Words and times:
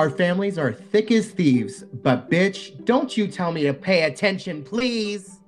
Our 0.00 0.08
families 0.08 0.56
are 0.56 0.72
thick 0.72 1.12
as 1.12 1.30
thieves, 1.30 1.82
but 1.82 2.30
bitch, 2.30 2.86
don't 2.86 3.14
you 3.18 3.26
tell 3.28 3.52
me 3.52 3.64
to 3.64 3.74
pay 3.74 4.04
attention, 4.04 4.64
please. 4.64 5.40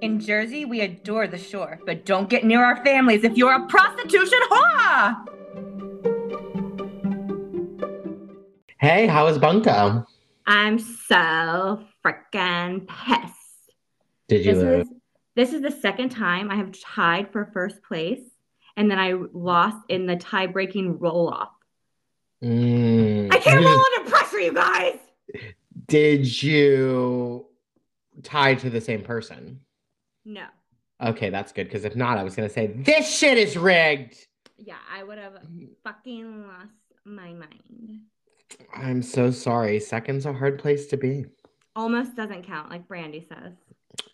In 0.00 0.20
Jersey, 0.20 0.64
we 0.64 0.82
adore 0.82 1.26
the 1.26 1.36
shore, 1.36 1.80
but 1.86 2.04
don't 2.04 2.28
get 2.30 2.44
near 2.44 2.62
our 2.64 2.84
families 2.84 3.24
if 3.24 3.36
you're 3.36 3.52
a 3.52 3.66
prostitution 3.66 4.38
whore! 4.48 5.16
Hey, 8.78 9.08
how 9.08 9.24
was 9.24 9.38
Bunko? 9.38 10.06
I'm 10.46 10.78
so 10.78 11.82
freaking 12.04 12.86
pissed. 12.86 13.72
Did 14.28 14.44
you 14.44 14.54
This 14.54 14.62
lose? 14.62 14.86
is 14.86 14.92
this 15.34 15.52
is 15.52 15.62
the 15.62 15.72
second 15.72 16.10
time 16.10 16.48
I 16.48 16.54
have 16.54 16.70
tied 16.80 17.32
for 17.32 17.50
first 17.52 17.82
place, 17.82 18.22
and 18.76 18.88
then 18.88 19.00
I 19.00 19.14
lost 19.32 19.78
in 19.88 20.06
the 20.06 20.14
tie-breaking 20.14 21.00
roll-off. 21.00 21.48
Mm. 22.42 23.32
I 23.32 23.38
can't 23.38 23.64
roll 23.64 23.82
under 23.98 24.10
pressure, 24.10 24.40
you 24.40 24.52
guys. 24.52 24.98
Did 25.86 26.42
you 26.42 27.46
tie 28.22 28.54
to 28.56 28.70
the 28.70 28.80
same 28.80 29.02
person? 29.02 29.60
No. 30.24 30.46
Okay, 31.02 31.30
that's 31.30 31.52
good. 31.52 31.64
Because 31.64 31.84
if 31.84 31.94
not, 31.96 32.18
I 32.18 32.24
was 32.24 32.34
gonna 32.34 32.48
say 32.48 32.68
this 32.68 33.08
shit 33.16 33.38
is 33.38 33.56
rigged. 33.56 34.16
Yeah, 34.58 34.76
I 34.92 35.02
would 35.04 35.18
have 35.18 35.34
fucking 35.84 36.46
lost 36.46 36.70
my 37.04 37.32
mind. 37.34 38.00
I'm 38.74 39.02
so 39.02 39.30
sorry. 39.30 39.78
Second's 39.80 40.24
a 40.26 40.32
hard 40.32 40.58
place 40.58 40.86
to 40.88 40.96
be. 40.96 41.26
Almost 41.74 42.16
doesn't 42.16 42.44
count, 42.46 42.70
like 42.70 42.88
Brandy 42.88 43.26
says. 43.28 43.52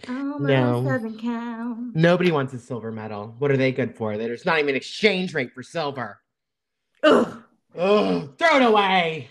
Almost 0.08 0.42
No. 0.42 0.82
doesn't 0.84 1.18
count. 1.20 1.94
Nobody 1.94 2.32
wants 2.32 2.52
a 2.54 2.58
silver 2.58 2.90
medal. 2.90 3.34
What 3.38 3.50
are 3.52 3.56
they 3.56 3.70
good 3.72 3.96
for? 3.96 4.16
There's 4.16 4.44
not 4.44 4.58
even 4.58 4.70
an 4.70 4.76
exchange 4.76 5.32
rate 5.34 5.52
for 5.52 5.62
silver. 5.62 6.20
Ugh, 7.04 7.42
Ugh, 7.76 8.36
throw 8.38 8.56
it 8.56 8.62
away. 8.62 9.28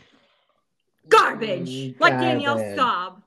garbage. 1.09 1.69
Mm, 1.69 1.99
like 1.99 2.13
Danielle 2.19 2.55
garbage. 2.55 2.73
Staub. 2.75 3.21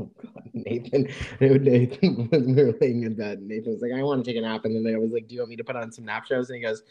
Oh 0.00 0.10
God, 0.22 0.50
Nathan. 0.52 1.08
Nathan, 1.40 2.28
when 2.30 2.54
we 2.54 2.62
were 2.64 2.74
laying 2.80 3.02
in 3.02 3.14
bed, 3.14 3.42
Nathan 3.42 3.72
was 3.72 3.82
like, 3.82 3.92
I 3.92 4.02
want 4.02 4.24
to 4.24 4.30
take 4.30 4.38
a 4.38 4.42
nap. 4.42 4.64
And 4.64 4.74
then 4.86 4.94
I 4.94 4.98
was 4.98 5.10
like, 5.10 5.28
Do 5.28 5.34
you 5.34 5.40
want 5.40 5.50
me 5.50 5.56
to 5.56 5.64
put 5.64 5.76
on 5.76 5.90
some 5.92 6.04
nap 6.04 6.26
shows? 6.26 6.50
And 6.50 6.56
he 6.58 6.62
goes, 6.62 6.82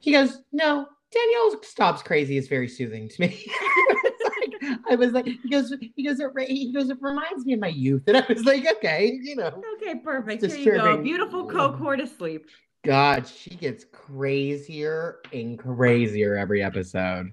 he 0.00 0.12
goes, 0.12 0.38
No, 0.52 0.86
Danielle 1.12 1.62
Staub's 1.62 2.02
crazy 2.02 2.36
is 2.36 2.48
very 2.48 2.68
soothing 2.68 3.08
to 3.08 3.20
me. 3.20 3.46
It's 4.04 4.60
like- 4.62 4.82
I 4.88 4.94
was 4.94 5.12
like, 5.12 5.26
he 5.26 5.48
goes, 5.50 5.72
he 5.96 6.02
goes, 6.04 6.20
it, 6.20 6.30
he 6.48 6.72
goes, 6.72 6.88
it 6.90 6.98
reminds 7.00 7.44
me 7.44 7.52
of 7.54 7.60
my 7.60 7.68
youth. 7.68 8.02
And 8.06 8.16
I 8.16 8.24
was 8.28 8.44
like, 8.44 8.64
okay, 8.76 9.18
you 9.22 9.34
know. 9.36 9.60
Okay, 9.76 9.98
perfect. 9.98 10.42
It's 10.42 10.54
Here 10.54 10.74
you 10.76 10.80
go. 10.80 10.96
Beautiful 10.98 11.46
Coke 11.46 11.76
whore 11.78 11.96
to 11.98 12.06
sleep. 12.06 12.46
God, 12.84 13.28
she 13.28 13.50
gets 13.50 13.84
crazier 13.84 15.20
and 15.32 15.56
crazier 15.56 16.36
every 16.36 16.64
episode. 16.64 17.32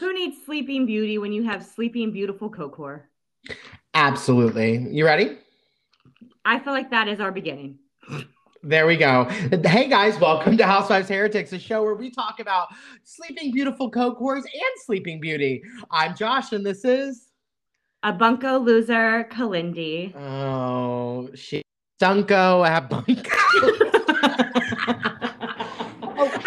Who 0.00 0.12
needs 0.12 0.44
Sleeping 0.44 0.86
Beauty 0.86 1.18
when 1.18 1.32
you 1.32 1.44
have 1.44 1.64
Sleeping 1.64 2.10
Beautiful 2.10 2.50
whore? 2.50 3.02
Absolutely. 3.94 4.88
You 4.90 5.04
ready? 5.04 5.38
I 6.44 6.58
feel 6.58 6.72
like 6.72 6.90
that 6.90 7.06
is 7.06 7.20
our 7.20 7.30
beginning. 7.30 7.78
There 8.64 8.88
we 8.88 8.96
go. 8.96 9.24
Hey 9.64 9.88
guys, 9.88 10.18
welcome 10.18 10.56
to 10.56 10.66
Housewives 10.66 11.08
Heretics, 11.08 11.52
a 11.52 11.60
show 11.60 11.84
where 11.84 11.94
we 11.94 12.10
talk 12.10 12.40
about 12.40 12.66
sleeping 13.04 13.52
beautiful 13.52 13.88
coke 13.88 14.18
whores 14.18 14.38
and 14.38 14.82
sleeping 14.84 15.20
beauty. 15.20 15.62
I'm 15.92 16.16
Josh, 16.16 16.52
and 16.52 16.66
this 16.66 16.84
is 16.84 17.28
A 18.02 18.12
bunko 18.12 18.58
loser, 18.58 19.28
Kalyndee. 19.30 20.12
oh 20.16 21.30
she 21.36 21.62
Dunko 22.00 22.66
at 22.68 22.90
Bunko. 22.90 23.30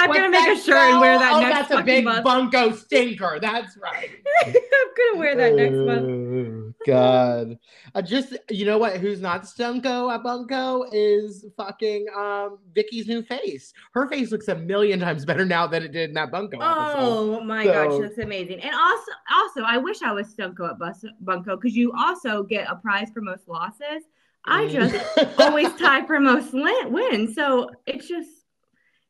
I'm 0.02 0.12
gonna 0.12 0.30
make 0.30 0.58
a 0.58 0.62
shirt 0.62 0.76
and 0.78 1.00
wear 1.00 1.18
that 1.18 1.32
next 1.32 1.34
one. 1.34 1.44
Oh, 1.44 1.48
next 1.50 1.70
that's 1.70 1.82
a 1.82 1.84
big 1.84 2.06
month. 2.06 2.24
Bunko 2.24 2.72
stinker. 2.74 3.40
That's 3.42 3.78
right. 3.78 4.10
I'm 4.46 4.54
gonna 4.54 5.20
wear 5.20 5.36
that 5.36 5.54
next 5.56 5.76
month. 5.76 6.06
Oh, 6.08 6.74
God. 6.88 7.58
Uh, 7.94 8.02
just 8.02 8.36
you 8.50 8.66
know 8.66 8.78
what? 8.78 8.98
Who's 8.98 9.22
not 9.22 9.44
Stunko 9.44 10.14
at 10.14 10.24
Bunko 10.24 10.86
is 10.92 11.46
fucking 11.58 12.08
um 12.18 12.58
Vicki's 12.74 13.08
new 13.08 13.22
face. 13.22 13.74
Her 13.94 14.08
face 14.10 14.32
looks 14.32 14.48
a 14.48 14.56
million 14.56 15.00
times 15.00 15.26
better 15.26 15.46
now 15.46 15.68
than 15.68 15.84
it 15.84 15.92
did 15.92 16.10
in 16.10 16.16
that 16.16 16.32
Bunko 16.32 16.58
episode. 16.60 16.96
Oh 17.00 17.42
my 17.44 17.64
god, 17.66 17.92
So- 17.92 17.98
she 17.98 18.04
looks 18.04 18.18
amazing. 18.18 18.60
And 18.62 18.74
also, 18.74 19.12
also, 19.34 19.62
I 19.62 19.78
wish 19.78 20.02
I 20.02 20.12
was 20.12 20.34
Stunko 20.34 20.72
at 20.72 20.80
Bus- 20.80 21.06
Bunko 21.20 21.56
because 21.58 21.76
you 21.76 21.92
also 21.98 22.44
get 22.44 22.70
a 22.70 22.76
prize 22.76 23.10
for 23.14 23.22
most 23.22 23.48
losses. 23.48 24.04
I 24.46 24.68
just 24.68 24.96
always 25.40 25.72
tie 25.76 26.04
for 26.08 26.20
most 26.20 26.52
win- 26.54 26.92
wins. 26.92 27.36
So 27.36 27.70
it's 27.86 28.08
just 28.08 28.30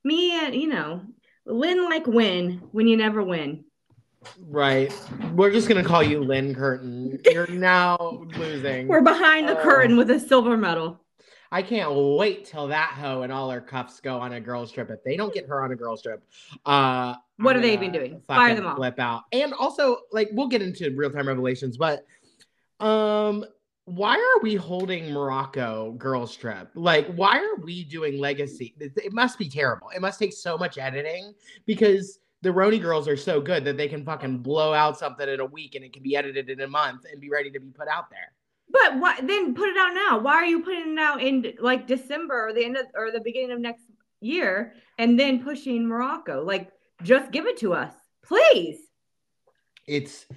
me 0.04 0.32
and 0.46 0.56
you 0.56 0.68
know, 0.68 1.02
win 1.46 1.84
like 1.86 2.08
win 2.08 2.62
when 2.72 2.88
you 2.88 2.98
never 2.98 3.24
win. 3.24 3.64
right. 4.48 4.94
We're 5.34 5.52
just 5.52 5.68
gonna 5.68 5.84
call 5.84 6.04
you 6.04 6.24
Lynn 6.24 6.54
Curtin. 6.56 7.20
You're 7.26 7.48
now 7.48 7.98
losing. 8.38 8.88
We're 8.88 9.02
behind 9.02 9.48
the 9.50 9.58
Oh. 9.60 9.64
curtain 9.64 9.98
with 9.98 10.10
a 10.12 10.20
silver 10.20 10.58
medal. 10.58 11.00
I 11.54 11.62
can't 11.64 11.92
wait 11.94 12.46
till 12.46 12.68
that 12.68 12.92
hoe 12.98 13.24
and 13.24 13.32
all 13.34 13.50
her 13.50 13.60
cuffs 13.60 14.00
go 14.00 14.18
on 14.20 14.32
a 14.34 14.40
girl's 14.40 14.72
trip. 14.72 14.90
If 14.90 15.04
they 15.04 15.18
don't 15.18 15.34
get 15.34 15.48
her 15.48 15.62
on 15.64 15.72
a 15.72 15.76
girl's 15.76 16.02
trip, 16.02 16.24
uh, 16.66 17.16
What 17.38 17.56
I'm 17.56 17.60
are 17.60 17.62
they 17.62 17.74
even 17.74 17.92
doing? 17.92 18.22
Fire 18.26 18.56
them 18.56 18.68
all. 18.68 18.76
Flip 18.78 18.98
out. 19.00 19.24
And 19.34 19.54
also, 19.54 19.98
like, 20.14 20.30
we'll 20.32 20.48
get 20.48 20.62
into 20.62 20.90
real 20.96 21.10
time 21.10 21.28
revelations, 21.28 21.76
but 21.78 22.06
um, 22.80 23.44
why 23.92 24.16
are 24.16 24.42
we 24.42 24.56
holding 24.56 25.12
Morocco 25.12 25.92
girls 25.98 26.34
trip? 26.38 26.70
Like, 26.76 27.08
why 27.14 27.38
are 27.40 27.62
we 27.62 27.84
doing 27.84 28.20
legacy? 28.20 28.74
It, 28.80 28.94
it 28.96 29.12
must 29.12 29.38
be 29.38 29.50
terrible. 29.50 29.90
It 29.94 30.00
must 30.00 30.18
take 30.18 30.32
so 30.32 30.58
much 30.58 30.78
editing 30.78 31.34
because 31.66 32.20
the 32.42 32.52
RHONY 32.52 32.82
girls 32.82 33.10
are 33.10 33.18
so 33.18 33.42
good 33.42 33.66
that 33.66 33.76
they 33.76 33.90
can 33.90 34.06
fucking 34.06 34.38
blow 34.38 34.74
out 34.74 34.98
something 34.98 35.28
in 35.28 35.42
a 35.42 35.46
week 35.46 35.76
and 35.76 35.84
it 35.84 35.92
can 35.92 36.04
be 36.04 36.16
edited 36.16 36.50
in 36.50 36.62
a 36.62 36.68
month 36.68 37.02
and 37.12 37.20
be 37.20 37.30
ready 37.30 37.52
to 37.52 37.60
be 37.60 37.68
put 37.68 37.90
out 37.90 38.10
there. 38.10 38.32
But 38.70 38.98
what 38.98 39.28
then 39.28 39.54
put 39.54 39.68
it 39.68 39.78
out 39.78 39.94
now? 39.94 40.20
Why 40.20 40.36
are 40.36 40.46
you 40.46 40.64
putting 40.64 40.94
it 40.94 41.00
out 41.00 41.22
in 41.22 41.54
like 41.60 41.86
December 41.86 42.48
or 42.48 42.54
the 42.54 42.64
end 42.64 42.78
of 42.78 42.86
or 42.96 43.12
the 43.12 43.20
beginning 43.20 43.52
of 43.52 43.60
next 43.60 43.84
year 44.22 44.74
and 45.00 45.20
then 45.20 45.44
pushing 45.44 45.86
Morocco? 45.86 46.46
Like 46.46 46.72
just 47.04 47.30
give 47.34 47.46
it 47.46 47.58
to 47.58 47.74
us. 47.74 47.92
Please. 48.24 48.80
It's 49.86 50.28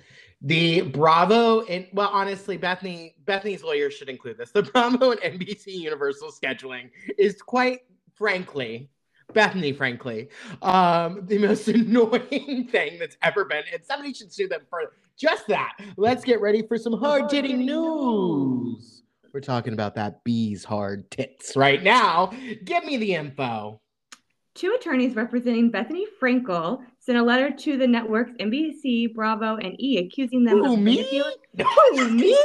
the 0.44 0.82
Bravo 0.82 1.62
and 1.62 1.86
well, 1.94 2.10
honestly, 2.12 2.58
Bethenny 2.58 3.14
Bethenny's 3.24 3.64
lawyer 3.64 3.90
should 3.90 4.10
include 4.10 4.36
this. 4.36 4.50
The 4.50 4.62
Bravo 4.62 5.12
and 5.12 5.20
NBC 5.20 5.68
Universal 5.68 6.32
scheduling 6.32 6.90
is 7.18 7.40
quite 7.40 7.80
frankly, 8.14 8.90
Bethenny, 9.32 9.74
frankly, 9.74 10.28
um, 10.60 11.22
the 11.26 11.38
most 11.38 11.66
annoying 11.68 12.68
thing 12.70 12.98
that's 12.98 13.16
ever 13.22 13.46
been. 13.46 13.64
And 13.72 13.82
somebody 13.82 14.12
should 14.12 14.32
sue 14.32 14.46
them 14.46 14.60
for 14.68 14.92
just 15.16 15.46
that. 15.48 15.78
Let's 15.96 16.24
get 16.24 16.42
ready 16.42 16.62
for 16.62 16.76
some 16.76 16.92
hard 16.92 17.32
hitting 17.32 17.64
news. 17.64 19.02
We're 19.32 19.40
talking 19.40 19.72
about 19.72 19.94
that 19.94 20.22
bee's 20.24 20.62
hard 20.62 21.10
tits 21.10 21.56
right 21.56 21.82
now. 21.82 22.32
Give 22.64 22.84
me 22.84 22.98
the 22.98 23.14
info. 23.14 23.80
Two 24.54 24.76
attorneys 24.78 25.16
representing 25.16 25.72
Bethenny 25.72 26.04
Frankel 26.20 26.84
sent 27.04 27.18
a 27.18 27.22
letter 27.22 27.50
to 27.50 27.76
the 27.76 27.86
networks 27.86 28.32
NBC, 28.40 29.12
Bravo, 29.14 29.56
and 29.56 29.78
E 29.78 29.98
accusing 29.98 30.44
them 30.44 30.58
Who, 30.64 30.72
of 30.74 30.78
me? 30.78 30.96
manipulating 30.96 31.40
No, 31.54 32.08
me? 32.08 32.38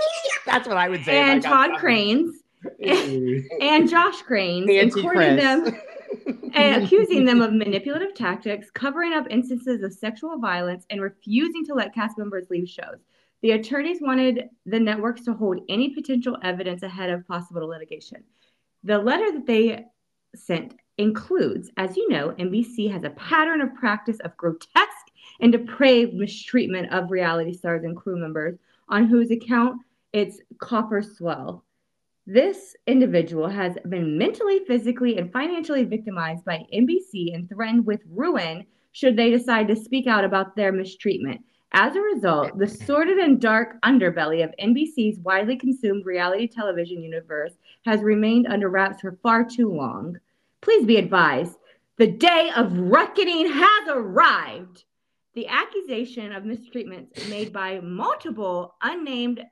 That's 0.46 0.68
what 0.68 0.78
I 0.78 0.90
would 0.90 1.04
say. 1.06 1.18
and 1.18 1.42
Todd. 1.42 1.78
Cranes 1.78 2.44
Ooh. 2.86 3.44
and 3.62 3.90
Josh 3.90 4.22
Cranes 4.24 4.70
and 4.70 4.92
them 5.40 5.80
and 6.54 6.84
accusing 6.84 7.24
them 7.24 7.42
of 7.42 7.54
manipulative 7.54 8.14
tactics, 8.14 8.70
covering 8.72 9.14
up 9.14 9.28
instances 9.30 9.82
of 9.82 9.94
sexual 9.94 10.38
violence, 10.40 10.86
and 10.90 11.02
refusing 11.02 11.66
to 11.66 11.74
let 11.74 11.94
cast 11.94 12.18
members 12.18 12.50
leave 12.50 12.68
shows. 12.68 12.98
The 13.42 13.52
attorneys 13.52 14.00
wanted 14.02 14.50
the 14.66 14.80
networks 14.80 15.24
to 15.26 15.34
hold 15.34 15.62
any 15.70 15.94
potential 15.94 16.38
evidence 16.44 16.84
ahead 16.84 17.10
of 17.10 17.26
possible 17.28 17.66
litigation. 17.66 18.24
The 18.84 18.98
letter 18.98 19.32
that 19.32 19.46
they 19.46 19.86
sent 20.36 20.76
includes, 21.00 21.72
as 21.78 21.96
you 21.96 22.10
know, 22.10 22.32
NBC 22.38 22.92
has 22.92 23.04
a 23.04 23.10
pattern 23.12 23.62
of 23.62 23.74
practice 23.74 24.20
of 24.20 24.36
grotesque 24.36 25.10
and 25.40 25.52
depraved 25.52 26.14
mistreatment 26.14 26.92
of 26.92 27.10
reality 27.10 27.54
stars 27.54 27.86
and 27.86 27.96
crew 27.96 28.20
members 28.20 28.60
on 28.90 29.08
whose 29.08 29.32
account 29.32 29.82
its 30.12 30.40
coffers 30.60 31.18
swell. 31.18 31.64
This 32.28 32.76
individual 32.86 33.48
has 33.48 33.78
been 33.88 34.18
mentally, 34.18 34.60
physically, 34.68 35.18
and 35.18 35.32
financially 35.32 35.86
victimized 35.86 36.44
by 36.44 36.66
NBC 36.74 37.34
and 37.34 37.48
threatened 37.48 37.86
with 37.86 38.02
ruin 38.10 38.66
should 38.92 39.16
they 39.16 39.30
decide 39.30 39.70
to 39.70 39.76
speak 39.76 40.06
out 40.06 40.26
about 40.26 40.56
their 40.56 40.74
mistreatment. 40.74 41.42
As 41.72 41.96
a 41.96 42.02
result, 42.02 42.58
the 42.58 42.68
sordid 42.68 43.20
and 43.20 43.40
dark 43.40 43.82
underbelly 43.84 44.44
of 44.44 44.54
NBC's 44.62 45.20
widely 45.20 45.56
consumed 45.56 46.06
reality 46.06 46.48
television 46.48 47.02
universe 47.02 47.54
has 47.86 48.02
remained 48.02 48.48
under 48.48 48.70
wraps 48.70 49.02
for 49.02 49.18
far 49.24 49.46
too 49.46 49.72
long. 49.72 50.18
Please 50.62 50.86
be 50.86 50.98
advised 50.98 51.56
the 51.98 52.08
day 52.08 52.50
of 52.56 52.72
reckoning 52.78 53.52
has 53.52 53.88
arrived. 53.90 54.84
The 55.36 55.48
accusation 55.48 56.32
of 56.34 56.44
mistreatments 56.44 57.30
made 57.30 57.54
by 57.54 57.80
multiple 57.82 58.76
unnamed 58.82 59.44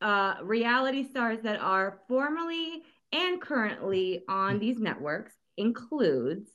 uh, 0.00 0.34
reality 0.42 1.08
stars 1.08 1.38
that 1.42 1.58
are 1.60 2.00
formerly 2.08 2.82
and 3.12 3.40
currently 3.40 4.22
on 4.28 4.58
these 4.58 4.78
networks 4.78 5.32
includes 5.56 6.48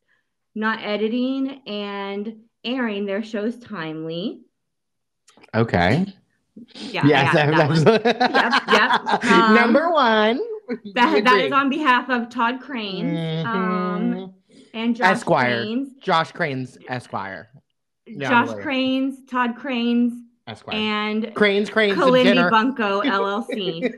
not 0.55 0.79
editing 0.83 1.61
and 1.67 2.35
airing 2.63 3.05
their 3.05 3.23
shows 3.23 3.57
timely, 3.57 4.41
Okay. 5.55 6.05
Yeah, 6.75 7.05
yes, 7.07 7.33
yeah, 7.33 7.51
that 7.51 7.67
one. 7.69 7.83
that's- 7.83 8.21
Yep, 8.33 8.63
yep. 9.23 9.23
Um, 9.31 9.55
Number 9.55 9.91
one. 9.91 10.39
That, 10.95 11.23
that 11.25 11.41
is 11.41 11.51
on 11.51 11.69
behalf 11.69 12.09
of 12.09 12.29
Todd 12.29 12.61
Crane 12.61 13.15
um, 13.45 14.13
Mhm. 14.13 14.33
and 14.73 14.95
Josh 14.95 15.07
Esquire. 15.17 15.61
Cranes. 15.63 15.89
Josh 15.99 16.31
Cranes, 16.31 16.77
Esquire. 16.87 17.49
Josh. 18.17 18.53
Cranes, 18.61 19.23
Todd 19.29 19.55
Cranes, 19.55 20.13
Esquire. 20.47 20.75
and 20.75 21.33
Cranes, 21.35 21.69
Cranes, 21.69 21.93
and 21.93 22.01
Kalyndee 22.01 22.23
dinner. 22.23 22.49
Bunko 22.49 23.01
LLC. 23.03 23.93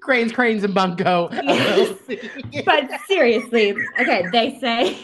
cranes, 0.00 0.32
Cranes, 0.32 0.64
and 0.64 0.74
Bunko. 0.74 1.28
Yes. 1.32 1.90
LLC. 2.08 2.64
but 2.64 2.88
seriously, 3.06 3.74
okay, 4.00 4.24
they 4.32 4.58
say 4.58 4.98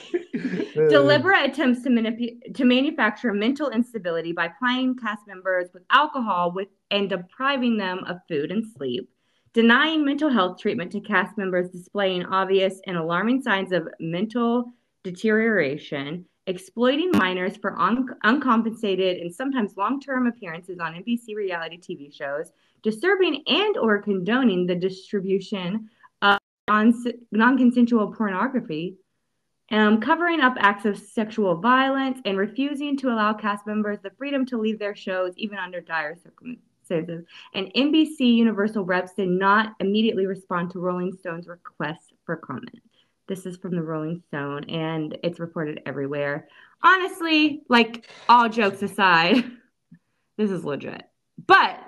deliberate 0.89 1.51
attempts 1.51 1.83
to, 1.83 1.91
manipu- 1.91 2.55
to 2.55 2.65
manufacture 2.65 3.33
mental 3.33 3.71
instability 3.71 4.33
by 4.33 4.49
plying 4.59 4.97
cast 4.97 5.27
members 5.27 5.69
with 5.75 5.83
alcohol 5.91 6.53
with 6.53 6.69
and 6.91 7.09
depriving 7.09 7.77
them 7.79 8.01
of 8.07 8.19
food 8.29 8.51
and 8.51 8.65
sleep, 8.77 9.09
denying 9.53 10.05
mental 10.05 10.31
health 10.31 10.59
treatment 10.59 10.91
to 10.93 11.01
cast 11.01 11.37
members 11.37 11.71
displaying 11.71 12.25
obvious 12.25 12.81
and 12.87 12.97
alarming 12.97 13.43
signs 13.43 13.73
of 13.73 13.87
mental 14.01 14.73
deterioration, 15.03 16.25
exploiting 16.47 17.11
minors 17.13 17.57
for 17.57 17.79
un- 17.79 18.09
uncompensated 18.25 19.19
and 19.19 19.35
sometimes 19.35 19.77
long-term 19.77 20.27
appearances 20.27 20.79
on 20.79 20.95
NBC 20.95 21.35
reality 21.37 21.79
TV 21.79 22.13
shows, 22.13 22.51
disturbing 22.83 23.43
and 23.47 23.77
or 23.77 24.01
condoning 24.01 24.67
the 24.67 24.75
distribution 24.75 25.89
of 26.23 26.39
non- 26.69 26.95
non-consensual 27.31 28.13
pornography, 28.13 28.97
um, 29.71 30.01
covering 30.01 30.41
up 30.41 30.55
acts 30.59 30.87
of 30.87 30.99
sexual 30.99 31.57
violence, 31.57 32.21
and 32.25 32.39
refusing 32.39 32.97
to 32.97 33.09
allow 33.09 33.35
cast 33.35 33.67
members 33.67 33.99
the 34.03 34.11
freedom 34.11 34.47
to 34.47 34.59
leave 34.59 34.79
their 34.79 34.97
shows 34.97 35.33
even 35.37 35.59
under 35.59 35.81
dire 35.81 36.17
circumstances. 36.17 36.72
And 36.93 37.73
NBC 37.75 38.21
Universal 38.21 38.85
reps 38.85 39.15
did 39.15 39.29
not 39.29 39.75
immediately 39.81 40.27
respond 40.27 40.71
to 40.73 40.79
Rolling 40.79 41.13
Stone's 41.13 41.49
request 41.49 42.13
for 42.25 42.37
comment. 42.37 42.81
This 43.29 43.47
is 43.47 43.57
from 43.57 43.75
the 43.75 43.83
Rolling 43.83 44.23
Stone, 44.29 44.65
and 44.65 45.17
it's 45.23 45.41
reported 45.41 45.81
everywhere. 45.87 46.49
Honestly, 46.83 47.63
like 47.69 48.09
all 48.29 48.49
jokes 48.49 48.83
aside, 48.83 49.45
this 50.37 50.51
is 50.51 50.65
legit. 50.65 51.03
But 51.47 51.79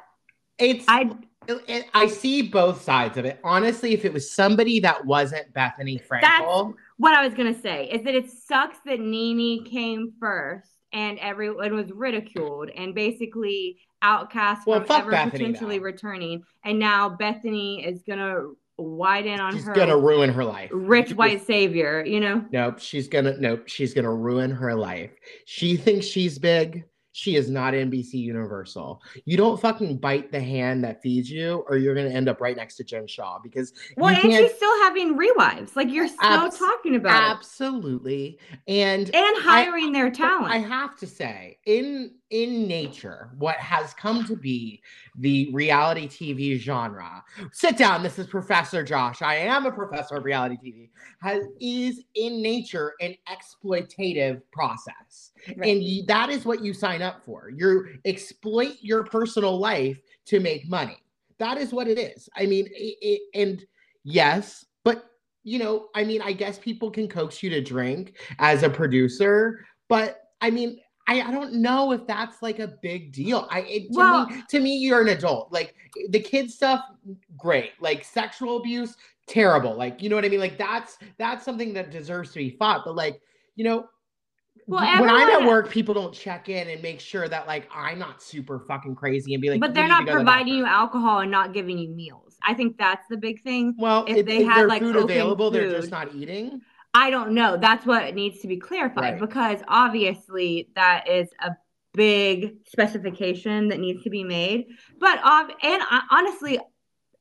It's 0.58 0.84
I 0.88 1.10
it- 1.46 1.86
I 1.92 2.06
see 2.06 2.40
both 2.42 2.80
sides 2.82 3.18
of 3.18 3.24
it. 3.26 3.38
Honestly, 3.44 3.92
if 3.92 4.04
it 4.04 4.12
was 4.12 4.30
somebody 4.30 4.80
that 4.80 5.04
wasn't 5.04 5.52
Bethenny 5.52 6.00
Frankel, 6.06 6.74
what 6.96 7.14
I 7.14 7.24
was 7.24 7.34
gonna 7.34 7.60
say 7.60 7.90
is 7.90 8.02
that 8.04 8.14
it 8.14 8.30
sucks 8.30 8.78
that 8.86 9.00
Nene 9.00 9.64
came 9.64 10.12
first 10.18 10.70
and 10.94 11.18
everyone 11.18 11.74
was 11.74 11.90
ridiculed 11.92 12.70
and 12.70 12.94
basically 12.94 13.78
outcast 14.02 14.66
Well, 14.66 14.82
from 14.84 15.00
ever 15.02 15.10
Bethenny, 15.12 15.30
potentially 15.32 15.78
though. 15.78 15.84
returning. 15.84 16.42
And 16.64 16.78
now 16.78 17.10
Bethenny 17.10 17.86
is 17.86 18.02
gonna 18.06 18.40
widen 18.78 19.38
on 19.40 19.52
she's 19.54 19.64
her 19.66 19.74
gonna 19.74 19.96
ruin 19.98 20.30
her 20.30 20.44
life. 20.44 20.70
rich 20.72 21.12
white 21.14 21.44
savior, 21.46 22.04
you 22.06 22.20
know? 22.20 22.44
Nope, 22.50 22.78
she's 22.78 23.08
gonna 23.08 23.36
nope, 23.38 23.68
she's 23.68 23.94
gonna 23.94 24.12
ruin 24.14 24.50
her 24.50 24.74
life. 24.74 25.10
She 25.46 25.76
thinks 25.76 26.06
she's 26.06 26.38
big. 26.38 26.84
She 27.16 27.36
is 27.36 27.48
not 27.48 27.74
NBC 27.74 28.14
Universal. 28.14 29.00
You 29.24 29.36
don't 29.36 29.60
fucking 29.60 29.98
bite 29.98 30.32
the 30.32 30.40
hand 30.40 30.82
that 30.82 31.00
feeds 31.00 31.30
you, 31.30 31.64
or 31.68 31.76
you're 31.76 31.94
gonna 31.94 32.08
end 32.08 32.28
up 32.28 32.40
right 32.40 32.56
next 32.56 32.74
to 32.78 32.84
Jen 32.84 33.06
Shah 33.06 33.38
because 33.38 33.72
Well, 33.96 34.12
and 34.12 34.32
she's 34.32 34.52
still 34.56 34.82
having 34.82 35.16
rewives. 35.16 35.76
Like 35.76 35.90
you're 35.92 36.08
still 36.08 36.18
Abs- 36.28 36.58
talking 36.58 36.96
about 36.96 37.22
it. 37.22 37.36
absolutely 37.36 38.40
and 38.66 39.14
And 39.14 39.36
hiring 39.44 39.92
their 39.92 40.10
talent. 40.10 40.52
I 40.52 40.58
have 40.58 40.96
to 40.98 41.06
say, 41.06 41.56
in 41.66 42.16
in 42.30 42.66
nature, 42.66 43.30
what 43.38 43.56
has 43.56 43.94
come 43.94 44.24
to 44.26 44.36
be 44.36 44.82
the 45.18 45.50
reality 45.52 46.08
TV 46.08 46.58
genre. 46.58 47.22
Sit 47.52 47.76
down. 47.76 48.02
This 48.02 48.18
is 48.18 48.26
Professor 48.26 48.82
Josh. 48.82 49.22
I 49.22 49.36
am 49.36 49.66
a 49.66 49.72
professor 49.72 50.16
of 50.16 50.24
reality 50.24 50.56
TV. 50.56 50.90
Has 51.20 51.44
is 51.60 52.02
in 52.14 52.42
nature 52.42 52.94
an 53.00 53.14
exploitative 53.28 54.42
process, 54.52 55.32
Right. 55.56 55.68
and 55.68 56.08
that 56.08 56.30
is 56.30 56.44
what 56.44 56.64
you 56.64 56.72
sign 56.72 57.02
up 57.02 57.24
for. 57.24 57.50
You 57.54 57.86
exploit 58.04 58.76
your 58.80 59.04
personal 59.04 59.58
life 59.58 60.00
to 60.26 60.40
make 60.40 60.68
money. 60.68 60.96
That 61.38 61.58
is 61.58 61.72
what 61.72 61.88
it 61.88 61.98
is. 61.98 62.28
I 62.36 62.46
mean, 62.46 62.66
it, 62.66 62.96
it, 63.00 63.20
and 63.34 63.64
yes, 64.04 64.64
but 64.84 65.10
you 65.42 65.58
know, 65.58 65.88
I 65.94 66.04
mean, 66.04 66.22
I 66.22 66.32
guess 66.32 66.58
people 66.58 66.90
can 66.90 67.06
coax 67.08 67.42
you 67.42 67.50
to 67.50 67.60
drink 67.60 68.16
as 68.38 68.62
a 68.62 68.70
producer, 68.70 69.64
but 69.88 70.20
I 70.40 70.50
mean, 70.50 70.80
I, 71.06 71.20
I 71.20 71.30
don't 71.30 71.54
know 71.54 71.92
if 71.92 72.06
that's 72.06 72.40
like 72.42 72.58
a 72.60 72.68
big 72.68 73.12
deal. 73.12 73.46
I 73.50 73.60
it, 73.60 73.92
to 73.92 73.98
Well- 73.98 74.26
me, 74.26 74.42
to 74.48 74.60
me, 74.60 74.76
you're 74.78 75.02
an 75.02 75.08
adult. 75.08 75.52
Like 75.52 75.74
the 76.08 76.20
kid 76.20 76.50
stuff, 76.50 76.80
great. 77.36 77.72
Like 77.80 78.04
sexual 78.04 78.56
abuse, 78.56 78.96
terrible. 79.26 79.74
Like 79.74 80.02
you 80.02 80.08
know 80.08 80.16
what 80.16 80.24
I 80.24 80.28
mean. 80.28 80.40
Like 80.40 80.58
that's 80.58 80.98
that's 81.18 81.44
something 81.44 81.74
that 81.74 81.90
deserves 81.90 82.32
to 82.32 82.38
be 82.38 82.50
fought. 82.50 82.82
But 82.84 82.96
like 82.96 83.20
you 83.54 83.64
know, 83.64 83.86
Well, 84.66 85.00
when 85.00 85.10
I'm 85.10 85.28
at 85.28 85.46
work, 85.46 85.70
people 85.70 85.94
don't 85.94 86.14
check 86.14 86.48
in 86.48 86.68
and 86.68 86.82
make 86.82 87.00
sure 87.00 87.28
that 87.28 87.46
like 87.46 87.68
I'm 87.74 87.98
not 87.98 88.22
super 88.22 88.58
fucking 88.58 88.94
crazy 88.94 89.34
and 89.34 89.42
be 89.42 89.50
like. 89.50 89.60
but 89.60 89.74
they're 89.74 89.86
not 89.86 90.06
go 90.06 90.12
to 90.12 90.18
the 90.18 90.24
providing 90.24 90.54
you 90.54 90.66
alcohol 90.66 91.20
and 91.20 91.30
not 91.30 91.52
giving 91.52 91.78
you 91.78 91.90
meals. 91.90 92.36
I 92.42 92.54
think 92.54 92.78
that's 92.78 93.06
the 93.08 93.16
big 93.16 93.42
thing. 93.42 93.74
Well, 93.78 94.04
if 94.08 94.18
if, 94.18 94.26
they 94.26 94.38
if 94.38 94.48
had, 94.48 94.66
like, 94.66 94.80
food 94.80 94.96
available, 94.96 95.50
they're 95.50 95.70
just 95.70 95.90
not 95.90 96.14
eating. 96.14 96.60
I 96.94 97.10
don't 97.10 97.32
know. 97.32 97.56
That's 97.56 97.84
what 97.84 98.14
needs 98.14 98.40
to 98.40 98.48
be 98.48 98.56
clarified 98.56 99.14
Right. 99.14 99.20
because 99.20 99.60
obviously 99.68 100.68
that 100.76 101.08
is 101.08 101.28
a 101.40 101.50
big 101.92 102.54
specification 102.66 103.68
that 103.68 103.80
needs 103.80 104.02
to 104.04 104.10
be 104.10 104.24
made. 104.24 104.66
But 104.98 105.18
um, 105.24 105.50
and 105.62 105.82
uh, 105.90 106.00
honestly, 106.10 106.58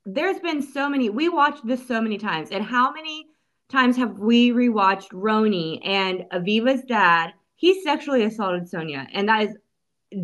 there's 0.06 0.40
been 0.40 0.62
so 0.62 0.88
many. 0.90 1.10
We 1.10 1.30
watched 1.30 1.66
this 1.66 1.88
so 1.88 2.00
many 2.02 2.18
times, 2.18 2.50
and 2.52 2.64
how 2.64 2.92
many 2.92 3.26
times 3.70 3.98
have 3.98 4.20
we 4.20 4.52
rewatched 4.52 5.10
RHONY 5.12 5.80
and 5.86 6.26
Aviva's 6.32 6.84
dad? 6.86 7.34
He 7.56 7.82
sexually 7.82 8.24
assaulted 8.24 8.70
Sonja, 8.70 9.08
and 9.14 9.28
that 9.30 9.44
is 9.44 9.56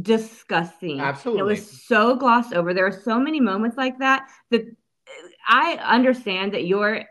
disgusting. 0.01 0.99
Absolutely. 0.99 1.39
it 1.41 1.43
was 1.43 1.83
so 1.87 2.15
glossed 2.15 2.53
over. 2.53 2.73
There 2.73 2.85
are 2.85 3.01
so 3.03 3.19
many 3.19 3.39
moments 3.39 3.77
like 3.77 3.97
that 3.99 4.27
that 4.51 4.61
I 5.47 5.73
understand 5.83 6.53
that 6.53 6.65
you're 6.65 7.05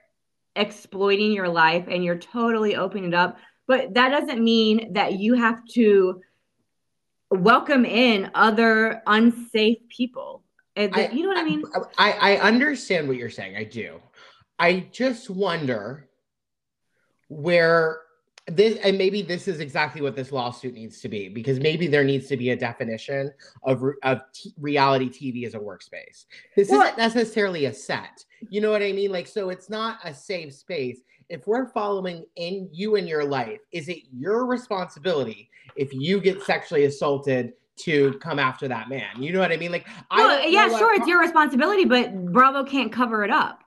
exploiting 0.58 1.32
your 1.32 1.48
life 1.48 1.84
and 1.88 2.04
you're 2.04 2.18
totally 2.18 2.76
opening 2.76 3.04
it 3.06 3.14
up, 3.14 3.38
but 3.66 3.94
that 3.94 4.10
doesn't 4.10 4.42
mean 4.42 4.92
that 4.94 5.14
you 5.14 5.34
have 5.34 5.64
to 5.74 6.20
welcome 7.30 7.84
in 7.84 8.30
other 8.34 9.02
unsafe 9.06 9.78
people. 9.88 10.42
Eh, 10.76 10.88
that- 10.88 11.10
I- 11.10 11.12
you 11.14 11.22
know 11.22 11.28
what 11.28 11.38
I 11.38 11.44
mean? 11.44 11.62
I, 11.98 12.12
I 12.12 12.36
understand 12.38 13.08
what 13.08 13.16
you're 13.16 13.30
saying. 13.30 13.56
I 13.56 13.64
do. 13.64 14.00
I 14.58 14.88
just 14.90 15.30
wonder 15.30 16.08
where 17.28 18.00
this, 18.48 18.78
and 18.82 18.96
maybe 18.96 19.22
this 19.22 19.46
is 19.48 19.60
exactly 19.60 20.00
what 20.00 20.16
this 20.16 20.32
lawsuit 20.32 20.74
needs 20.74 21.00
to 21.00 21.08
be, 21.08 21.28
because 21.28 21.60
maybe 21.60 21.86
there 21.86 22.04
needs 22.04 22.26
to 22.28 22.36
be 22.36 22.50
a 22.50 22.56
definition 22.56 23.30
of, 23.62 23.82
of 24.02 24.20
t- 24.32 24.52
reality 24.58 25.08
TV 25.08 25.46
as 25.46 25.54
a 25.54 25.58
workspace. 25.58 26.24
This 26.56 26.70
Well- 26.70 26.82
isn't 26.82 26.98
necessarily 26.98 27.66
a 27.66 27.74
set. 27.74 28.24
You 28.48 28.60
know 28.60 28.70
what 28.70 28.82
I 28.82 28.92
mean? 28.92 29.12
Like, 29.12 29.26
so 29.26 29.50
it's 29.50 29.68
not 29.68 29.98
a 30.04 30.14
safe 30.14 30.54
space. 30.54 31.00
If 31.28 31.46
we're 31.46 31.66
following 31.66 32.24
in 32.36 32.68
you 32.72 32.96
in 32.96 33.06
your 33.06 33.24
life, 33.24 33.60
is 33.70 33.88
it 33.88 33.98
your 34.16 34.46
responsibility 34.46 35.50
if 35.76 35.92
you 35.92 36.20
get 36.20 36.42
sexually 36.42 36.84
assaulted 36.84 37.52
to 37.80 38.14
come 38.14 38.38
after 38.38 38.66
that 38.68 38.88
man? 38.88 39.22
You 39.22 39.32
know 39.32 39.40
what 39.40 39.52
I 39.52 39.58
mean? 39.58 39.72
Like, 39.72 39.86
I 40.10 40.16
Well, 40.24 40.38
don't 40.38 40.50
yeah, 40.52 40.68
sure, 40.68 40.94
it's 40.94 41.06
your 41.06 41.20
responsibility, 41.20 41.84
but 41.84 42.32
Bravo 42.32 42.64
can't 42.64 42.90
cover 42.90 43.24
it 43.24 43.30
up. 43.30 43.62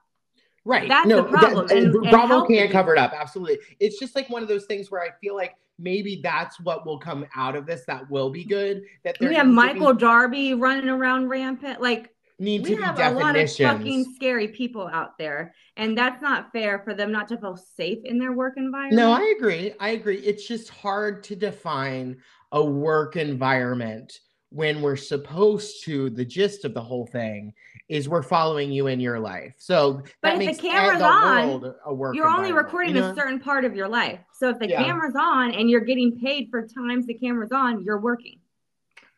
Right. 0.64 0.88
That's 0.88 1.08
no, 1.08 1.16
the 1.16 1.24
problem, 1.24 1.66
that- 1.66 1.76
and- 1.76 1.94
and 1.94 2.10
Bravo 2.10 2.46
can't 2.46 2.70
cover 2.70 2.92
it 2.92 2.98
up. 2.98 3.12
Absolutely. 3.12 3.58
It's 3.80 3.98
just 3.98 4.14
like 4.14 4.30
one 4.30 4.42
of 4.42 4.48
those 4.48 4.66
things 4.66 4.90
where 4.90 5.02
I 5.02 5.10
feel 5.20 5.34
like 5.34 5.54
maybe 5.78 6.20
that's 6.22 6.60
what 6.60 6.86
will 6.86 6.98
come 6.98 7.26
out 7.34 7.56
of 7.56 7.66
this 7.66 7.84
that 7.86 8.08
will 8.10 8.30
be 8.30 8.44
good. 8.44 8.82
That 9.04 9.16
We 9.20 9.34
have 9.34 9.46
Michael 9.46 9.94
be, 9.94 10.00
Darby 10.00 10.54
running 10.54 10.88
around 10.88 11.28
rampant. 11.28 11.80
Like, 11.80 12.10
need 12.38 12.62
we 12.62 12.76
be 12.76 12.82
have 12.82 12.98
a 12.98 13.10
lot 13.18 13.36
of 13.36 13.50
fucking 13.50 14.04
scary 14.14 14.48
people 14.48 14.88
out 14.92 15.18
there, 15.18 15.54
and 15.76 15.96
that's 15.96 16.22
not 16.22 16.52
fair 16.52 16.80
for 16.80 16.94
them 16.94 17.10
not 17.10 17.28
to 17.28 17.38
feel 17.38 17.56
safe 17.56 17.98
in 18.04 18.18
their 18.18 18.32
work 18.32 18.54
environment. 18.56 18.96
No, 18.96 19.12
I 19.12 19.34
agree. 19.36 19.72
I 19.80 19.90
agree. 19.90 20.18
It's 20.18 20.46
just 20.46 20.68
hard 20.68 21.24
to 21.24 21.36
define 21.36 22.18
a 22.52 22.64
work 22.64 23.16
environment 23.16 24.18
when 24.52 24.82
we're 24.82 24.96
supposed 24.96 25.82
to. 25.84 26.10
The 26.10 26.24
gist 26.24 26.64
of 26.64 26.74
the 26.74 26.80
whole 26.82 27.06
thing 27.06 27.54
is 27.88 28.08
we're 28.08 28.22
following 28.22 28.70
you 28.72 28.86
in 28.86 29.00
your 29.00 29.18
life. 29.18 29.54
So 29.58 29.94
But 29.94 30.04
that 30.22 30.32
if 30.34 30.38
the 30.40 30.46
makes 30.46 30.58
camera's 30.60 30.98
the 30.98 31.04
on, 31.06 31.74
a 31.86 31.94
work. 31.94 32.14
you're 32.14 32.28
only 32.28 32.52
recording 32.52 32.94
you 32.94 33.00
know? 33.00 33.10
a 33.10 33.14
certain 33.14 33.40
part 33.40 33.64
of 33.64 33.74
your 33.74 33.88
life. 33.88 34.20
So 34.34 34.50
if 34.50 34.58
the 34.58 34.68
Yeah. 34.68 34.82
camera's 34.84 35.14
on 35.16 35.52
and 35.52 35.68
you're 35.70 35.80
getting 35.80 36.18
paid 36.20 36.48
for 36.50 36.66
times 36.66 37.06
the 37.06 37.14
camera's 37.14 37.52
on, 37.52 37.82
you're 37.82 38.00
working. 38.00 38.38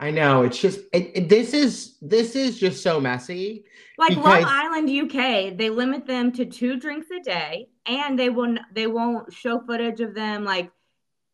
I 0.00 0.10
know. 0.10 0.42
It's 0.42 0.58
just 0.60 0.80
it, 0.92 1.12
it- 1.14 1.28
this 1.28 1.54
is 1.54 1.96
this 2.02 2.34
is 2.34 2.58
just 2.58 2.82
so 2.82 3.00
messy. 3.00 3.64
Like 3.96 4.10
Because- 4.10 4.42
Love 4.42 4.44
Island 4.46 4.90
UK, 4.90 5.50
they 5.56 5.70
limit 5.70 6.04
them 6.06 6.32
to 6.32 6.44
two 6.44 6.76
drinks 6.80 7.06
a 7.10 7.20
day, 7.22 7.68
and 7.86 8.18
they 8.18 8.28
will 8.28 8.44
n- 8.46 8.60
they 8.72 8.88
won't 8.88 9.32
show 9.32 9.60
footage 9.60 10.00
of 10.00 10.14
them 10.14 10.44
like 10.44 10.70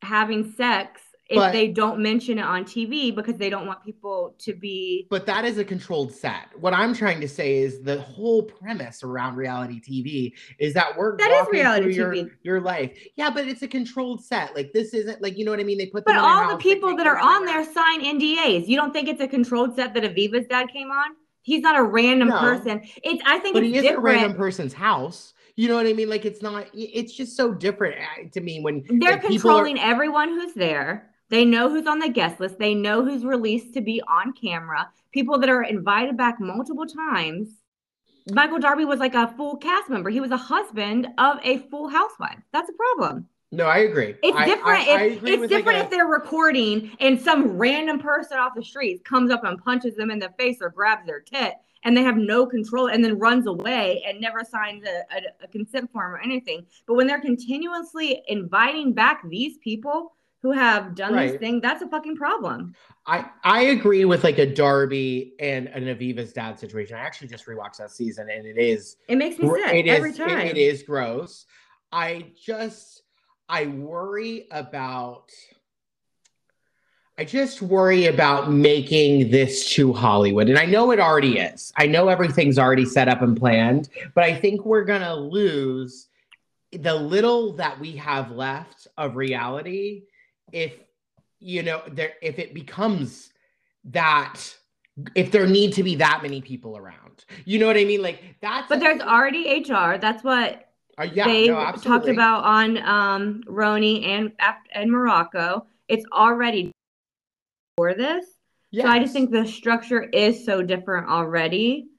having 0.02 0.52
sex 0.52 1.00
if 1.30 1.36
But- 1.36 1.52
they 1.52 1.68
don't 1.68 2.00
mention 2.00 2.38
it 2.38 2.44
on 2.44 2.64
TV 2.64 3.14
because 3.14 3.36
they 3.36 3.48
don't 3.48 3.64
want 3.66 3.84
people 3.84 4.34
to 4.40 4.52
be. 4.52 5.06
But 5.10 5.26
that 5.26 5.44
is 5.44 5.58
a 5.58 5.64
controlled 5.64 6.12
set. 6.12 6.48
What 6.58 6.74
I'm 6.74 6.92
trying 6.92 7.20
to 7.20 7.28
say 7.28 7.58
is 7.58 7.80
the 7.82 8.00
whole 8.00 8.42
premise 8.42 9.04
around 9.04 9.36
reality 9.36 9.80
TV 9.80 10.32
is 10.58 10.74
that 10.74 10.96
we're 10.98 11.16
That 11.18 11.30
is 11.30 11.46
reality 11.52 11.94
your, 11.94 12.12
TV. 12.12 12.30
your 12.42 12.60
life. 12.60 12.98
Yeah, 13.16 13.30
but 13.30 13.46
it's 13.46 13.62
a 13.62 13.68
controlled 13.68 14.24
set. 14.24 14.56
Like 14.56 14.72
this 14.72 14.92
isn't 14.92 15.22
like 15.22 15.38
you 15.38 15.44
know 15.44 15.52
what 15.52 15.60
I 15.60 15.64
mean. 15.64 15.78
They 15.78 15.86
put 15.86 16.04
But 16.04 16.16
all 16.16 16.50
the 16.50 16.56
people 16.56 16.96
that 16.96 17.06
are 17.06 17.18
on 17.18 17.44
there 17.46 17.64
sign 17.64 18.02
NDAs. 18.02 18.66
You 18.66 18.76
don't 18.76 18.92
think 18.92 19.08
it's 19.08 19.20
a 19.20 19.28
controlled 19.28 19.76
set 19.76 19.94
that 19.94 20.02
Aviva's 20.02 20.46
dad 20.48 20.66
came 20.72 20.90
on? 20.90 21.10
He's 21.42 21.62
not 21.62 21.78
a 21.78 21.82
random 21.82 22.28
No. 22.28 22.38
person. 22.40 22.82
It's 23.04 23.22
I 23.24 23.38
think 23.38 23.54
but 23.54 23.62
it's 23.62 23.72
he 23.72 23.78
isn't 23.78 23.94
a 23.96 24.00
random 24.00 24.34
person's 24.36 24.74
house. 24.74 25.32
You 25.56 25.68
know 25.68 25.74
what 25.76 25.86
I 25.86 25.92
mean? 25.92 26.08
Like 26.08 26.24
it's 26.24 26.42
not. 26.42 26.66
It's 26.74 27.12
just 27.12 27.36
so 27.36 27.52
different 27.52 27.96
uh, 28.00 28.28
to 28.32 28.40
me 28.40 28.60
when 28.60 28.82
They're 28.88 29.12
like, 29.12 29.20
people 29.26 29.50
are- 29.50 29.62
controlling 29.64 29.78
everyone 29.78 30.28
who's 30.30 30.54
there. 30.54 31.09
They 31.30 31.44
know 31.44 31.70
who's 31.70 31.86
on 31.86 32.00
the 32.00 32.08
guest 32.08 32.40
list. 32.40 32.58
They 32.58 32.74
know 32.74 33.04
who's 33.04 33.24
released 33.24 33.72
to 33.74 33.80
be 33.80 34.02
on 34.06 34.32
camera. 34.32 34.90
People 35.12 35.38
that 35.38 35.48
are 35.48 35.62
invited 35.62 36.16
back 36.16 36.40
multiple 36.40 36.86
times. 36.86 37.48
Michael 38.32 38.58
Darby 38.58 38.84
was 38.84 39.00
like 39.00 39.14
a 39.14 39.28
full 39.36 39.56
cast 39.56 39.88
member. 39.88 40.10
He 40.10 40.20
was 40.20 40.30
a 40.30 40.36
husband 40.36 41.08
of 41.18 41.38
a 41.42 41.58
full 41.70 41.88
housewife. 41.88 42.38
That's 42.52 42.68
a 42.68 42.72
problem. 42.74 43.28
No, 43.52 43.66
I 43.66 43.78
agree. 43.78 44.14
It's 44.22 44.36
I- 44.36 44.44
different. 44.44 44.88
I, 44.88 44.92
I 44.92 45.02
if, 45.02 45.16
agree 45.16 45.32
it's 45.32 45.40
with, 45.40 45.50
like, 45.50 45.58
different 45.58 45.78
a- 45.78 45.82
if 45.84 45.90
they're 45.90 46.06
recording 46.06 46.92
and 47.00 47.20
some 47.20 47.56
random 47.56 47.98
person 47.98 48.38
off 48.38 48.52
the 48.54 48.62
streets 48.64 49.00
comes 49.04 49.30
up 49.30 49.42
and 49.44 49.58
punches 49.64 49.96
them 49.96 50.10
in 50.10 50.18
the 50.18 50.30
face 50.38 50.58
or 50.60 50.70
grabs 50.70 51.06
their 51.06 51.20
tit 51.20 51.54
and 51.84 51.96
they 51.96 52.02
have 52.02 52.16
no 52.16 52.46
control 52.46 52.88
and 52.88 53.02
then 53.04 53.18
runs 53.18 53.46
away 53.46 54.04
and 54.06 54.20
never 54.20 54.44
signs 54.44 54.84
a, 54.84 54.98
a, 55.16 55.44
a 55.44 55.48
consent 55.48 55.90
form 55.92 56.12
or 56.12 56.18
anything. 56.18 56.64
But 56.86 56.94
when 56.94 57.06
they're 57.06 57.20
continuously 57.20 58.22
inviting 58.28 58.92
back 58.92 59.22
these 59.28 59.58
people 59.58 60.12
who 60.42 60.52
have 60.52 60.94
done 60.94 61.14
this 61.14 61.36
thing, 61.38 61.60
that's 61.60 61.82
a 61.82 61.88
fucking 61.88 62.16
problem. 62.16 62.74
I 63.06 63.26
I 63.44 63.62
agree 63.62 64.04
with 64.04 64.24
like 64.24 64.38
a 64.38 64.46
Darby 64.46 65.34
and 65.38 65.68
an 65.68 65.84
Aviva's 65.84 66.32
dad 66.32 66.58
situation. 66.58 66.96
I 66.96 67.00
actually 67.00 67.28
just 67.28 67.46
rewatched 67.46 67.76
that 67.78 67.90
season, 67.90 68.28
and 68.30 68.46
it 68.46 68.56
is 68.58 68.96
It 69.08 69.16
makes 69.16 69.38
me 69.38 69.48
sick 69.48 69.74
it 69.74 69.86
is 69.86 69.96
every 69.96 70.10
it- 70.10 70.16
time. 70.16 70.46
it 70.46 70.56
is 70.56 70.82
gross. 70.82 71.46
I 71.92 72.26
just 72.42 73.02
I 73.48 73.66
worry 73.66 74.46
about. 74.50 75.30
I 77.18 77.24
just 77.24 77.60
worry 77.60 78.06
about 78.06 78.50
making 78.50 79.30
this 79.30 79.68
too 79.74 79.92
Hollywood. 79.92 80.48
And 80.48 80.58
I 80.58 80.64
know 80.64 80.90
it 80.90 80.98
already 80.98 81.38
is. 81.38 81.70
I 81.76 81.86
know 81.86 82.08
everything's 82.08 82.58
already 82.58 82.86
set 82.86 83.08
up 83.08 83.20
and 83.20 83.36
planned, 83.36 83.90
but 84.14 84.24
I 84.24 84.34
think 84.34 84.64
we're 84.64 84.84
going 84.84 85.02
to 85.02 85.14
lose 85.14 86.08
the 86.72 86.94
little 86.94 87.52
that 87.56 87.78
we 87.78 87.96
have 87.96 88.30
left 88.30 88.88
of 88.96 89.16
reality 89.16 90.04
if 90.52 90.72
you 91.38 91.62
know 91.62 91.82
there 91.90 92.12
if 92.22 92.38
it 92.38 92.54
becomes 92.54 93.32
that 93.84 94.40
if 95.14 95.30
there 95.30 95.46
need 95.46 95.72
to 95.74 95.82
be 95.82 95.96
that 95.96 96.20
many 96.22 96.40
people 96.40 96.76
around. 96.76 97.24
You 97.44 97.58
know 97.58 97.66
what 97.66 97.76
I 97.76 97.84
mean? 97.84 98.02
Like 98.02 98.22
that's 98.40 98.68
But 98.68 98.80
there's 98.80 99.00
already 99.00 99.64
HR. 99.68 99.98
That's 99.98 100.22
what 100.22 100.68
uh, 100.98 101.06
yeah, 101.12 101.26
they 101.26 101.48
no, 101.48 101.72
talked 101.72 102.08
about 102.08 102.44
on 102.44 102.78
um 102.78 103.42
RHONY 103.46 104.06
and 104.06 104.32
and 104.72 104.90
Morocco. 104.90 105.66
It's 105.88 106.04
already 106.12 106.72
for 107.76 107.94
this. 107.94 108.26
So 108.72 108.86
I 108.86 109.00
just 109.00 109.12
think 109.12 109.32
the 109.32 109.46
structure 109.46 110.02
is 110.02 110.44
so 110.44 110.62
different 110.62 111.08
already 111.08 111.89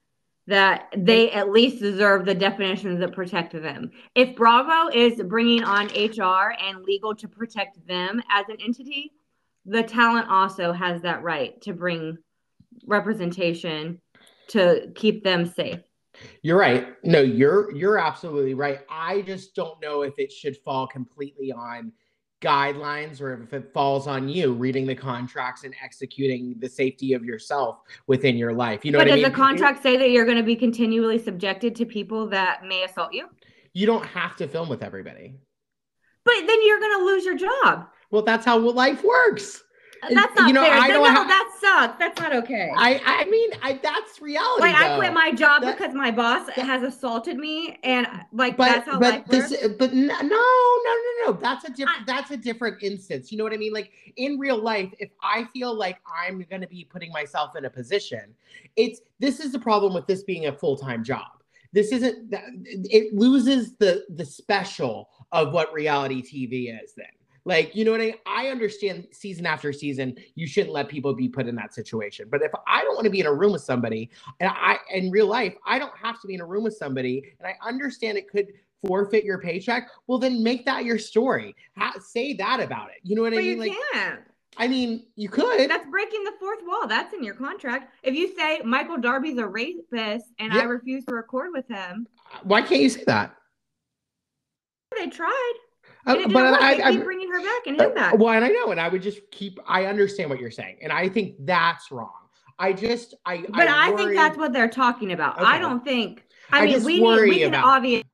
that 0.46 0.92
they 0.96 1.30
at 1.30 1.50
least 1.50 1.80
deserve 1.80 2.24
the 2.24 2.34
definitions 2.34 2.98
that 3.00 3.12
protect 3.12 3.52
them. 3.52 3.90
If 4.14 4.34
Bravo 4.36 4.90
is 4.92 5.22
bringing 5.22 5.62
on 5.62 5.86
HR 5.86 6.54
and 6.60 6.82
legal 6.84 7.14
to 7.14 7.28
protect 7.28 7.86
them 7.86 8.20
as 8.30 8.48
an 8.48 8.56
entity, 8.64 9.12
the 9.64 9.82
talent 9.82 10.28
also 10.28 10.72
has 10.72 11.02
that 11.02 11.22
right 11.22 11.60
to 11.62 11.72
bring 11.72 12.18
representation 12.86 14.00
to 14.48 14.90
keep 14.94 15.22
them 15.22 15.46
safe. 15.46 15.78
You're 16.42 16.58
right. 16.58 16.88
No, 17.04 17.20
you're 17.20 17.74
you're 17.74 17.98
absolutely 17.98 18.54
right. 18.54 18.80
I 18.90 19.22
just 19.22 19.54
don't 19.54 19.80
know 19.80 20.02
if 20.02 20.14
it 20.18 20.30
should 20.30 20.56
fall 20.58 20.86
completely 20.86 21.52
on 21.52 21.92
guidelines 22.42 23.20
or 23.20 23.42
if 23.42 23.52
it 23.54 23.72
falls 23.72 24.06
on 24.06 24.28
you 24.28 24.52
reading 24.52 24.86
the 24.86 24.94
contracts 24.94 25.64
and 25.64 25.74
executing 25.82 26.56
the 26.58 26.68
safety 26.68 27.14
of 27.14 27.24
yourself 27.24 27.78
within 28.06 28.36
your 28.36 28.52
life. 28.52 28.84
You 28.84 28.92
know 28.92 28.98
but 28.98 29.06
what 29.06 29.12
I 29.12 29.16
does 29.16 29.22
mean? 29.22 29.32
the 29.32 29.36
contract 29.36 29.82
say 29.82 29.96
that 29.96 30.10
you're 30.10 30.26
going 30.26 30.36
to 30.36 30.42
be 30.42 30.56
continually 30.56 31.18
subjected 31.18 31.74
to 31.76 31.86
people 31.86 32.26
that 32.28 32.64
may 32.66 32.84
assault 32.84 33.12
you? 33.12 33.28
You 33.72 33.86
don't 33.86 34.04
have 34.04 34.36
to 34.36 34.48
film 34.48 34.68
with 34.68 34.82
everybody. 34.82 35.34
But 36.24 36.34
then 36.46 36.58
you're 36.66 36.80
going 36.80 36.98
to 36.98 37.04
lose 37.04 37.24
your 37.24 37.36
job. 37.36 37.86
Well, 38.10 38.22
that's 38.22 38.44
how 38.44 38.58
life 38.58 39.02
works. 39.02 39.62
That's 40.10 40.34
not 40.34 40.48
you 40.48 40.52
know, 40.54 40.62
fair. 40.64 40.72
I 40.74 40.88
don't 40.88 41.02
no, 41.04 41.10
ha- 41.12 41.24
that 41.24 41.52
sucks. 41.60 41.98
That's 41.98 42.18
not 42.20 42.34
okay. 42.34 42.70
I 42.76 43.00
I 43.04 43.24
mean, 43.26 43.50
I 43.62 43.78
that's 43.82 44.20
reality. 44.20 44.62
like 44.62 44.74
I 44.74 44.96
quit 44.96 45.12
my 45.12 45.32
job 45.32 45.62
That- 45.62 45.78
because 45.78 45.94
my 45.94 46.10
boss 46.10 46.46
that- 46.46 46.56
has 46.66 46.82
assaulted 46.82 47.36
me, 47.36 47.78
and 47.84 48.06
like 48.32 48.56
but 48.56 48.66
that's 48.66 48.88
how 48.88 48.98
but 48.98 49.14
life 49.14 49.26
this 49.26 49.50
works. 49.62 49.74
but 49.78 49.92
no 49.92 50.20
no 50.20 50.44
no 50.82 51.26
no 51.26 51.32
that's 51.34 51.64
a 51.64 51.70
different 51.70 52.00
I- 52.00 52.04
that's 52.06 52.30
a 52.32 52.36
different 52.36 52.82
instance 52.82 53.30
you 53.30 53.38
know 53.38 53.44
what 53.44 53.52
i 53.52 53.56
mean 53.56 53.72
like 53.72 53.92
in 54.16 54.38
real 54.38 54.60
life 54.60 54.92
if 54.98 55.10
i 55.22 55.44
feel 55.52 55.74
like 55.74 55.98
i'm 56.06 56.44
going 56.50 56.62
to 56.62 56.66
be 56.68 56.84
putting 56.84 57.12
myself 57.12 57.54
in 57.56 57.64
a 57.64 57.70
position 57.70 58.34
it's 58.76 59.00
this 59.20 59.38
is 59.38 59.52
the 59.52 59.58
problem 59.58 59.94
with 59.94 60.06
this 60.06 60.22
being 60.24 60.46
a 60.46 60.52
full-time 60.52 61.04
job 61.04 61.28
this 61.72 61.92
isn't 61.92 62.34
it 62.64 63.14
loses 63.14 63.74
the 63.76 64.04
the 64.16 64.24
special 64.24 65.10
of 65.30 65.52
what 65.52 65.72
reality 65.72 66.22
tv 66.22 66.82
is 66.82 66.92
then 66.96 67.06
like 67.44 67.74
you 67.74 67.84
know 67.84 67.90
what 67.90 68.00
i 68.00 68.04
mean 68.06 68.14
i 68.26 68.48
understand 68.48 69.06
season 69.10 69.46
after 69.46 69.72
season 69.72 70.16
you 70.34 70.46
shouldn't 70.46 70.72
let 70.72 70.88
people 70.88 71.12
be 71.14 71.28
put 71.28 71.46
in 71.48 71.54
that 71.56 71.74
situation 71.74 72.26
but 72.30 72.40
if 72.42 72.52
i 72.66 72.82
don't 72.82 72.94
want 72.94 73.04
to 73.04 73.10
be 73.10 73.20
in 73.20 73.26
a 73.26 73.32
room 73.32 73.52
with 73.52 73.62
somebody 73.62 74.10
and 74.40 74.48
I 74.54 74.78
in 74.92 75.10
real 75.10 75.26
life, 75.26 75.54
I 75.66 75.78
don't 75.78 75.96
have 75.96 76.20
to 76.20 76.26
be 76.26 76.34
in 76.34 76.40
a 76.40 76.46
room 76.46 76.64
with 76.64 76.76
somebody, 76.76 77.32
and 77.38 77.46
I 77.46 77.54
understand 77.68 78.18
it 78.18 78.28
could 78.30 78.48
forfeit 78.84 79.24
your 79.24 79.38
paycheck. 79.38 79.88
Well, 80.06 80.18
then 80.18 80.42
make 80.42 80.64
that 80.66 80.84
your 80.84 80.98
story. 80.98 81.54
Ha- 81.76 81.94
say 82.00 82.34
that 82.34 82.60
about 82.60 82.90
it. 82.90 82.96
You 83.02 83.16
know 83.16 83.22
what 83.22 83.32
I 83.32 83.36
But 83.36 83.44
mean? 83.44 83.50
you 83.52 83.56
Like, 83.58 83.72
can't. 83.92 84.20
I 84.58 84.68
mean, 84.68 85.06
you 85.16 85.28
could. 85.28 85.70
That's 85.70 85.86
breaking 85.88 86.24
the 86.24 86.32
fourth 86.38 86.60
wall. 86.66 86.86
That's 86.86 87.14
in 87.14 87.22
your 87.24 87.34
contract. 87.34 87.92
If 88.02 88.14
you 88.14 88.34
say 88.36 88.60
Michael 88.64 88.98
Darby's 88.98 89.38
a 89.38 89.46
rapist 89.46 90.26
and 90.38 90.52
I 90.52 90.62
refuse 90.64 91.04
to 91.06 91.14
record 91.14 91.50
with 91.52 91.66
him, 91.68 92.06
Why 92.42 92.62
can't 92.62 92.82
you 92.82 92.88
say 92.90 93.04
that? 93.06 93.34
they 94.98 95.08
tried. 95.08 95.52
And 96.06 96.16
it 96.16 96.20
didn't 96.20 96.32
but. 96.32 96.60
I, 96.60 96.74
they 96.76 96.82
I, 96.82 96.90
keep 96.92 97.04
bringing 97.04 97.30
her 97.30 97.40
back 97.40 97.66
and 97.66 97.80
him 97.80 97.94
back. 97.94 98.18
well, 98.18 98.34
and 98.34 98.44
I 98.44 98.48
know, 98.48 98.70
and 98.70 98.80
I 98.80 98.88
would 98.88 99.02
just 99.02 99.20
keep. 99.30 99.58
I 99.66 99.86
understand 99.86 100.30
what 100.30 100.40
you're 100.40 100.50
saying, 100.50 100.78
and 100.82 100.92
I 100.92 101.08
think 101.08 101.36
that's 101.40 101.90
wrong. 101.90 102.10
I 102.58 102.72
just, 102.72 103.14
I, 103.24 103.44
But 103.48 103.66
I, 103.68 103.88
think 103.88 104.00
worry- 104.00 104.14
that's 104.16 104.36
what 104.36 104.52
they're 104.52 104.68
talking 104.68 105.12
about. 105.12 105.40
I 105.40 105.58
don't 105.58 105.82
think. 105.84 106.24
I, 106.52 106.60
I 106.62 106.66
mean, 106.66 106.84
we 106.84 107.00
need 107.00 107.28
we 107.28 107.38
can 107.40 107.54
obviously 107.54 108.04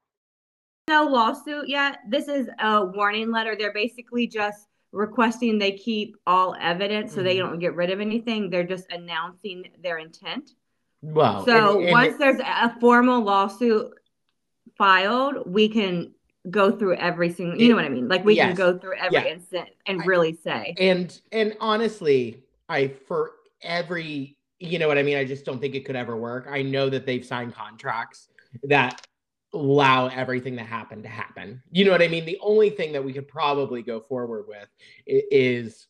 no 0.89 1.05
lawsuit 1.07 1.69
yet. 1.69 1.99
This 2.09 2.29
is 2.29 2.49
a 2.61 2.85
warning 2.87 3.31
letter. 3.31 3.57
They're 3.59 3.73
basically 3.75 4.27
just 4.27 4.67
requesting 4.93 5.59
they 5.59 5.73
keep 5.73 6.17
all 6.27 6.57
evidence 6.59 7.13
so 7.15 7.23
they 7.23 7.37
Mhm. 7.37 7.41
don't 7.41 7.59
get 7.59 7.75
rid 7.75 7.91
of 7.91 8.01
anything. 8.01 8.49
They're 8.49 8.65
just 8.65 8.91
announcing 8.91 9.65
their 9.83 9.99
intent. 9.99 10.53
well. 11.03 11.45
So 11.45 11.77
and- 11.79 11.85
and 11.89 11.93
once 11.93 12.15
it- 12.15 12.19
there's 12.19 12.41
a 12.41 12.75
formal 12.81 13.21
lawsuit 13.21 13.93
filed, 14.79 15.43
we 15.47 15.69
can 15.69 16.15
go 16.51 16.71
through 16.71 16.97
every 16.97 17.33
single. 17.33 17.61
You 17.61 17.69
know 17.71 17.77
what 17.77 17.85
I 17.85 17.89
mean? 17.89 18.09
Like 18.09 18.25
we 18.25 18.37
can 18.37 18.55
go 18.55 18.79
through 18.79 18.97
every 18.97 19.19
Yeah. 19.19 19.27
instant 19.35 19.69
and 19.87 20.01
I- 20.03 20.05
really 20.05 20.35
say. 20.35 20.75
and 20.79 21.19
and 21.33 21.57
honestly 21.61 22.43
i 22.69 22.89
for 22.89 23.33
every 23.63 24.37
you 24.59 24.79
know 24.79 24.87
what 24.89 24.99
i 24.99 25.03
mean 25.03 25.17
i 25.17 25.25
just 25.25 25.45
don't 25.45 25.59
think 25.61 25.75
it 25.75 25.85
could 25.87 25.97
ever 25.97 26.17
work 26.17 26.47
i 26.51 26.61
know 26.63 26.91
that 26.91 27.07
they've 27.07 27.25
signed 27.25 27.55
contracts 27.55 28.29
that 28.65 29.01
allow 29.55 30.09
everything 30.09 30.55
that 30.57 30.67
happened 30.67 31.03
to 31.03 31.09
happen 31.09 31.63
you 31.71 31.85
know 31.85 31.91
what 31.91 32.03
i 32.03 32.09
mean 32.09 32.25
the 32.27 32.39
only 32.43 32.69
thing 32.69 32.93
that 32.93 33.03
we 33.03 33.13
could 33.13 33.27
probably 33.27 33.83
go 33.83 34.01
forward 34.01 34.45
with 34.47 34.69
is 35.07 35.87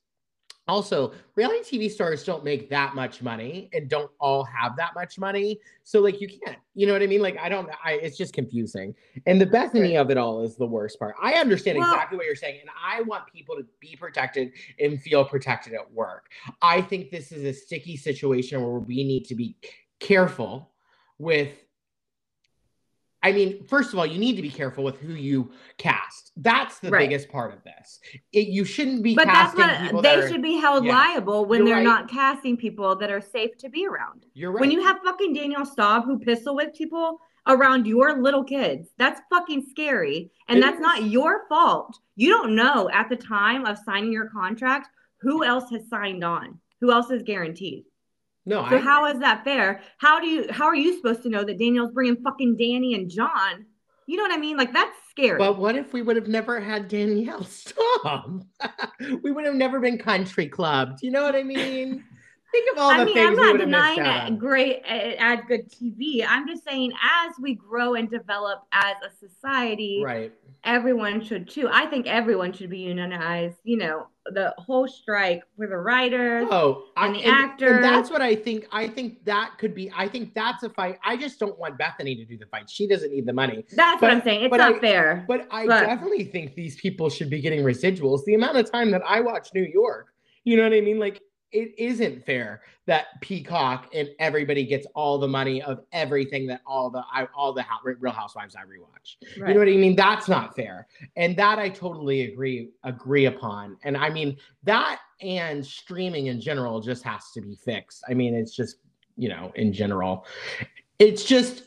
also 0.68 1.12
reality 1.34 1.78
tv 1.78 1.90
stars 1.90 2.22
don't 2.24 2.44
make 2.44 2.68
that 2.70 2.94
much 2.94 3.22
money 3.22 3.70
and 3.72 3.88
don't 3.88 4.10
all 4.20 4.44
have 4.44 4.76
that 4.76 4.94
much 4.94 5.18
money. 5.18 5.58
So 5.84 6.00
like 6.00 6.20
you 6.20 6.28
can't 6.28 6.58
you 6.74 6.86
know 6.86 6.92
what 6.92 7.02
i 7.02 7.06
mean? 7.06 7.22
Like 7.22 7.38
i 7.38 7.48
don't 7.48 7.68
i 7.84 7.92
it's 7.94 8.16
just 8.16 8.34
confusing. 8.34 8.94
And 9.26 9.40
the 9.40 9.46
bethenny 9.46 10.00
of 10.00 10.10
it 10.10 10.16
all 10.16 10.44
is 10.44 10.56
the 10.56 10.66
worst 10.66 10.98
part. 10.98 11.14
I 11.20 11.34
understand 11.34 11.78
Well- 11.78 11.92
exactly 11.92 12.16
what 12.18 12.26
you're 12.26 12.36
saying 12.36 12.60
and 12.60 12.70
i 12.84 13.02
want 13.02 13.26
people 13.32 13.56
to 13.56 13.64
be 13.80 13.96
protected 13.96 14.52
and 14.78 15.00
feel 15.00 15.24
protected 15.24 15.74
at 15.74 15.90
work. 15.92 16.26
I 16.62 16.82
think 16.82 17.10
this 17.10 17.32
is 17.32 17.44
a 17.44 17.52
sticky 17.52 17.96
situation 17.96 18.60
where 18.62 18.78
we 18.78 19.04
need 19.04 19.24
to 19.26 19.34
be 19.34 19.56
careful 20.00 20.70
with 21.18 21.64
I 23.28 23.32
mean, 23.32 23.64
first 23.64 23.92
of 23.92 23.98
all, 23.98 24.06
you 24.06 24.18
need 24.18 24.36
to 24.36 24.42
be 24.42 24.50
careful 24.50 24.82
with 24.82 24.98
who 24.98 25.12
you 25.12 25.50
cast. 25.76 26.32
That's 26.36 26.78
the 26.78 26.90
Right. 26.90 27.08
biggest 27.08 27.28
part 27.28 27.52
of 27.52 27.62
this. 27.64 28.00
It, 28.32 28.48
you 28.48 28.64
shouldn't 28.64 29.02
be 29.02 29.14
But 29.14 29.26
that's 29.26 29.54
what 29.56 29.66
that 29.66 30.02
they 30.02 30.14
are- 30.16 30.28
should 30.28 30.42
be 30.42 30.54
held 30.56 30.84
Yes. 30.84 30.94
liable 30.94 31.44
when 31.44 31.64
they're 31.64 31.76
right. 31.76 31.84
not 31.84 32.08
casting 32.08 32.56
people 32.56 32.96
that 32.96 33.10
are 33.10 33.20
safe 33.20 33.56
to 33.58 33.68
be 33.68 33.86
around. 33.86 34.24
You're 34.34 34.52
right. 34.52 34.60
When 34.60 34.70
you 34.70 34.82
have 34.82 35.00
fucking 35.04 35.34
Danielle 35.34 35.66
Staub 35.66 36.04
who 36.04 36.18
pistol 36.18 36.54
with 36.56 36.74
people 36.74 37.20
around 37.46 37.86
your 37.86 38.20
little 38.20 38.44
kids, 38.44 38.90
that's 38.98 39.20
fucking 39.30 39.66
scary. 39.70 40.30
And 40.48 40.58
It 40.58 40.62
that's 40.62 40.76
is. 40.76 40.80
not 40.82 41.04
your 41.04 41.46
fault. 41.48 41.98
You 42.16 42.30
don't 42.30 42.54
know 42.54 42.88
at 42.92 43.08
the 43.08 43.16
time 43.16 43.64
of 43.66 43.78
signing 43.78 44.12
your 44.12 44.28
contract 44.30 44.88
who 45.20 45.44
else 45.44 45.68
has 45.70 45.88
signed 45.88 46.22
on? 46.24 46.58
Who 46.80 46.92
else 46.92 47.10
is 47.10 47.22
guaranteed? 47.24 47.84
No, 48.48 48.66
So 48.70 48.78
I, 48.78 48.80
how 48.80 49.04
is 49.04 49.20
that 49.20 49.44
fair? 49.44 49.82
How 49.98 50.18
do 50.18 50.26
you 50.26 50.50
how 50.50 50.64
are 50.64 50.74
you 50.74 50.96
supposed 50.96 51.22
to 51.24 51.28
know 51.28 51.44
that 51.44 51.58
Danielle's 51.58 51.92
bringing 51.92 52.16
fucking 52.16 52.56
Danny 52.56 52.94
and 52.94 53.10
John? 53.10 53.66
You 54.06 54.16
know 54.16 54.22
what 54.22 54.32
I 54.32 54.38
mean? 54.38 54.56
Like 54.56 54.72
that's 54.72 54.96
scary. 55.10 55.36
But 55.36 55.58
what 55.58 55.76
if 55.76 55.92
we 55.92 56.00
would 56.00 56.16
have 56.16 56.28
never 56.28 56.58
had 56.58 56.88
Danielle 56.88 57.44
Stop? 57.44 58.30
we 59.22 59.30
would 59.30 59.44
have 59.44 59.54
never 59.54 59.80
been 59.80 59.98
country 59.98 60.48
clubbed. 60.48 61.02
You 61.02 61.10
know 61.10 61.24
what 61.24 61.36
I 61.36 61.42
mean? 61.42 62.02
Think 62.50 62.72
of 62.72 62.78
all 62.78 62.90
I 62.90 62.98
the 63.00 63.04
mean, 63.04 63.14
things 63.14 63.26
I'm 63.26 63.34
we 63.36 63.42
not 63.42 63.52
would 63.52 63.60
have 63.60 63.68
missed 63.68 63.96
denying 63.96 64.00
out 64.00 64.28
it 64.32 64.38
great 64.38 64.76
it 64.86 65.16
adds 65.18 65.42
good 65.46 65.70
TV. 65.70 66.24
I'm 66.26 66.46
just 66.48 66.64
saying 66.64 66.92
as 66.92 67.34
we 67.40 67.54
grow 67.54 67.94
and 67.94 68.10
develop 68.10 68.62
as 68.72 68.94
a 69.06 69.14
society, 69.14 70.00
Right. 70.02 70.32
everyone 70.64 71.22
should 71.22 71.48
too. 71.48 71.68
I 71.70 71.84
think 71.86 72.06
everyone 72.06 72.52
should 72.54 72.70
be 72.70 72.78
unionized. 72.78 73.58
You 73.64 73.76
know, 73.76 74.06
the 74.32 74.54
whole 74.56 74.88
strike 74.88 75.42
for 75.58 75.66
the 75.66 75.76
writers. 75.76 76.48
Oh, 76.50 76.84
I, 76.96 77.06
And 77.06 77.16
the 77.16 77.24
and, 77.24 77.32
actor. 77.34 77.74
and 77.76 77.84
that's 77.84 78.10
what 78.10 78.22
I 78.22 78.34
think. 78.34 78.66
I 78.72 78.88
think 78.88 79.24
that 79.26 79.52
could 79.58 79.74
be. 79.74 79.92
I 79.94 80.08
think 80.08 80.32
that's 80.32 80.62
a 80.62 80.70
fight. 80.70 80.98
I 81.04 81.18
just 81.18 81.38
don't 81.38 81.58
want 81.58 81.78
Bethenny 81.78 82.16
to 82.16 82.24
do 82.24 82.38
the 82.38 82.46
fight. 82.46 82.70
She 82.70 82.86
doesn't 82.88 83.12
need 83.12 83.26
the 83.26 83.32
money. 83.34 83.64
That's 83.74 84.00
but- 84.00 84.06
what 84.08 84.10
I'm 84.10 84.22
saying. 84.22 84.44
It's 84.44 84.56
not 84.56 84.76
I- 84.76 84.78
fair. 84.78 85.24
But 85.28 85.46
I 85.50 85.66
But- 85.66 85.84
definitely 85.84 86.24
think 86.24 86.54
these 86.54 86.76
people 86.80 87.10
should 87.10 87.28
be 87.28 87.40
getting 87.42 87.60
residuals. 87.62 88.24
The 88.24 88.34
amount 88.34 88.56
of 88.56 88.70
time 88.70 88.90
that 88.92 89.02
I 89.06 89.20
watch 89.20 89.50
New 89.54 89.64
York, 89.64 90.14
you 90.44 90.56
know 90.56 90.62
what 90.62 90.72
I 90.72 90.80
mean? 90.80 90.98
Like 90.98 91.20
it 91.52 91.74
isn't 91.78 92.24
fair 92.24 92.62
that 92.86 93.20
Peacock 93.20 93.90
and 93.94 94.08
everybody 94.18 94.64
gets 94.64 94.86
all 94.94 95.18
the 95.18 95.28
money 95.28 95.62
of 95.62 95.80
everything 95.92 96.46
that 96.46 96.60
all 96.66 96.90
the 96.90 97.02
I, 97.12 97.26
all 97.34 97.52
the 97.52 97.64
Real 97.98 98.12
Housewives 98.12 98.54
I 98.54 98.62
rewatch. 98.62 99.16
Right. 99.38 99.48
You 99.48 99.54
know 99.54 99.60
what 99.60 99.68
I 99.68 99.76
mean? 99.76 99.96
That's 99.96 100.28
not 100.28 100.54
fair. 100.54 100.86
And 101.16 101.36
that 101.36 101.58
I 101.58 101.68
totally 101.68 102.32
agree 102.32 102.70
agree 102.84 103.26
upon. 103.26 103.76
And 103.82 103.96
I 103.96 104.10
mean 104.10 104.36
that 104.64 105.00
and 105.20 105.64
streaming 105.64 106.26
in 106.26 106.40
general 106.40 106.80
just 106.80 107.02
has 107.04 107.30
to 107.32 107.40
be 107.40 107.54
fixed. 107.54 108.04
I 108.08 108.14
mean, 108.14 108.34
it's 108.34 108.54
just, 108.54 108.76
you 109.16 109.28
know, 109.28 109.52
in 109.54 109.72
general. 109.72 110.26
It's 110.98 111.24
just 111.24 111.64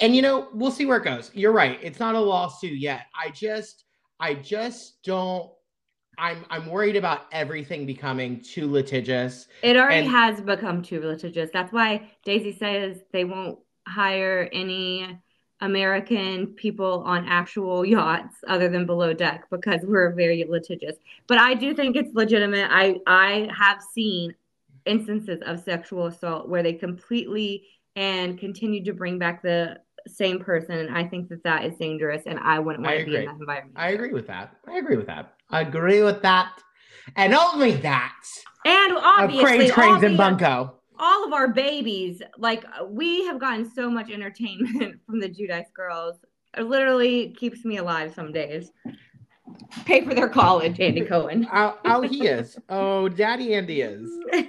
and 0.00 0.14
you 0.14 0.22
know, 0.22 0.48
we'll 0.54 0.70
see 0.70 0.86
where 0.86 0.98
it 0.98 1.04
goes. 1.04 1.30
You're 1.34 1.52
right. 1.52 1.78
It's 1.82 1.98
not 1.98 2.14
a 2.14 2.20
lawsuit 2.20 2.78
yet. 2.78 3.06
I 3.14 3.30
just 3.30 3.84
I 4.20 4.34
just 4.34 5.02
don't 5.02 5.50
I'm 6.18 6.44
I'm 6.50 6.66
worried 6.66 6.96
about 6.96 7.26
everything 7.32 7.86
becoming 7.86 8.40
too 8.40 8.70
litigious. 8.70 9.46
It 9.62 9.76
already 9.76 10.06
And- 10.06 10.10
has 10.10 10.40
become 10.40 10.82
too 10.82 11.00
litigious. 11.00 11.50
That's 11.52 11.72
why 11.72 12.10
Daisy 12.24 12.52
says 12.52 12.98
they 13.12 13.24
won't 13.24 13.58
hire 13.86 14.48
any 14.52 15.18
American 15.60 16.48
people 16.48 17.02
on 17.04 17.26
actual 17.26 17.84
yachts 17.84 18.36
other 18.46 18.68
than 18.68 18.86
below 18.86 19.12
deck 19.12 19.44
because 19.50 19.80
we're 19.82 20.12
very 20.12 20.44
litigious. 20.48 20.96
But 21.26 21.38
I 21.38 21.54
do 21.54 21.74
think 21.74 21.96
it's 21.96 22.14
legitimate. 22.14 22.68
I 22.70 23.00
I 23.06 23.48
have 23.56 23.80
seen 23.94 24.34
instances 24.86 25.40
of 25.44 25.60
sexual 25.60 26.06
assault 26.06 26.48
where 26.48 26.62
they 26.62 26.72
completely 26.72 27.64
and 27.96 28.38
continue 28.38 28.84
to 28.84 28.92
bring 28.92 29.18
back 29.18 29.42
the 29.42 29.78
same 30.06 30.38
person. 30.38 30.78
And 30.78 30.96
I 30.96 31.04
think 31.04 31.28
that 31.28 31.42
that 31.42 31.64
is 31.64 31.76
dangerous, 31.76 32.22
and 32.26 32.38
I 32.38 32.58
wouldn't 32.58 32.86
I 32.86 32.90
want 32.90 33.00
to 33.00 33.06
be 33.06 33.16
in 33.16 33.24
that 33.26 33.36
environment. 33.36 33.76
I 33.76 33.90
agree 33.90 34.12
with 34.12 34.26
that. 34.28 34.56
I 34.66 34.78
agree 34.78 34.96
with 34.96 35.06
that. 35.06 35.37
I 35.50 35.62
agree 35.62 36.02
with 36.02 36.22
that. 36.22 36.52
And 37.16 37.34
only 37.34 37.72
that 37.72 38.14
and 38.64 38.92
obviously, 38.98 39.44
Cranes, 39.44 39.70
all 39.70 39.74
Cranes, 39.74 40.02
and 40.02 40.16
Bunko. 40.16 40.74
all 40.98 41.26
of 41.26 41.32
our 41.32 41.48
babies, 41.48 42.22
like 42.36 42.64
we 42.88 43.24
have 43.24 43.38
gotten 43.40 43.70
so 43.70 43.90
much 43.90 44.10
entertainment 44.10 45.00
from 45.06 45.20
the 45.20 45.28
Giudice 45.28 45.72
girls. 45.74 46.16
It 46.56 46.62
literally 46.62 47.30
keeps 47.38 47.64
me 47.64 47.76
alive 47.78 48.14
some 48.14 48.32
days. 48.32 48.70
Pay 49.84 50.04
for 50.04 50.14
their 50.14 50.28
college, 50.28 50.80
Andy 50.80 51.02
Cohen. 51.02 51.46
Oh, 51.52 51.78
oh, 51.84 52.02
he 52.02 52.26
is. 52.26 52.58
Oh, 52.68 53.08
Daddy 53.08 53.54
Andy 53.54 53.80
is. 53.82 54.10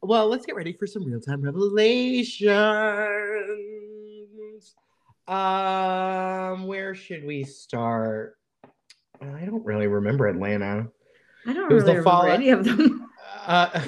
Well, 0.00 0.28
let's 0.28 0.46
get 0.46 0.56
ready 0.56 0.72
for 0.72 0.86
some 0.86 1.04
real 1.04 1.20
time 1.20 1.42
revelations. 1.42 2.48
Um, 5.28 6.66
where 6.66 6.94
should 6.94 7.22
we 7.22 7.44
start? 7.44 8.35
I 9.20 9.44
don't 9.44 9.64
really 9.64 9.86
remember 9.86 10.26
Atlanta. 10.26 10.88
I 11.46 11.52
don't 11.52 11.70
It 11.70 11.74
was 11.74 11.84
really 11.84 11.96
the 11.98 12.02
fall- 12.02 12.24
remember 12.24 12.42
any 12.42 12.50
of 12.50 12.64
them. 12.64 13.02
Uh, 13.46 13.80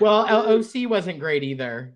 well, 0.00 0.26
L- 0.26 0.48
OC 0.60 0.88
wasn't 0.88 1.18
great 1.18 1.42
either. 1.42 1.92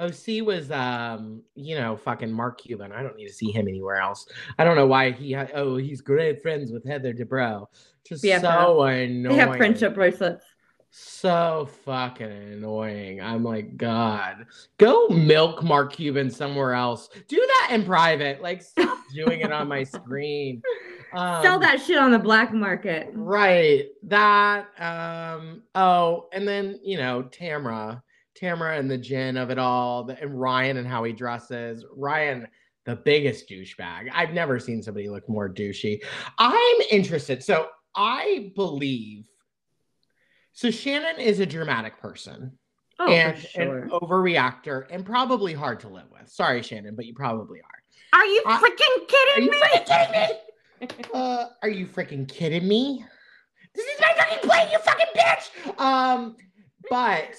OC 0.00 0.42
was, 0.44 0.68
um, 0.72 1.42
you 1.54 1.76
know, 1.78 1.96
fucking 1.96 2.32
Mark 2.32 2.60
Cuban. 2.60 2.90
I 2.90 3.04
don't 3.04 3.14
need 3.14 3.28
to 3.28 3.32
see 3.32 3.52
him 3.52 3.68
anywhere 3.68 4.00
else. 4.00 4.26
I 4.58 4.64
don't 4.64 4.74
know 4.74 4.88
why 4.88 5.12
he. 5.12 5.32
Ha- 5.34 5.46
oh, 5.54 5.76
he's 5.76 6.00
great 6.00 6.42
friends 6.42 6.72
with 6.72 6.84
Heather 6.84 7.12
Dubrow. 7.14 7.66
Just 8.04 8.24
BFF. 8.24 8.40
so 8.40 8.48
annoying. 8.82 9.22
They 9.22 9.36
have 9.36 9.54
friendship 9.56 9.94
bracelets. 9.94 10.44
So 10.90 11.68
fucking 11.84 12.26
annoying. 12.26 13.20
I'm 13.20 13.44
like, 13.44 13.76
God, 13.76 14.46
go 14.78 15.06
milk 15.06 15.62
Mark 15.62 15.92
Cuban 15.92 16.30
somewhere 16.30 16.74
else. 16.74 17.08
Do 17.28 17.36
that 17.36 17.68
in 17.74 17.84
private. 17.84 18.42
Like, 18.42 18.60
stop 18.62 18.98
doing 19.14 19.42
it 19.42 19.52
on 19.52 19.68
my 19.68 19.84
screen. 19.84 20.62
Um, 21.12 21.42
Sell 21.42 21.58
that 21.60 21.80
shit 21.80 21.98
on 21.98 22.10
the 22.10 22.18
black 22.18 22.52
market. 22.52 23.10
Right. 23.14 23.86
That. 24.04 24.66
Um. 24.78 25.62
Oh, 25.74 26.28
and 26.32 26.46
then 26.46 26.78
you 26.82 26.96
know 26.98 27.24
Tamra, 27.24 28.02
Tamra, 28.40 28.78
and 28.78 28.90
the 28.90 28.98
gin 28.98 29.36
of 29.36 29.50
it 29.50 29.58
all, 29.58 30.04
the, 30.04 30.20
and 30.20 30.40
Ryan 30.40 30.76
and 30.76 30.86
how 30.86 31.04
he 31.04 31.12
dresses. 31.12 31.84
Ryan, 31.96 32.46
the 32.84 32.96
biggest 32.96 33.48
douchebag. 33.48 34.10
I've 34.12 34.32
never 34.32 34.58
seen 34.58 34.82
somebody 34.82 35.08
look 35.08 35.28
more 35.28 35.48
douchey. 35.48 36.00
I'm 36.38 36.76
interested. 36.90 37.42
So 37.42 37.68
I 37.94 38.52
believe. 38.54 39.24
So 40.52 40.70
Shannon 40.70 41.20
is 41.20 41.40
a 41.40 41.46
dramatic 41.46 41.98
person 42.00 42.58
Oh, 42.98 43.10
and 43.10 43.38
sure. 43.38 43.78
an 43.84 43.90
overreactor 43.90 44.84
and 44.90 45.06
probably 45.06 45.54
hard 45.54 45.80
to 45.80 45.88
live 45.88 46.10
with. 46.12 46.28
Sorry, 46.28 46.60
Shannon, 46.62 46.94
but 46.94 47.06
you 47.06 47.14
probably 47.14 47.60
are. 47.60 48.18
Are 48.20 48.26
you 48.26 48.42
freaking 48.44 49.08
kidding 49.08 49.44
you 49.44 49.50
me? 49.52 49.56
freaking 49.58 49.86
kidding 49.86 50.12
me? 50.12 50.36
Uh, 51.12 51.46
are 51.62 51.68
you 51.68 51.86
freaking 51.86 52.26
kidding 52.28 52.66
me? 52.66 53.04
This 53.74 53.86
is 53.86 54.00
my 54.00 54.12
fucking 54.16 54.48
plane, 54.48 54.68
you 54.72 54.78
fucking 54.78 55.06
bitch. 55.16 55.80
Um, 55.80 56.36
but 56.88 57.34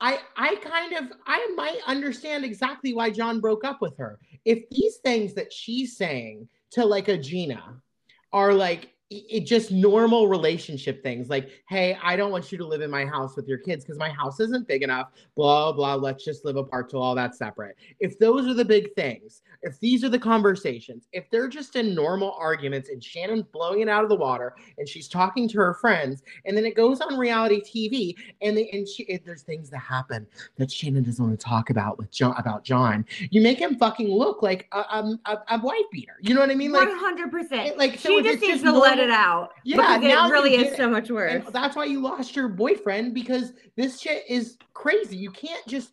I, 0.00 0.18
I 0.36 0.56
kind 0.56 0.92
of, 0.94 1.16
I 1.26 1.48
might 1.56 1.80
understand 1.86 2.44
exactly 2.44 2.94
why 2.94 3.10
John 3.10 3.40
broke 3.40 3.64
up 3.64 3.80
with 3.80 3.96
her. 3.98 4.18
If 4.44 4.68
these 4.70 4.96
things 4.96 5.34
that 5.34 5.52
she's 5.52 5.96
saying 5.96 6.48
to 6.72 6.84
like 6.84 7.08
a 7.08 7.18
Gina 7.18 7.80
are 8.32 8.54
like 8.54 8.91
it 9.28 9.40
just 9.46 9.70
normal 9.70 10.28
relationship 10.28 11.02
things 11.02 11.28
like 11.28 11.50
hey 11.68 11.96
i 12.02 12.16
don't 12.16 12.30
want 12.30 12.50
you 12.52 12.58
to 12.58 12.66
live 12.66 12.80
in 12.80 12.90
my 12.90 13.04
house 13.04 13.36
with 13.36 13.46
your 13.46 13.58
kids 13.58 13.84
because 13.84 13.98
my 13.98 14.10
house 14.10 14.40
isn't 14.40 14.66
big 14.68 14.82
enough 14.82 15.10
blah 15.36 15.72
blah 15.72 15.94
let's 15.94 16.24
just 16.24 16.44
live 16.44 16.56
apart 16.56 16.88
till 16.90 17.00
all 17.02 17.14
that's 17.14 17.38
separate. 17.38 17.76
If 18.00 18.18
those 18.18 18.46
are 18.46 18.54
the 18.54 18.64
big 18.64 18.94
things 18.94 19.42
if 19.62 19.78
these 19.80 20.02
are 20.04 20.08
the 20.08 20.18
conversations 20.18 21.06
if 21.12 21.30
they're 21.30 21.48
just 21.48 21.76
in 21.76 21.94
normal 21.94 22.34
arguments 22.38 22.88
and 22.88 23.02
shannon's 23.02 23.44
blowing 23.44 23.80
it 23.80 23.88
out 23.88 24.02
of 24.02 24.08
the 24.08 24.16
water 24.16 24.54
and 24.78 24.88
she's 24.88 25.08
talking 25.08 25.48
to 25.48 25.58
her 25.58 25.74
friends 25.74 26.22
and 26.44 26.56
then 26.56 26.64
it 26.64 26.74
goes 26.74 27.00
on 27.00 27.16
reality 27.16 27.60
tv 27.62 28.14
and, 28.40 28.56
they, 28.56 28.68
and 28.70 28.88
she, 28.88 29.20
there's 29.24 29.42
things 29.42 29.70
that 29.70 29.78
happen 29.78 30.26
that 30.56 30.70
shannon 30.70 31.02
doesn't 31.02 31.24
want 31.24 31.38
to 31.38 31.44
talk 31.44 31.70
about 31.70 31.98
with 31.98 32.10
john 32.10 32.34
about 32.38 32.64
john. 32.64 33.04
You 33.30 33.40
make 33.40 33.58
him 33.58 33.76
fucking 33.76 34.08
look 34.08 34.42
like 34.42 34.68
a, 34.72 34.78
a, 34.78 35.18
a, 35.26 35.38
a 35.50 35.60
wife 35.60 35.84
beater 35.92 36.16
you 36.20 36.34
know 36.34 36.40
what 36.40 36.50
i 36.50 36.54
mean? 36.54 36.72
Like 36.72 36.88
One 36.88 36.98
hundred 36.98 37.30
percent. 37.30 37.68
it- 37.68 37.78
like, 37.78 37.98
so 37.98 38.08
She 38.08 38.22
just 38.22 38.40
needs 38.40 38.62
to 38.62 38.72
let 38.72 38.98
it 39.02 39.10
out. 39.10 39.50
Yeah, 39.64 39.98
now 39.98 40.28
it 40.28 40.30
really 40.30 40.54
is 40.54 40.72
it. 40.72 40.76
so 40.76 40.88
much 40.88 41.10
worse. 41.10 41.44
And 41.44 41.54
that's 41.54 41.76
why 41.76 41.84
you 41.84 42.00
lost 42.00 42.34
your 42.34 42.48
boyfriend 42.48 43.14
because 43.14 43.52
this 43.76 44.00
shit 44.00 44.24
is 44.28 44.56
crazy. 44.72 45.16
You 45.16 45.30
can't 45.30 45.66
just 45.66 45.92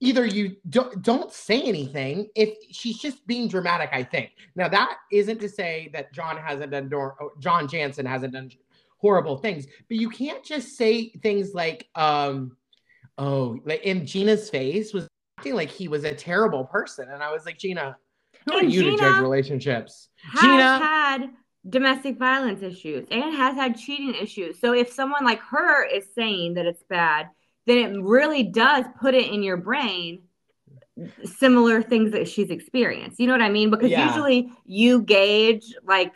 either 0.00 0.26
you 0.26 0.56
don't 0.68 1.02
don't 1.02 1.32
say 1.32 1.62
anything 1.62 2.28
if 2.34 2.56
she's 2.70 2.98
just 2.98 3.26
being 3.26 3.48
dramatic. 3.48 3.90
I 3.92 4.02
think 4.02 4.30
now 4.54 4.68
that 4.68 4.96
isn't 5.12 5.40
to 5.40 5.48
say 5.48 5.90
that 5.92 6.12
John 6.12 6.36
hasn't 6.36 6.72
done 6.72 6.90
oh, 6.94 7.30
John 7.38 7.68
Janssen 7.68 8.06
hasn't 8.06 8.32
done 8.32 8.50
horrible 8.98 9.36
things, 9.38 9.66
but 9.88 9.96
you 9.96 10.10
can't 10.10 10.44
just 10.44 10.76
say 10.76 11.10
things 11.22 11.54
like 11.54 11.88
um 11.94 12.56
oh 13.18 13.58
like 13.64 13.82
in 13.82 14.06
Gina's 14.06 14.50
face 14.50 14.92
was 14.92 15.08
acting 15.38 15.54
like 15.54 15.70
he 15.70 15.88
was 15.88 16.04
a 16.04 16.14
terrible 16.14 16.64
person, 16.64 17.08
and 17.10 17.22
I 17.22 17.32
was 17.32 17.46
like 17.46 17.58
Gina, 17.58 17.96
who 18.46 18.54
are 18.54 18.64
you 18.64 18.90
to 18.90 18.96
judge 18.96 19.20
relationships? 19.20 20.08
has 20.32 20.40
Gina- 20.40 20.78
had 20.78 21.30
domestic 21.68 22.18
violence 22.18 22.62
issues 22.62 23.06
and 23.10 23.34
has 23.34 23.54
had 23.56 23.76
cheating 23.76 24.14
issues. 24.14 24.58
So 24.60 24.72
if 24.72 24.92
someone 24.92 25.24
like 25.24 25.40
her 25.40 25.84
is 25.84 26.06
saying 26.14 26.54
that 26.54 26.66
it's 26.66 26.82
bad, 26.84 27.28
then 27.66 27.78
it 27.78 28.02
really 28.02 28.44
does 28.44 28.84
put 29.00 29.14
it 29.14 29.30
in 29.32 29.42
your 29.42 29.56
brain 29.56 30.22
similar 31.24 31.82
things 31.82 32.12
that 32.12 32.28
she's 32.28 32.50
experienced. 32.50 33.20
You 33.20 33.26
know 33.26 33.34
what 33.34 33.42
I 33.42 33.50
mean? 33.50 33.70
Because 33.70 33.90
Yeah. 33.90 34.06
usually 34.08 34.50
you 34.64 35.02
gauge 35.02 35.74
like 35.84 36.12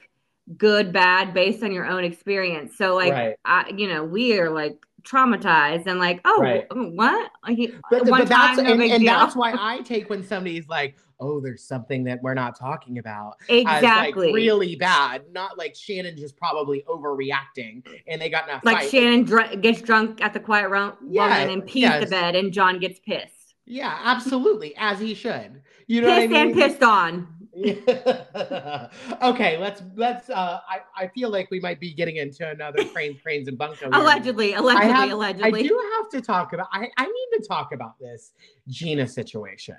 good, 0.57 0.93
bad 0.93 1.35
based 1.35 1.63
on 1.63 1.73
your 1.73 1.87
own 1.87 2.05
experience. 2.05 2.77
So 2.77 2.95
like 2.95 3.13
Right. 3.13 3.37
I 3.45 3.71
you 3.77 3.89
know, 3.89 4.05
we 4.05 4.39
are 4.39 4.51
like 4.51 4.77
traumatized 5.03 5.87
and 5.87 5.99
like, 5.99 6.21
oh 6.25 6.41
Right. 6.41 6.67
what? 6.71 7.31
Like, 7.47 7.73
But, 7.91 8.07
but 8.07 8.29
that's 8.29 8.59
no 8.59 8.73
and, 8.73 8.83
and 8.83 9.07
that's 9.07 9.35
why 9.37 9.53
I 9.59 9.81
take 9.81 10.11
when 10.11 10.23
somebody's 10.23 10.69
like, 10.69 10.97
"Oh, 11.21 11.41
there's 11.41 11.63
something 11.65 12.05
that 12.05 12.23
we're 12.23 12.35
not 12.35 12.59
talking 12.59 12.99
about." 12.99 13.35
exactly. 13.49 14.27
like 14.29 14.35
really 14.35 14.77
bad, 14.77 15.23
not 15.33 15.59
like 15.59 15.75
Shannon 15.75 16.17
just 16.17 16.37
probably 16.37 16.85
overreacting 16.89 17.87
and 18.07 18.21
they 18.21 18.29
got 18.29 18.49
in 18.49 18.55
a 18.57 18.61
like 18.65 18.79
fight. 18.79 18.91
Shannon 18.91 19.25
dr- 19.25 19.61
gets 19.63 19.81
drunk 19.83 20.21
at 20.23 20.33
the 20.33 20.41
quiet 20.41 20.69
room 20.71 20.93
Yeah, 21.09 21.37
and 21.39 21.65
pees 21.67 21.83
yes. 21.83 22.05
the 22.05 22.11
bed 22.11 22.37
and 22.37 22.53
John 22.53 22.79
gets 22.79 22.99
pissed. 23.01 23.55
yeah, 23.67 23.99
absolutely, 24.05 24.75
as 24.77 24.99
he 25.01 25.15
should. 25.15 25.63
You 25.87 26.03
know 26.03 26.09
Pissed 26.15 26.31
what 26.31 26.37
I 26.37 26.43
and 26.43 26.55
pissed 26.55 26.83
on. 26.83 27.27
okay, 29.23 29.59
let's 29.59 29.83
let's. 29.97 30.31
Uh, 30.31 30.61
I 30.69 30.81
I 30.97 31.09
feel 31.09 31.31
like 31.31 31.51
we 31.51 31.59
might 31.59 31.81
be 31.81 31.93
getting 31.93 32.17
into 32.17 32.49
another 32.49 32.85
cranes, 32.85 33.21
cranes, 33.23 33.49
and 33.49 33.59
bunko. 33.59 33.89
Allegedly, 33.93 34.55
allegedly, 34.55 34.89
I 34.89 34.97
have- 34.97 35.11
allegedly. 35.11 35.61
I 35.61 35.63
do 35.69 35.91
have 35.99 36.11
to 36.11 36.21
talk 36.21 36.53
about. 36.53 36.69
I 36.73 36.89
I 36.97 37.07
need 37.07 37.39
to 37.39 37.45
talk 37.49 37.73
about 37.73 37.99
this 37.99 38.33
Gina 38.69 39.09
situation. 39.09 39.77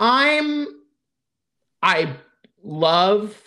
I'm. 0.00 0.66
I 1.82 2.16
love. 2.64 3.40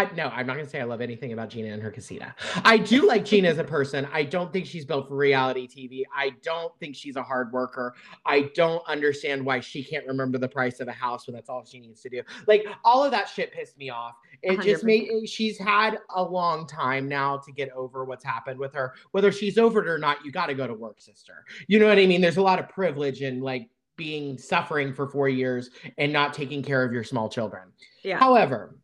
I 0.00 0.14
no, 0.14 0.28
I'm 0.28 0.46
not 0.46 0.56
gonna 0.56 0.68
say 0.68 0.80
I 0.80 0.84
love 0.84 1.00
anything 1.00 1.32
about 1.32 1.50
Gina 1.50 1.68
and 1.68 1.82
her 1.82 1.90
casita. 1.90 2.34
I 2.64 2.78
do 2.78 3.06
like 3.06 3.24
Gina 3.24 3.48
as 3.48 3.58
a 3.58 3.64
person. 3.64 4.08
I 4.12 4.24
don't 4.24 4.52
think 4.52 4.66
she's 4.66 4.84
built 4.84 5.08
for 5.08 5.16
reality 5.16 5.68
TV. 5.68 6.04
I 6.16 6.30
don't 6.42 6.72
think 6.80 6.96
she's 6.96 7.16
a 7.16 7.22
hard 7.22 7.52
worker. 7.52 7.94
I 8.24 8.50
don't 8.54 8.82
understand 8.88 9.44
why 9.44 9.60
she 9.60 9.84
can't 9.84 10.06
remember 10.06 10.38
the 10.38 10.48
price 10.48 10.80
of 10.80 10.88
a 10.88 10.92
house 10.92 11.26
when 11.26 11.34
that's 11.34 11.48
all 11.48 11.64
she 11.64 11.80
needs 11.80 12.00
to 12.02 12.08
do. 12.08 12.22
Like 12.46 12.66
all 12.84 13.04
of 13.04 13.10
that 13.10 13.28
shit 13.28 13.52
pissed 13.52 13.76
me 13.76 13.90
off. 13.90 14.14
It 14.42 14.60
just 14.62 14.84
100%. 14.84 14.86
made 14.86 15.28
she's 15.28 15.58
had 15.58 15.98
a 16.14 16.22
long 16.22 16.66
time 16.66 17.08
now 17.08 17.36
to 17.38 17.52
get 17.52 17.70
over 17.72 18.04
what's 18.04 18.24
happened 18.24 18.58
with 18.58 18.74
her. 18.74 18.94
Whether 19.10 19.32
she's 19.32 19.58
over 19.58 19.82
it 19.82 19.88
or 19.88 19.98
not, 19.98 20.24
you 20.24 20.32
got 20.32 20.46
to 20.46 20.54
go 20.54 20.66
to 20.66 20.74
work, 20.74 21.00
sister. 21.00 21.44
You 21.68 21.78
know 21.78 21.88
what 21.88 21.98
I 21.98 22.06
mean? 22.06 22.20
There's 22.20 22.38
a 22.38 22.42
lot 22.42 22.58
of 22.58 22.68
privilege 22.68 23.22
in 23.22 23.40
like 23.40 23.68
being 23.96 24.38
suffering 24.38 24.94
for 24.94 25.06
four 25.06 25.28
years 25.28 25.68
and 25.98 26.10
not 26.10 26.32
taking 26.32 26.62
care 26.62 26.82
of 26.82 26.92
your 26.92 27.04
small 27.04 27.28
children. 27.28 27.68
yeah. 28.02 28.18
However, 28.18 28.76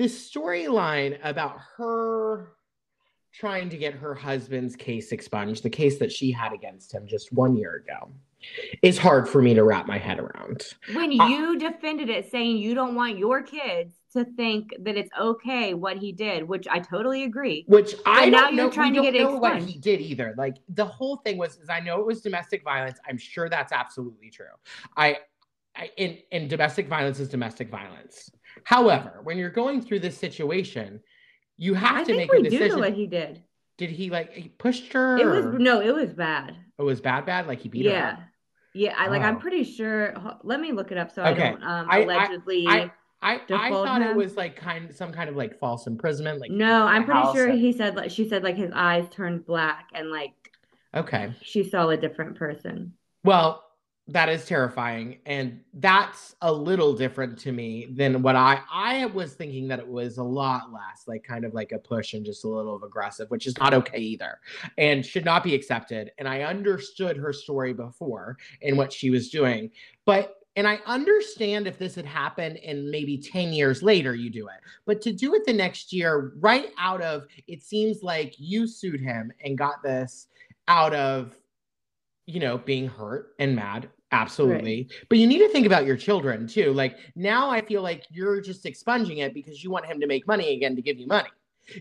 this 0.00 0.32
storyline 0.32 1.18
about 1.22 1.58
her 1.76 2.54
trying 3.34 3.68
to 3.68 3.76
get 3.76 3.92
her 3.92 4.14
husband's 4.14 4.74
case 4.74 5.12
expunged, 5.12 5.62
the 5.62 5.68
case 5.68 5.98
that 5.98 6.10
she 6.10 6.32
had 6.32 6.54
against 6.54 6.90
him 6.90 7.06
just 7.06 7.30
one 7.34 7.54
year 7.54 7.84
ago, 7.86 8.10
is 8.80 8.96
hard 8.96 9.28
for 9.28 9.42
me 9.42 9.52
to 9.52 9.62
wrap 9.62 9.86
my 9.86 9.98
head 9.98 10.18
around. 10.18 10.62
when 10.94 11.12
you 11.12 11.58
defended 11.58 12.08
it 12.08 12.30
saying 12.30 12.56
you 12.56 12.74
don't 12.74 12.94
want 12.94 13.18
your 13.18 13.42
kids 13.42 13.92
to 14.14 14.24
think 14.24 14.70
that 14.80 14.96
it's 14.96 15.10
okay 15.20 15.74
what 15.74 15.98
he 15.98 16.12
did, 16.12 16.44
which 16.44 16.66
I 16.66 16.78
totally 16.78 17.24
agree. 17.24 17.66
Which 17.68 17.94
I 18.06 18.30
now 18.30 18.46
don't 18.46 18.54
you're 18.54 18.64
know, 18.68 18.72
trying 18.72 18.94
to 18.94 19.02
get 19.02 19.14
it 19.14 19.22
know 19.22 19.36
what 19.36 19.60
he 19.60 19.78
did 19.78 20.00
either. 20.00 20.34
Like 20.38 20.56
the 20.70 20.86
whole 20.86 21.16
thing 21.16 21.36
was, 21.36 21.58
is 21.58 21.68
I 21.68 21.80
know 21.80 22.00
it 22.00 22.06
was 22.06 22.22
domestic 22.22 22.64
violence. 22.64 22.98
I'm 23.06 23.18
sure 23.18 23.50
that's 23.50 23.70
absolutely 23.70 24.30
true. 24.30 24.46
I, 24.96 25.18
I 25.76 25.90
in 25.98 26.18
in 26.32 26.48
domestic 26.48 26.88
violence 26.88 27.20
is 27.20 27.28
domestic 27.28 27.68
violence. 27.68 28.30
However, 28.64 29.20
when 29.22 29.38
you're 29.38 29.50
going 29.50 29.80
through 29.82 30.00
this 30.00 30.16
situation, 30.16 31.00
you 31.56 31.74
have 31.74 31.96
I 31.96 32.04
to 32.04 32.16
make 32.16 32.32
a 32.32 32.42
decision. 32.42 32.78
what 32.78 32.92
he 32.94 33.06
did. 33.06 33.42
Did 33.78 33.90
he 33.90 34.10
like 34.10 34.32
he 34.32 34.48
pushed 34.48 34.92
her? 34.92 35.16
It 35.18 35.26
was 35.26 35.46
or- 35.46 35.58
no, 35.58 35.80
it 35.80 35.94
was 35.94 36.12
bad. 36.12 36.54
It 36.78 36.82
was 36.82 37.00
bad, 37.00 37.26
bad. 37.26 37.46
Like 37.46 37.60
he 37.60 37.68
beat 37.68 37.86
her. 37.86 37.92
Yeah. 37.92 38.16
Yeah, 38.72 38.94
I 38.96 39.08
like 39.08 39.22
I'm 39.22 39.36
Oh. 39.36 39.40
pretty 39.40 39.64
sure 39.64 40.14
let 40.44 40.60
me 40.60 40.72
look 40.72 40.92
it 40.92 40.98
up 40.98 41.10
so 41.10 41.22
Okay. 41.24 41.42
I 41.48 41.50
don't 41.50 41.62
um 41.64 41.86
I- 41.90 41.98
I- 41.98 42.02
allegedly 42.02 42.66
I 42.68 42.90
I, 43.22 43.34
I 43.34 43.38
Default 43.46 43.86
thought 43.86 44.00
it 44.02 44.14
was 44.16 44.36
like 44.36 44.56
kind 44.56 44.94
some 44.94 45.12
kind 45.12 45.28
of 45.28 45.36
like 45.36 45.58
false 45.58 45.86
imprisonment. 45.86 46.40
Like 46.40 46.50
No, 46.50 46.86
I'm 46.86 47.04
pretty 47.04 47.32
sure 47.32 47.48
and- 47.48 47.58
he 47.58 47.72
said 47.72 47.96
like 47.96 48.10
she 48.10 48.28
said 48.28 48.42
like 48.42 48.56
his 48.56 48.70
eyes 48.74 49.06
turned 49.10 49.44
black 49.44 49.88
and 49.94 50.10
like 50.10 50.32
Okay. 50.94 51.34
she 51.42 51.62
saw 51.64 51.88
a 51.90 51.96
different 51.96 52.36
person. 52.36 52.94
Well, 53.24 53.62
that 54.08 54.28
is 54.28 54.44
terrifying, 54.44 55.18
and 55.26 55.60
that's 55.74 56.34
a 56.42 56.52
little 56.52 56.92
different 56.94 57.38
to 57.40 57.52
me 57.52 57.86
than 57.92 58.22
what 58.22 58.34
I 58.34 58.60
I 58.72 59.06
was 59.06 59.34
thinking 59.34 59.68
that 59.68 59.78
it 59.78 59.86
was 59.86 60.18
a 60.18 60.22
lot 60.22 60.72
less, 60.72 61.04
like 61.06 61.22
kind 61.22 61.44
of 61.44 61.54
like 61.54 61.72
a 61.72 61.78
push 61.78 62.14
and 62.14 62.24
just 62.24 62.44
a 62.44 62.48
little 62.48 62.74
of 62.74 62.82
aggressive, 62.82 63.30
which 63.30 63.46
is 63.46 63.56
not 63.58 63.72
okay 63.74 63.98
either, 63.98 64.40
and 64.78 65.06
should 65.06 65.24
not 65.24 65.44
be 65.44 65.54
accepted. 65.54 66.10
And 66.18 66.26
I 66.26 66.42
understood 66.42 67.16
her 67.16 67.32
story 67.32 67.72
before 67.72 68.36
and 68.62 68.76
what 68.76 68.92
she 68.92 69.10
was 69.10 69.30
doing, 69.30 69.70
but 70.04 70.36
and 70.56 70.66
I 70.66 70.80
understand 70.84 71.66
if 71.66 71.78
this 71.78 71.94
had 71.94 72.04
happened 72.04 72.58
and 72.58 72.90
maybe 72.90 73.16
10 73.16 73.52
years 73.52 73.82
later 73.82 74.14
you 74.14 74.30
do 74.30 74.48
it. 74.48 74.60
But 74.84 75.00
to 75.02 75.12
do 75.12 75.34
it 75.34 75.46
the 75.46 75.52
next 75.52 75.92
year, 75.92 76.32
right 76.40 76.72
out 76.78 77.00
of 77.00 77.26
it 77.46 77.62
seems 77.62 78.02
like 78.02 78.34
you 78.38 78.66
sued 78.66 79.00
him 79.00 79.32
and 79.44 79.56
got 79.56 79.82
this 79.82 80.26
out 80.66 80.92
of, 80.92 81.39
you 82.30 82.40
know, 82.40 82.58
being 82.58 82.88
hurt 82.88 83.34
and 83.38 83.54
mad. 83.54 83.90
Absolutely. 84.12 84.88
But 85.08 85.18
you 85.18 85.26
need 85.26 85.38
to 85.38 85.48
think 85.48 85.66
about 85.66 85.86
your 85.86 85.96
children 85.96 86.46
too. 86.46 86.72
Like 86.72 86.96
now 87.14 87.48
I 87.50 87.60
feel 87.60 87.82
like 87.82 88.04
you're 88.10 88.40
just 88.40 88.66
expunging 88.66 89.18
it 89.18 89.34
because 89.34 89.62
you 89.62 89.70
want 89.70 89.86
him 89.86 90.00
to 90.00 90.06
make 90.06 90.26
money 90.26 90.54
again 90.54 90.74
to 90.76 90.82
give 90.82 90.98
you 90.98 91.06
money. 91.06 91.28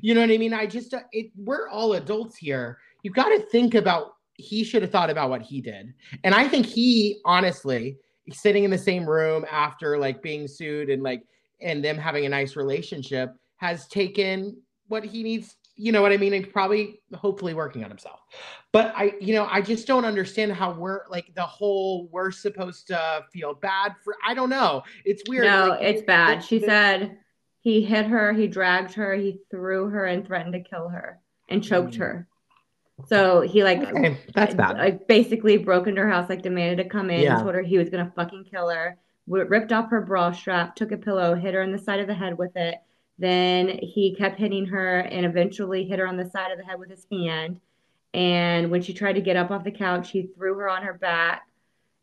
You 0.02 0.14
know 0.14 0.22
what 0.22 0.30
I 0.30 0.38
mean? 0.38 0.54
I 0.54 0.68
just, 0.68 0.94
uh, 0.94 1.00
it, 1.12 1.32
we're 1.36 1.68
all 1.70 1.94
adults 1.94 2.38
here. 2.38 2.78
You've 3.02 3.16
got 3.16 3.30
to 3.30 3.40
think 3.48 3.74
about, 3.74 4.14
he 4.36 4.64
should 4.64 4.84
have 4.84 4.92
thought 4.92 5.10
about 5.10 5.30
what 5.32 5.42
he 5.42 5.60
did. 5.60 5.94
And 6.24 6.36
I 6.36 6.48
think 6.48 6.66
he 6.66 7.20
honestly, 7.26 7.98
sitting 8.32 8.64
in 8.64 8.72
the 8.72 8.78
same 8.78 9.10
room 9.10 9.46
after 9.50 9.98
like 9.98 10.22
being 10.22 10.48
sued 10.48 10.90
and 10.90 11.02
like 11.02 11.24
and 11.62 11.84
them 11.84 11.98
having 11.98 12.26
a 12.26 12.30
nice 12.30 12.56
relationship 12.56 13.34
has 13.58 13.88
taken 13.88 14.56
what 14.88 15.04
he 15.04 15.24
needs 15.24 15.56
you 15.80 15.94
know 15.94 16.02
what 16.02 16.12
i 16.12 16.18
mean 16.18 16.34
and 16.34 16.52
probably 16.52 17.00
hopefully 17.16 17.54
working 17.54 17.84
on 17.86 17.90
himself 17.90 18.20
but 18.74 18.94
i 18.98 19.14
you 19.22 19.34
know 19.34 19.48
i 19.50 19.62
just 19.62 19.88
don't 19.88 20.04
understand 20.04 20.52
how 20.52 20.72
we're 20.74 21.02
like 21.10 21.34
the 21.36 21.42
whole 21.42 22.08
we're 22.12 22.32
supposed 22.32 22.88
to 22.88 23.24
feel 23.32 23.54
bad 23.54 23.96
for 24.04 24.16
i 24.28 24.34
don't 24.34 24.50
know 24.50 24.84
it's 25.06 25.24
weird 25.28 25.46
No, 25.46 25.70
like, 25.70 25.82
it's 25.82 26.02
bad. 26.02 26.44
She 26.44 26.60
said 26.60 27.18
he 27.62 27.82
hit 27.82 28.06
her, 28.06 28.34
he 28.34 28.48
dragged 28.48 28.94
her, 28.94 29.16
he 29.16 29.40
threw 29.50 29.90
her 29.90 30.06
and 30.06 30.26
threatened 30.26 30.54
to 30.54 30.60
kill 30.62 30.90
her 30.90 31.20
and 31.50 31.64
choked 31.64 31.94
Mm. 31.96 32.00
her. 32.00 32.28
So 33.08 33.42
he 33.42 33.64
like 33.64 33.80
okay, 33.80 34.18
that's 34.36 34.54
bad 34.56 34.78
like 34.78 35.08
basically 35.08 35.58
broke 35.58 35.88
into 35.88 36.02
her 36.02 36.10
house, 36.10 36.30
like 36.30 36.42
demanded 36.42 36.84
to 36.84 36.90
come 36.90 37.10
in, 37.10 37.22
Yeah. 37.22 37.42
told 37.42 37.56
her 37.56 37.62
he 37.62 37.78
was 37.78 37.90
gonna 37.90 38.12
fucking 38.16 38.44
kill 38.52 38.68
her, 38.70 38.98
ripped 39.28 39.72
off 39.72 39.90
her 39.92 40.02
bra 40.02 40.34
strap, 40.34 40.76
took 40.76 40.92
a 40.92 40.98
pillow, 40.98 41.36
hit 41.36 41.54
her 41.54 41.62
in 41.62 41.72
the 41.72 41.78
side 41.78 42.02
of 42.02 42.08
the 42.08 42.14
head 42.14 42.38
with 42.38 42.56
it. 42.58 42.76
Then 43.20 43.80
he 43.82 44.16
kept 44.16 44.40
hitting 44.40 44.66
her 44.68 45.00
and 45.00 45.26
eventually 45.26 45.84
hit 45.84 46.00
her 46.00 46.08
on 46.08 46.18
the 46.18 46.30
side 46.30 46.52
of 46.52 46.58
the 46.58 46.64
head 46.64 46.80
with 46.80 46.90
his 46.90 47.06
hand. 47.12 47.60
And 48.14 48.72
when 48.72 48.82
she 48.82 48.94
tried 48.94 49.14
to 49.14 49.22
get 49.22 49.36
up 49.36 49.52
off 49.52 49.64
the 49.64 49.72
couch, 49.72 50.10
he 50.10 50.24
threw 50.24 50.56
her 50.56 50.70
on 50.70 50.82
her 50.84 50.94
back 50.94 51.48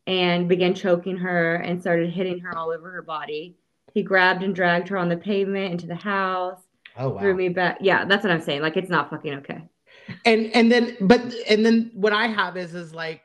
and 0.07 0.49
began 0.49 0.75
choking 0.75 1.17
her 1.17 1.57
and 1.57 1.81
started 1.81 2.11
hitting 2.11 2.39
her 2.41 2.57
all 2.57 2.71
over 2.71 2.91
her 2.91 3.03
body. 3.03 3.57
He 3.95 4.03
grabbed 4.03 4.43
and 4.43 4.55
dragged 4.55 4.89
her 4.89 4.99
on 4.99 5.09
the 5.09 5.17
pavement 5.17 5.73
into 5.73 5.87
the 5.87 5.97
house, 5.97 6.61
oh 6.99 7.09
wow 7.09 7.21
threw 7.21 7.35
me 7.35 7.49
back. 7.49 7.79
Yeah, 7.81 8.05
that's 8.05 8.23
what 8.23 8.31
I'm 8.31 8.43
saying. 8.43 8.61
Like 8.61 8.77
it's 8.77 8.91
not 8.91 9.11
fucking 9.11 9.35
okay. 9.35 9.63
and 10.25 10.55
and 10.55 10.71
then 10.71 10.97
but 11.01 11.21
and 11.49 11.65
then 11.65 11.91
what 11.95 12.13
i 12.13 12.27
have 12.27 12.57
is 12.57 12.75
is 12.75 12.95
like 12.95 13.23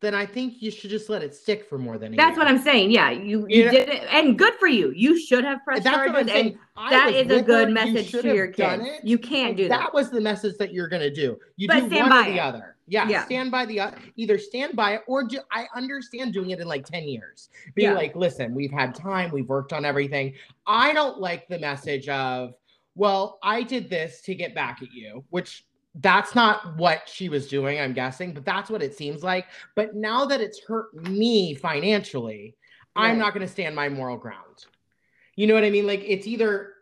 then 0.00 0.14
i 0.14 0.26
think 0.26 0.60
you 0.60 0.70
should 0.70 0.90
just 0.90 1.08
let 1.08 1.22
it 1.22 1.34
stick 1.34 1.66
for 1.68 1.78
more 1.78 1.96
than 1.98 2.12
a 2.12 2.16
That's 2.16 2.36
year. 2.36 2.38
what 2.44 2.48
I'm 2.48 2.58
saying. 2.62 2.90
Yeah, 2.90 3.10
you 3.10 3.46
you 3.48 3.58
You 3.60 3.64
know- 3.66 3.70
did 3.70 3.88
it, 3.88 4.02
and 4.10 4.38
good 4.38 4.54
for 4.54 4.66
you. 4.66 4.92
You 4.94 5.18
should 5.18 5.44
have 5.44 5.64
pressed 5.64 5.84
That's 5.84 5.96
what 5.96 6.08
I'm 6.08 6.12
charges, 6.14 6.32
saying. 6.32 6.46
and 6.48 6.58
I 6.76 6.90
that 6.90 7.14
is 7.14 7.30
a 7.32 7.42
good 7.42 7.64
her. 7.64 7.68
You 7.68 7.74
message 7.74 8.10
should 8.10 8.22
to 8.22 8.34
your 8.34 8.48
kids. 8.48 8.82
it. 8.86 9.04
You 9.04 9.18
can't 9.18 9.56
do 9.56 9.68
that 9.68 9.78
that. 9.78 9.94
was 9.94 10.10
the 10.10 10.20
message 10.20 10.56
that 10.58 10.72
you're 10.72 10.88
going 10.88 11.02
to 11.02 11.12
do. 11.12 11.38
You 11.56 11.68
But 11.68 11.80
do 11.80 11.86
stand 11.88 12.10
one 12.10 12.18
or 12.26 12.30
the 12.30 12.36
it. 12.36 12.40
other. 12.40 12.76
Yeah, 12.88 13.08
Yeah. 13.08 13.24
stand 13.24 13.50
by 13.50 13.64
the 13.66 13.80
other. 13.80 13.96
Either 14.16 14.38
stand 14.38 14.76
by 14.76 14.94
it 14.96 15.02
or 15.08 15.24
do. 15.24 15.38
I 15.50 15.66
understand 15.74 16.32
doing 16.34 16.50
it 16.50 16.60
in 16.60 16.68
like 16.68 16.84
ten 16.84 17.04
years. 17.08 17.48
Being 17.74 17.90
Yeah. 17.90 17.96
like, 17.96 18.14
listen, 18.14 18.54
we've 18.54 18.70
had 18.70 18.94
time. 18.94 19.30
We've 19.32 19.48
worked 19.48 19.72
on 19.72 19.84
everything. 19.84 20.34
I 20.66 20.92
don't 20.92 21.18
like 21.18 21.48
the 21.48 21.58
message 21.58 22.08
of, 22.08 22.54
well, 22.94 23.38
I 23.42 23.62
did 23.62 23.88
this 23.90 24.20
to 24.22 24.34
get 24.34 24.54
back 24.54 24.82
at 24.82 24.92
you, 24.92 25.24
which 25.30 25.64
that's 26.00 26.34
not 26.34 26.76
what 26.76 27.08
she 27.08 27.28
was 27.28 27.48
doing. 27.48 27.80
I'm 27.80 27.92
guessing, 27.92 28.32
but 28.34 28.44
that's 28.44 28.70
what 28.70 28.82
it 28.82 28.96
seems 28.96 29.22
like. 29.22 29.46
But 29.74 29.94
now 29.94 30.24
that 30.26 30.40
it's 30.40 30.60
hurt 30.60 30.94
me 30.94 31.54
financially, 31.54 32.54
I'm 32.94 33.18
not 33.18 33.34
going 33.34 33.46
to 33.46 33.52
stand 33.52 33.74
my 33.74 33.88
moral 33.88 34.16
ground. 34.16 34.66
You 35.36 35.46
know 35.46 35.54
what 35.54 35.64
I 35.64 35.70
mean? 35.70 35.86
Like 35.86 36.02
it's 36.06 36.26
either 36.26 36.75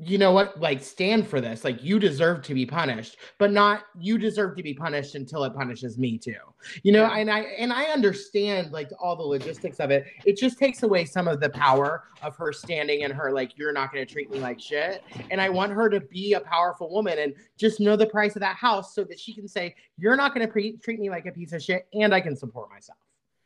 you 0.00 0.16
know 0.16 0.30
what, 0.30 0.60
like 0.60 0.80
stand 0.80 1.26
for 1.26 1.40
this. 1.40 1.64
Like 1.64 1.82
you 1.82 1.98
deserve 1.98 2.42
to 2.42 2.54
be 2.54 2.64
punished, 2.64 3.16
but 3.36 3.50
not 3.50 3.82
you 3.98 4.16
deserve 4.16 4.56
to 4.56 4.62
be 4.62 4.72
punished 4.72 5.16
until 5.16 5.42
it 5.42 5.54
punishes 5.54 5.98
me 5.98 6.16
too. 6.16 6.36
You 6.84 6.92
know, 6.92 7.06
and 7.06 7.28
I 7.28 7.40
and 7.40 7.72
I 7.72 7.86
understand 7.86 8.70
like 8.70 8.90
all 9.00 9.16
the 9.16 9.24
logistics 9.24 9.80
of 9.80 9.90
it. 9.90 10.06
It 10.24 10.36
just 10.36 10.56
takes 10.56 10.84
away 10.84 11.04
some 11.04 11.26
of 11.26 11.40
the 11.40 11.50
power 11.50 12.04
of 12.22 12.36
her 12.36 12.52
standing 12.52 13.02
and 13.02 13.12
her 13.12 13.32
like 13.32 13.58
you're 13.58 13.72
not 13.72 13.92
going 13.92 14.06
to 14.06 14.12
treat 14.12 14.30
me 14.30 14.38
like 14.38 14.60
shit. 14.60 15.02
And 15.32 15.40
I 15.40 15.48
want 15.48 15.72
her 15.72 15.90
to 15.90 16.00
be 16.00 16.34
a 16.34 16.40
powerful 16.40 16.90
woman 16.90 17.18
and 17.18 17.34
just 17.56 17.80
know 17.80 17.96
the 17.96 18.06
price 18.06 18.36
of 18.36 18.40
that 18.40 18.56
house 18.56 18.94
so 18.94 19.02
that 19.02 19.18
she 19.18 19.34
can 19.34 19.48
say 19.48 19.74
you're 19.96 20.16
not 20.16 20.32
going 20.32 20.46
to 20.46 20.52
pre- 20.52 20.76
treat 20.76 21.00
me 21.00 21.10
like 21.10 21.26
a 21.26 21.32
piece 21.32 21.52
of 21.52 21.60
shit 21.60 21.88
and 21.92 22.14
I 22.14 22.20
can 22.20 22.36
support 22.36 22.70
myself. 22.70 22.98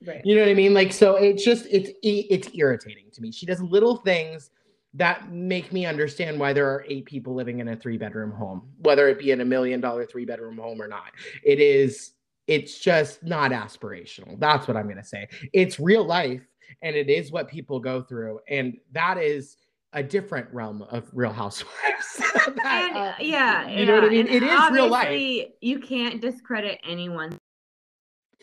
Right. 0.06 0.20
You 0.24 0.34
know 0.34 0.42
what 0.42 0.50
I 0.50 0.54
mean? 0.54 0.74
Like, 0.74 0.92
so 0.92 1.14
it's 1.14 1.44
just 1.44 1.66
it's 1.70 1.90
it's 2.02 2.50
irritating 2.54 3.04
to 3.12 3.22
me. 3.22 3.30
She 3.32 3.46
does 3.46 3.62
little 3.62 3.96
things 3.96 4.50
that 4.94 5.30
make 5.30 5.72
me 5.72 5.86
understand 5.86 6.38
why 6.38 6.52
there 6.52 6.68
are 6.68 6.84
eight 6.88 7.06
people 7.06 7.34
living 7.34 7.60
in 7.60 7.68
a 7.68 7.76
three 7.76 7.96
bedroom 7.96 8.30
home, 8.30 8.68
whether 8.78 9.08
it 9.08 9.18
be 9.18 9.30
in 9.30 9.40
a 9.40 9.44
million 9.44 9.80
dollar 9.80 10.04
three 10.04 10.24
bedroom 10.24 10.58
home 10.58 10.80
or 10.82 10.88
not. 10.88 11.12
It 11.44 11.60
is, 11.60 12.12
it's 12.46 12.78
just 12.78 13.22
not 13.22 13.52
aspirational. 13.52 14.38
That's 14.38 14.68
what 14.68 14.76
I'm 14.76 14.84
going 14.84 14.96
to 14.96 15.04
say. 15.04 15.28
It's 15.52 15.80
real 15.80 16.04
life 16.04 16.42
and 16.82 16.94
it 16.94 17.08
is 17.08 17.32
what 17.32 17.48
people 17.48 17.80
go 17.80 18.02
through. 18.02 18.40
And 18.48 18.76
that 18.92 19.16
is 19.18 19.56
a 19.94 20.02
different 20.02 20.52
realm 20.52 20.82
of 20.82 21.08
real 21.12 21.32
housewives. 21.32 21.72
that, 22.16 22.88
And, 22.90 22.96
uh, 22.96 23.12
yeah, 23.20 23.68
you 23.68 23.86
know 23.86 23.94
what 23.94 24.04
I 24.04 24.08
mean? 24.08 24.26
and 24.26 24.36
It 24.36 24.42
is 24.42 24.70
real 24.70 24.88
life. 24.88 25.48
You 25.60 25.80
can't 25.80 26.20
discredit 26.20 26.80
anyone. 26.86 27.38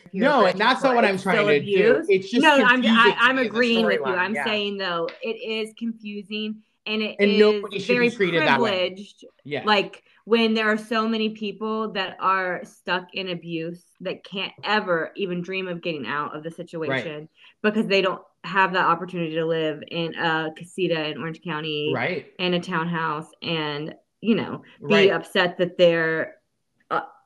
If 0.04 0.14
you're 0.14 0.24
no, 0.24 0.46
and 0.46 0.58
that's 0.60 0.82
not 0.82 0.94
what 0.94 1.04
I'm 1.04 1.18
trying 1.18 1.46
to 1.46 1.56
abuse. 1.56 2.06
do. 2.06 2.12
It's 2.12 2.30
just 2.30 2.42
no, 2.42 2.54
I'm 2.54 2.80
I, 2.80 2.82
to 2.82 2.88
I'm 3.18 3.36
me 3.36 3.42
as 3.42 3.46
a 3.46 3.48
agreeing 3.48 3.84
with 3.86 3.94
you. 3.94 4.00
storyline, 4.00 4.18
I'm 4.18 4.34
yeah. 4.34 4.44
saying 4.44 4.76
though, 4.78 5.08
it 5.22 5.28
is 5.36 5.72
confusing 5.78 6.62
and 6.86 7.02
it 7.02 7.16
And 7.18 7.30
is 7.32 7.38
nobody 7.38 7.78
should 7.78 7.88
be 7.88 7.94
very 7.94 8.10
treated 8.10 8.42
that 8.42 8.60
way. 8.60 8.88
privileged. 8.90 9.24
yeah, 9.44 9.62
Like 9.64 10.02
when 10.24 10.54
there 10.54 10.70
are 10.70 10.78
so 10.78 11.08
many 11.08 11.30
people 11.30 11.92
that 11.92 12.16
are 12.20 12.62
stuck 12.64 13.14
in 13.14 13.28
abuse 13.28 13.82
that 14.00 14.24
can't 14.24 14.52
ever 14.64 15.12
even 15.16 15.42
dream 15.42 15.68
of 15.68 15.82
getting 15.82 16.06
out 16.06 16.34
of 16.36 16.42
the 16.42 16.50
situation 16.50 17.28
because 17.62 17.86
they 17.86 18.00
don't 18.02 18.22
have 18.44 18.72
that 18.72 18.86
opportunity 18.86 19.34
to 19.34 19.44
live 19.44 19.82
in 19.90 20.14
a 20.14 20.50
casita 20.56 21.08
in 21.10 21.18
Orange 21.18 21.42
County 21.42 21.92
right, 21.94 22.26
and 22.38 22.54
a 22.54 22.60
townhouse 22.60 23.26
and 23.42 23.94
you 24.22 24.34
know 24.34 24.62
be 24.88 24.94
right. 24.94 25.10
upset 25.10 25.58
that 25.58 25.76
their 25.76 26.28
uh, 26.28 26.32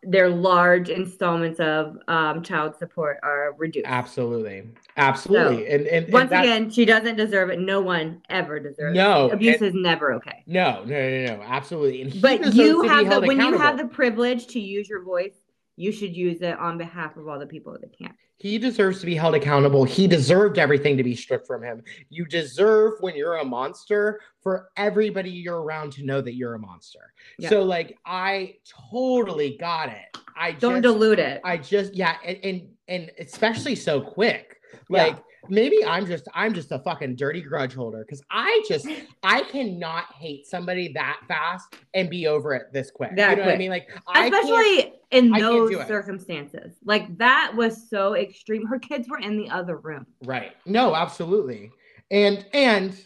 their 0.06 0.28
large 0.28 0.88
installments 0.88 1.60
of 1.60 1.96
um, 2.08 2.42
child 2.42 2.76
support 2.78 3.18
are 3.22 3.54
reduced. 3.58 3.86
Absolutely, 3.86 4.68
absolutely. 4.96 5.66
and 5.66 5.86
and, 5.86 6.04
and 6.04 6.12
Once 6.12 6.30
again, 6.30 6.70
she 6.70 6.84
doesn't 6.84 7.16
deserve 7.16 7.50
it. 7.50 7.58
No 7.60 7.80
one 7.80 8.22
ever 8.30 8.58
deserves 8.60 8.96
No, 8.96 9.26
it. 9.26 9.34
Abuse 9.34 9.56
and- 9.56 9.66
is 9.66 9.74
never 9.74 10.12
okay. 10.14 10.42
no, 10.46 10.84
no, 10.84 11.26
no, 11.26 11.36
no, 11.36 11.42
absolutely. 11.42 12.20
But 12.20 12.54
you 12.54 12.82
have 12.82 13.08
the 13.10 13.20
when 13.20 13.40
you 13.40 13.58
have 13.58 13.78
the 13.78 13.86
privilege 13.86 14.46
to 14.48 14.60
use 14.60 14.88
your 14.88 15.02
voice, 15.02 15.34
you 15.76 15.92
should 15.92 16.16
use 16.16 16.40
it 16.42 16.58
on 16.58 16.78
behalf 16.78 17.16
of 17.16 17.28
all 17.28 17.38
the 17.38 17.46
people 17.46 17.72
that 17.72 17.96
can't. 17.96 18.14
He 18.36 18.58
deserves 18.58 19.00
to 19.00 19.06
be 19.06 19.14
held 19.14 19.34
accountable. 19.34 19.84
He 19.84 20.06
deserved 20.06 20.58
everything 20.58 20.96
to 20.96 21.04
be 21.04 21.14
stripped 21.16 21.46
from 21.46 21.62
him. 21.62 21.82
You 22.10 22.26
deserve, 22.26 22.94
when 23.00 23.16
you're 23.16 23.36
a 23.36 23.44
monster, 23.44 24.20
for 24.42 24.70
everybody 24.76 25.30
you're 25.30 25.62
around 25.62 25.92
to 25.94 26.04
know 26.04 26.20
that 26.20 26.34
you're 26.34 26.54
a 26.54 26.58
monster. 26.58 27.12
Yeah. 27.38 27.48
So, 27.48 27.62
like, 27.62 27.96
I 28.04 28.56
totally 28.90 29.56
got 29.58 29.88
it. 29.88 30.16
I 30.36 30.52
Don't 30.52 30.82
just, 30.82 30.82
dilute 30.82 31.18
it. 31.20 31.40
I 31.44 31.56
just, 31.56 31.94
yeah, 31.94 32.16
and 32.24 32.38
and, 32.44 32.68
and 32.88 33.10
especially 33.18 33.76
so 33.76 34.00
quick. 34.00 34.60
Yeah. 34.90 35.16
Maybe 35.48 35.84
I'm 35.84 36.06
just, 36.06 36.28
I'm 36.34 36.54
just 36.54 36.72
a 36.72 36.78
fucking 36.78 37.16
dirty 37.16 37.40
grudge 37.40 37.74
holder 37.74 38.04
because 38.04 38.22
I 38.30 38.64
just, 38.68 38.88
I 39.22 39.42
cannot 39.42 40.12
hate 40.14 40.46
somebody 40.46 40.92
that 40.94 41.20
fast 41.28 41.76
and 41.94 42.08
be 42.08 42.26
over 42.26 42.54
it 42.54 42.72
this 42.72 42.90
quick. 42.90 43.16
That 43.16 43.30
you 43.30 43.36
know 43.36 43.46
what 43.46 43.54
I 43.54 43.58
mean? 43.58 43.70
Like, 43.70 43.88
Especially 44.14 44.94
in 45.10 45.30
those 45.30 45.70
do 45.70 45.80
it. 45.80 45.88
circumstances. 45.88 46.76
Like 46.84 47.16
that 47.18 47.52
was 47.54 47.88
so 47.88 48.14
extreme. 48.14 48.66
Her 48.66 48.78
kids 48.78 49.08
were 49.08 49.18
in 49.18 49.36
the 49.36 49.48
other 49.50 49.76
room. 49.76 50.06
Right. 50.24 50.52
No, 50.66 50.94
absolutely. 50.94 51.70
And 52.10 52.46
and 52.52 53.00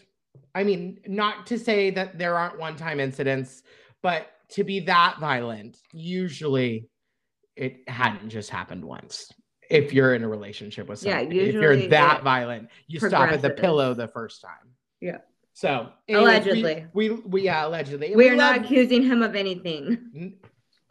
I 0.55 0.63
mean, 0.63 0.99
not 1.07 1.45
to 1.47 1.59
say 1.59 1.91
that 1.91 2.17
there 2.17 2.35
aren't 2.35 2.57
one-time 2.57 2.99
incidents, 2.99 3.61
but 4.01 4.27
to 4.49 4.63
be 4.63 4.79
that 4.81 5.19
violent, 5.19 5.77
usually 5.93 6.89
it 7.55 7.87
hadn't 7.87 8.29
just 8.29 8.49
happened 8.49 8.83
once. 8.83 9.31
If 9.69 9.93
you're 9.93 10.15
in 10.15 10.23
a 10.23 10.27
relationship 10.27 10.87
with 10.87 11.03
Yeah, 11.03 11.19
somebody, 11.19 11.39
if 11.41 11.53
you're 11.53 11.87
that 11.89 12.23
violent, 12.23 12.69
you 12.87 12.99
stop 12.99 13.31
at 13.31 13.41
the 13.41 13.51
pillow 13.51 13.93
the 13.93 14.07
first 14.07 14.41
time. 14.41 14.73
Yeah. 14.99 15.17
So 15.53 15.89
anyways, 16.07 16.45
we- 16.45 16.51
Allegedly. 16.61 16.85
we, 16.93 17.09
we, 17.09 17.41
yeah, 17.43 17.67
allegedly. 17.67 18.09
We 18.09 18.15
We 18.15 18.29
are 18.29 18.35
not 18.35 18.57
accusing 18.57 19.03
him 19.03 19.21
of 19.21 19.35
anything. 19.35 20.37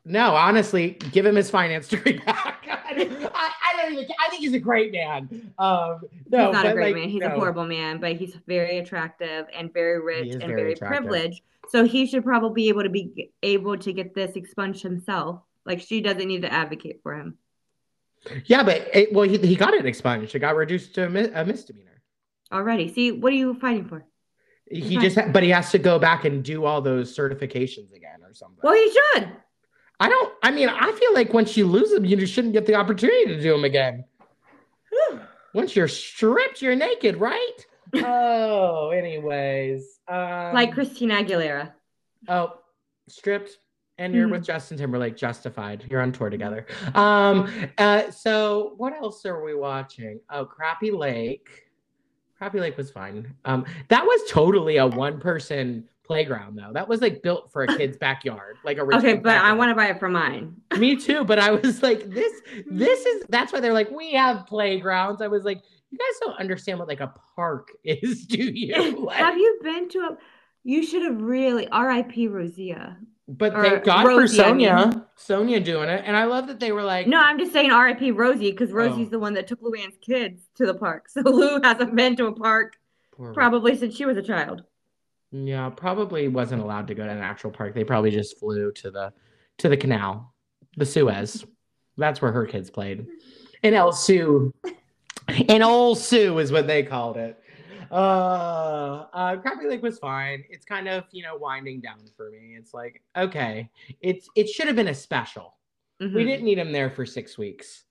No, 0.04 0.34
honestly, 0.34 0.92
give 1.12 1.26
him 1.26 1.34
his 1.34 1.50
finance 1.50 1.88
degree 1.94 2.18
back. 2.18 2.66
I, 2.86 2.94
don't- 2.94 3.30
I, 3.34 3.50
I 3.74 3.82
don't 3.82 3.92
even. 3.94 4.06
I 4.24 4.30
think 4.30 4.40
he's 4.40 4.54
a 4.54 4.58
great 4.58 4.92
man. 4.92 5.52
Um, 5.58 6.00
no, 6.28 6.46
he's 6.46 6.52
not 6.52 6.66
a 6.66 6.72
great 6.72 6.94
like, 6.94 7.02
man. 7.02 7.08
He's 7.08 7.22
a 7.22 7.30
horrible 7.30 7.64
man, 7.64 7.98
but 7.98 8.16
he's 8.16 8.36
very 8.46 8.78
attractive 8.78 9.46
and 9.54 9.72
very 9.72 10.00
rich 10.00 10.32
and 10.32 10.42
very 10.42 10.74
very, 10.74 10.76
privileged. 10.76 11.42
So 11.68 11.84
he 11.84 12.06
should 12.06 12.24
probably 12.24 12.62
be 12.62 12.68
able 12.68 12.84
to 12.84 12.88
be 12.88 13.30
able 13.42 13.76
to 13.76 13.92
get 13.92 14.14
this 14.14 14.36
expunged 14.36 14.82
himself. 14.82 15.40
Like 15.66 15.80
she 15.80 16.00
doesn't 16.00 16.26
need 16.26 16.42
to 16.42 16.52
advocate 16.52 17.00
for 17.02 17.14
him. 17.14 17.36
Yeah, 18.46 18.62
but 18.62 18.88
it, 18.94 19.12
well, 19.12 19.28
he, 19.28 19.38
he 19.38 19.56
got 19.56 19.74
it 19.74 19.86
expunged. 19.86 20.34
It 20.34 20.38
got 20.40 20.56
reduced 20.56 20.94
to 20.96 21.06
a, 21.06 21.10
mi- 21.10 21.30
a 21.34 21.44
misdemeanor. 21.44 22.02
Already. 22.52 22.92
See, 22.92 23.12
what 23.12 23.32
are 23.32 23.36
you 23.36 23.54
fighting 23.54 23.88
for? 23.88 24.04
He 24.70 24.96
Fine. 24.96 25.00
just, 25.00 25.18
ha- 25.18 25.28
but 25.32 25.42
he 25.42 25.50
has 25.50 25.70
to 25.72 25.78
go 25.78 25.98
back 25.98 26.24
and 26.24 26.42
do 26.42 26.64
all 26.64 26.80
those 26.80 27.16
certifications 27.16 27.94
again 27.94 28.22
or 28.22 28.34
something. 28.34 28.58
Well, 28.62 28.74
he 28.74 28.90
should. 28.90 29.28
I 30.00 30.08
don't. 30.08 30.32
I 30.42 30.50
mean, 30.50 30.68
I 30.68 30.92
feel 30.92 31.14
like 31.14 31.32
once 31.32 31.56
you 31.56 31.66
lose 31.66 31.90
them, 31.90 32.04
you 32.04 32.16
just 32.16 32.32
shouldn't 32.32 32.52
get 32.52 32.66
the 32.66 32.74
opportunity 32.74 33.26
to 33.26 33.40
do 33.40 33.52
them 33.52 33.64
again. 33.64 34.04
Once 35.54 35.74
you're 35.74 35.88
stripped, 35.88 36.62
you're 36.62 36.76
naked, 36.76 37.16
right? 37.16 37.66
oh, 37.94 38.90
anyways. 38.90 39.98
Um, 40.06 40.54
like 40.54 40.72
Christina 40.74 41.14
Aguilera. 41.22 41.72
Oh, 42.28 42.52
stripped. 43.08 43.58
And 43.98 44.14
you're 44.14 44.28
Mhm. 44.28 44.32
with 44.32 44.44
Justin 44.44 44.78
Timberlake, 44.78 45.16
justified. 45.16 45.84
You're 45.90 46.00
on 46.00 46.12
tour 46.12 46.30
together. 46.30 46.66
Um, 46.94 47.50
uh, 47.78 48.11
so 48.11 48.74
what 48.76 48.92
else 48.94 49.26
are 49.26 49.42
we 49.42 49.54
watching? 49.54 50.20
Oh, 50.30 50.46
Crappie 50.46 50.96
Lake. 50.96 51.64
Crappie 52.40 52.61
Lake 52.61 52.76
was 52.76 52.90
fine. 52.92 53.34
Um, 53.44 53.64
that 53.88 54.04
was 54.04 54.20
totally 54.30 54.76
a 54.76 54.87
one-person 54.87 55.88
playground, 56.04 56.56
though. 56.56 56.70
That 56.72 56.87
was 56.88 57.00
like 57.02 57.22
built 57.22 57.50
for 57.52 57.64
a 57.64 57.66
kid's 57.76 57.96
backyard, 57.96 58.56
like 58.64 58.78
a 58.78 58.84
rich 58.84 58.98
Okay, 58.98 59.14
but 59.14 59.37
I 59.37 59.52
want 59.52 59.70
to 59.70 59.74
buy 59.74 59.88
it 59.88 59.98
for 59.98 60.08
mine. 60.08 60.54
Me 60.78 60.94
too, 60.94 61.24
but 61.24 61.40
I 61.40 61.50
was 61.50 61.82
like, 61.82 62.08
this, 62.08 62.32
this 62.70 63.04
is. 63.04 63.24
That's 63.28 63.52
why 63.52 63.58
they're 63.58 63.72
like, 63.74 63.90
we 63.90 64.12
have 64.12 64.46
playgrounds. 64.46 65.20
I 65.20 65.26
was 65.26 65.44
like, 65.44 65.61
you 65.90 65.98
guys 65.98 66.20
don't 66.24 66.38
understand 66.38 66.78
what 66.78 66.87
like 66.87 67.00
a 67.00 67.12
park 67.34 67.72
is, 67.82 68.24
do 68.26 68.38
you? 68.44 69.04
Like, 69.06 69.16
have 69.16 69.37
you 69.37 69.58
been 69.64 69.88
to 69.88 69.98
a? 69.98 70.16
You 70.62 70.84
should 70.87 71.02
have 71.02 71.20
really 71.20 71.66
R.I.P. 71.68 72.28
Rosia. 72.28 72.96
But 73.30 73.54
Or 73.54 73.62
thank 73.62 73.84
God 73.84 74.06
Rosie, 74.06 74.38
for 74.38 74.44
I 74.44 74.50
Sonja, 74.52 74.90
mean. 74.94 75.04
Sonja 75.18 75.62
doing 75.62 75.90
it, 75.90 76.02
and 76.06 76.16
I 76.16 76.24
love 76.24 76.46
that 76.46 76.60
they 76.60 76.72
were 76.72 76.82
like, 76.82 77.06
No, 77.06 77.20
I'm 77.20 77.38
just 77.38 77.52
saying 77.52 77.70
R.I.P. 77.70 78.12
Rosie 78.12 78.50
because 78.52 78.70
oh. 78.70 78.74
Rosie's 78.76 79.08
Oh. 79.08 79.10
the 79.10 79.18
one 79.18 79.34
that 79.34 79.46
took 79.46 79.60
Luann's 79.60 79.98
kids 80.00 80.48
to 80.56 80.64
the 80.66 80.72
park. 80.74 81.08
So 81.10 81.20
Lou 81.20 81.60
hasn't 81.62 81.94
been 81.94 82.16
to 82.16 82.26
a 82.26 82.32
park 82.32 82.76
Poor- 83.14 83.34
probably 83.34 83.76
since 83.76 83.94
she 83.94 84.06
was 84.06 84.16
a 84.16 84.22
child. 84.22 84.62
yeah, 85.30 85.68
probably 85.68 86.28
wasn't 86.28 86.62
allowed 86.62 86.86
to 86.88 86.94
go 86.94 87.04
to 87.04 87.10
an 87.12 87.18
actual 87.18 87.50
park. 87.50 87.74
They 87.74 87.84
probably 87.84 88.10
just 88.10 88.38
flew 88.38 88.72
to 88.72 88.90
the 88.90 89.12
to 89.58 89.68
the 89.68 89.76
canal, 89.76 90.32
the 90.78 90.86
Suez. 90.86 91.44
That's 91.98 92.22
where 92.22 92.32
her 92.32 92.46
kids 92.46 92.70
played, 92.70 93.06
And 93.62 93.74
El 93.74 93.92
Sue, 93.92 94.54
and 95.48 95.62
Old 95.62 95.98
Sue 95.98 96.38
is 96.38 96.50
what 96.52 96.66
they 96.66 96.82
called 96.84 97.16
it. 97.18 97.38
Uh, 97.90 99.07
uh, 99.12 99.37
Crappie 99.37 99.68
Lake 99.68 99.83
was 99.83 99.98
fine. 99.98 100.44
It's 100.51 100.64
kind 100.64 100.88
of 100.88 101.05
you 101.11 101.22
know 101.22 101.37
winding 101.37 101.81
down 101.81 101.98
for 102.16 102.31
me. 102.31 102.55
It's 102.57 102.74
like 102.74 103.03
okay, 103.16 103.70
it's 104.01 104.29
it 104.35 104.48
should 104.48 104.66
have 104.66 104.77
been 104.77 104.88
a 104.88 104.94
special. 104.94 105.55
We 106.01 106.07
Mhm. 106.22 106.27
didn't 106.27 106.44
need 106.44 106.59
him 106.59 106.72
there 106.72 106.90
for 106.90 107.05
six 107.07 107.37
weeks, 107.38 107.85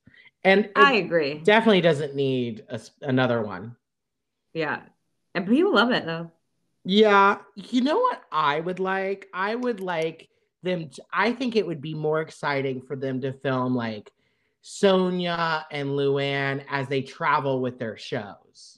and 0.43 0.69
I 0.75 0.93
agree. 0.93 1.39
definitely 1.39 1.81
doesn't 1.81 2.15
need 2.15 2.65
a 2.69 2.79
another 3.01 3.41
one. 3.41 3.75
Yeah, 4.53 4.81
and 5.35 5.47
people 5.47 5.73
love 5.73 5.91
it 5.91 6.05
though. 6.05 6.31
Yeah, 6.85 7.39
you 7.55 7.81
know 7.81 7.97
what 7.99 8.21
I 8.31 8.59
would 8.61 8.79
like? 8.79 9.27
I 9.33 9.55
would 9.55 9.79
like 9.81 10.29
them. 10.63 10.89
To, 10.89 11.03
I 11.11 11.33
think 11.33 11.55
it 11.55 11.65
would 11.67 11.81
be 11.81 11.93
more 11.93 12.21
exciting 12.21 12.81
for 12.81 12.95
them 12.95 13.19
to 13.21 13.33
film 13.33 13.75
like 13.75 14.11
Sonja 14.63 15.65
and 15.71 15.89
Luann 15.89 16.63
as 16.69 16.87
they 16.87 17.01
travel 17.01 17.59
with 17.61 17.77
their 17.77 17.97
shows, 17.97 18.76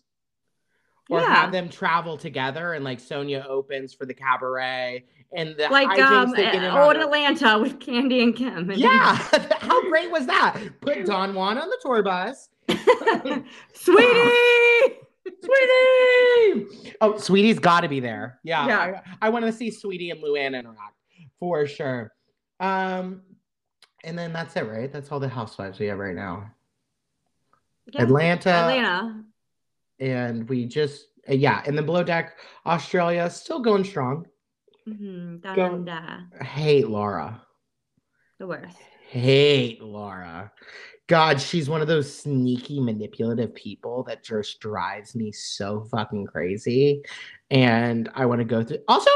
or 1.10 1.19
Yeah. 1.19 1.34
have 1.36 1.52
them 1.52 1.69
travel 1.69 2.17
together 2.17 2.74
and 2.74 2.86
like 2.86 3.00
Sonja 3.00 3.45
opens 3.48 3.93
for 3.93 4.06
the 4.06 4.13
cabaret 4.13 5.06
and 5.36 5.56
the 5.58 5.67
Like 5.69 6.00
um, 6.00 6.32
they 6.32 6.43
get 6.43 6.56
in 6.56 6.63
uh, 6.63 6.78
old 6.84 6.95
on 6.95 7.02
Atlanta 7.02 7.60
with 7.60 7.80
Kandi 7.80 8.24
and 8.24 8.36
Kim. 8.36 8.69
And 8.69 8.78
Yeah, 8.78 9.15
how 9.60 9.82
great 9.89 10.10
was 10.12 10.26
that? 10.28 10.58
Put 10.82 11.06
Don 11.06 11.34
Juan 11.34 11.58
on 11.58 11.67
the 11.69 11.78
tour 11.82 12.02
bus. 12.04 12.50
Sweetie. 13.74 14.95
Sweetie! 15.43 16.95
Oh, 17.02 17.17
Sweetie's 17.17 17.60
got 17.60 17.82
to 17.82 17.88
be 17.89 18.00
there. 18.00 18.39
Yeah, 18.43 18.67
Yeah. 18.67 19.02
I, 19.22 19.28
I 19.28 19.30
want 19.30 19.45
to 19.45 19.52
see 19.52 19.72
Sweetie 19.72 20.10
and 20.12 20.22
Luann 20.24 20.58
interact 20.58 20.95
for 21.39 21.65
sure. 21.67 22.12
Um, 22.60 23.22
and 24.04 24.17
then 24.17 24.34
that's 24.34 24.56
it, 24.56 24.67
right? 24.67 24.91
That's 24.91 25.12
all 25.12 25.19
the 25.19 25.30
housewives 25.30 25.80
we 25.80 25.86
have 25.88 25.98
right 26.00 26.15
now. 26.15 26.50
Yeah. 27.93 28.04
Atlanta, 28.04 28.50
Atlanta. 28.50 29.24
And 30.00 30.48
we 30.50 30.66
just 30.66 31.08
uh, 31.30 31.34
yeah, 31.34 31.62
and 31.66 31.78
then 31.78 31.86
below 31.86 32.04
deck, 32.04 32.38
Australia 32.66 33.30
still 33.30 33.60
going 33.60 33.84
strong. 33.84 34.26
Mm-hmm. 34.88 35.48
Under. 35.60 36.24
Hate 36.42 36.88
Laura. 36.88 37.42
The 38.40 38.48
worst. 38.48 38.78
hate 39.10 39.82
Laura. 39.82 40.52
God, 41.08 41.42
she's 41.42 41.68
one 41.68 41.82
of 41.82 41.88
those 41.88 42.16
sneaky, 42.16 42.80
manipulative 42.80 43.54
people 43.56 44.04
that 44.04 44.24
just 44.24 44.60
drives 44.60 45.16
me 45.16 45.32
so 45.32 45.84
fucking 45.92 46.28
crazy. 46.28 47.02
And 47.50 48.10
I 48.14 48.28
want 48.28 48.40
to 48.40 48.46
go 48.46 48.64
through. 48.64 48.78
Also, 48.88 49.10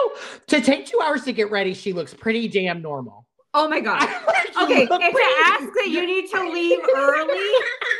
to 0.47 0.59
take 0.59 0.87
two 0.87 0.99
hours 1.01 1.23
to 1.25 1.33
get 1.33 1.51
ready, 1.51 1.73
she 1.75 1.93
looks 1.93 2.13
pretty 2.13 2.47
damn 2.47 2.81
normal. 2.81 3.27
Oh 3.53 3.67
my 3.67 3.79
god. 3.79 4.09
Okay, 4.55 4.81
and 4.81 4.89
to 4.89 5.33
ask 5.47 5.63
that 5.73 5.87
you 5.89 6.05
need 6.05 6.29
to 6.29 6.49
leave 6.49 6.79
early 6.95 7.51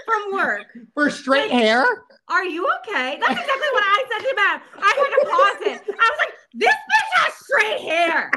from 0.06 0.34
work 0.34 0.68
for 0.94 1.10
straight 1.10 1.50
hair. 1.50 1.84
Are 2.30 2.46
you 2.46 2.66
okay? 2.80 3.18
That's 3.20 3.32
exactly 3.32 3.68
what 3.74 3.84
I 3.86 4.06
said 4.12 4.28
to 4.30 4.36
Matt. 4.36 4.64
I 4.78 4.94
had 4.98 5.10
to 5.10 5.30
pause 5.30 5.76
it. 5.88 5.96
I 6.00 6.10
was 6.10 6.20
like, 6.20 6.34
this 6.54 6.74
bitch 6.74 7.22
has 7.22 7.34
straight 7.34 7.82
hair. 7.82 8.32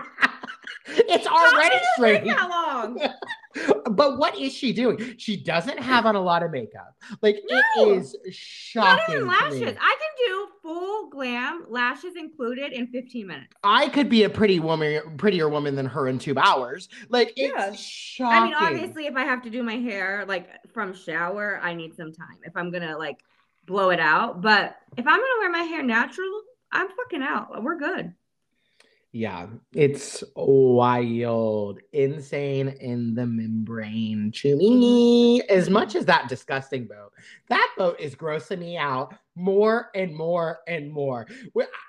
it's 1.09 1.27
already 1.27 1.77
straight. 1.95 2.29
How 2.29 2.49
long? 2.51 2.99
but 3.93 4.19
what 4.19 4.37
is 4.39 4.53
she 4.53 4.73
doing? 4.73 5.15
She 5.19 5.37
doesn't 5.37 5.79
have 5.79 6.05
on 6.05 6.17
a 6.17 6.21
lot 6.21 6.43
of 6.43 6.51
makeup. 6.51 6.97
Like 7.23 7.37
No. 7.49 7.61
it 7.77 7.89
is 7.99 8.17
shocking. 8.33 9.15
Not 9.15 9.17
even 9.17 9.29
lashes. 9.29 9.77
I 9.81 9.97
can 10.01 10.27
do 10.27 10.47
full 10.63 11.09
glam, 11.09 11.65
lashes 11.69 12.17
included, 12.17 12.73
in 12.73 12.89
15 12.89 13.27
minutes. 13.27 13.53
I 13.63 13.89
could 13.89 14.09
be 14.09 14.25
a 14.25 14.31
pretty 14.31 14.59
woman, 14.59 15.17
prettier 15.17 15.49
woman 15.49 15.77
than 15.77 15.87
her 15.87 16.09
in 16.09 16.19
two 16.19 16.37
hours. 16.37 16.89
Like 17.09 17.33
it's 17.37 17.55
Yeah. 17.57 17.73
shocking. 17.73 18.37
I 18.43 18.45
mean, 18.45 18.55
obviously, 18.55 19.07
if 19.07 19.15
I 19.15 19.23
have 19.23 19.43
to 19.43 19.51
do 19.51 19.63
my 19.63 19.77
hair 19.77 20.25
like 20.27 20.49
from 20.75 20.93
shower, 20.93 21.61
I 21.63 21.73
need 21.73 21.95
some 21.97 22.13
time. 22.13 22.39
If 22.43 22.57
I'm 22.57 22.73
gonna 22.73 22.99
like 22.99 23.25
blow 23.67 23.91
it 23.91 24.01
out, 24.01 24.41
but 24.41 24.77
if 24.97 25.07
I'm 25.07 25.19
gonna 25.19 25.41
wear 25.41 25.51
my 25.51 25.63
hair 25.63 25.83
natural, 25.83 26.43
I'm 26.73 26.89
fucking 26.89 27.23
out. 27.23 27.63
We're 27.63 27.79
good. 27.79 28.15
Yeah, 29.17 29.47
it's 29.73 30.23
wild, 30.37 31.81
insane 31.95 32.69
in 32.69 33.15
the 33.15 33.25
membrane. 33.25 34.31
Chumini. 34.31 35.41
As 35.49 35.71
much 35.71 35.95
as 35.95 36.05
that 36.05 36.29
disgusting 36.29 36.87
boat, 36.87 37.15
that 37.49 37.75
boat 37.79 37.99
is 37.99 38.15
grossing 38.15 38.59
me 38.59 38.77
out 38.77 39.15
more 39.35 39.91
and 39.95 40.15
more 40.15 40.59
and 40.69 40.93
more. 40.93 41.27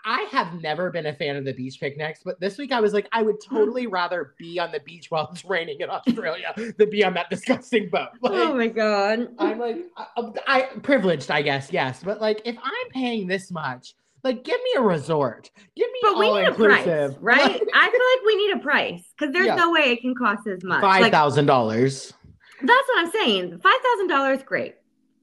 I 0.05 0.21
have 0.31 0.61
never 0.61 0.89
been 0.89 1.07
a 1.07 1.13
fan 1.13 1.35
of 1.35 1.43
the 1.43 1.51
beach 1.51 1.81
picnics, 1.81 2.21
but 2.23 2.39
this 2.39 2.57
week 2.57 2.71
I 2.71 2.79
was 2.79 2.93
like, 2.93 3.09
I 3.11 3.23
would 3.23 3.41
totally 3.43 3.87
rather 3.87 4.33
be 4.39 4.57
on 4.57 4.71
the 4.71 4.79
beach 4.79 5.11
while 5.11 5.27
it's 5.29 5.43
raining 5.43 5.81
in 5.81 5.89
Australia 5.89 6.53
than 6.77 6.89
be 6.89 7.03
on 7.03 7.13
that 7.15 7.29
disgusting 7.29 7.89
boat. 7.89 8.07
Oh 8.23 8.29
like, 8.29 8.47
oh 8.47 8.53
my 8.53 8.67
god. 8.67 9.27
I'm 9.37 9.59
like, 9.59 9.85
I, 9.97 10.05
I 10.47 10.61
privileged, 10.81 11.29
I 11.29 11.41
guess, 11.41 11.73
yes, 11.73 12.01
but 12.01 12.21
like, 12.21 12.41
if 12.45 12.55
I'm 12.63 12.89
paying 12.91 13.27
this 13.27 13.51
much, 13.51 13.95
like, 14.23 14.43
give 14.43 14.59
me 14.61 14.69
a 14.77 14.81
resort, 14.81 15.49
give 15.75 15.87
me 15.91 15.99
But 16.01 16.17
we 16.17 16.25
all 16.27 16.35
need 16.35 16.47
a 16.47 16.53
price, 16.53 16.85
inclusive, 16.85 17.17
right? 17.21 17.39
I 17.39 17.49
feel 17.49 17.61
like 17.61 18.25
we 18.25 18.35
need 18.35 18.55
a 18.55 18.59
price 18.59 19.03
because 19.17 19.33
there's 19.33 19.47
Yeah. 19.47 19.55
no 19.55 19.71
way 19.71 19.91
it 19.91 20.01
can 20.01 20.15
cost 20.15 20.47
as 20.47 20.63
much. 20.63 20.81
Five 20.81 21.11
thousand 21.11 21.45
Like, 21.45 21.53
dollars. 21.53 22.13
that's 22.61 22.87
what 22.89 22.99
I'm 23.05 23.11
saying. 23.11 23.59
Five 23.59 23.79
thousand 23.83 24.07
dollars, 24.07 24.43
great. 24.43 24.75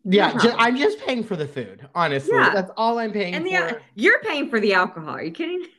Yeah, 0.04 0.28
No 0.28 0.32
ju- 0.34 0.38
problem. 0.48 0.60
I'm 0.60 0.76
just 0.76 0.98
paying 1.00 1.24
for 1.24 1.34
the 1.36 1.48
food. 1.48 1.88
Honestly, 1.94 2.34
Yeah. 2.36 2.50
that's 2.54 2.70
all 2.76 2.98
I'm 2.98 3.10
paying 3.12 3.34
And 3.34 3.44
for. 3.44 3.50
the 3.50 3.80
you're 3.94 4.20
paying 4.20 4.48
for 4.50 4.60
the 4.60 4.74
alcohol. 4.74 5.14
Are 5.14 5.22
you 5.22 5.32
kidding? 5.32 5.64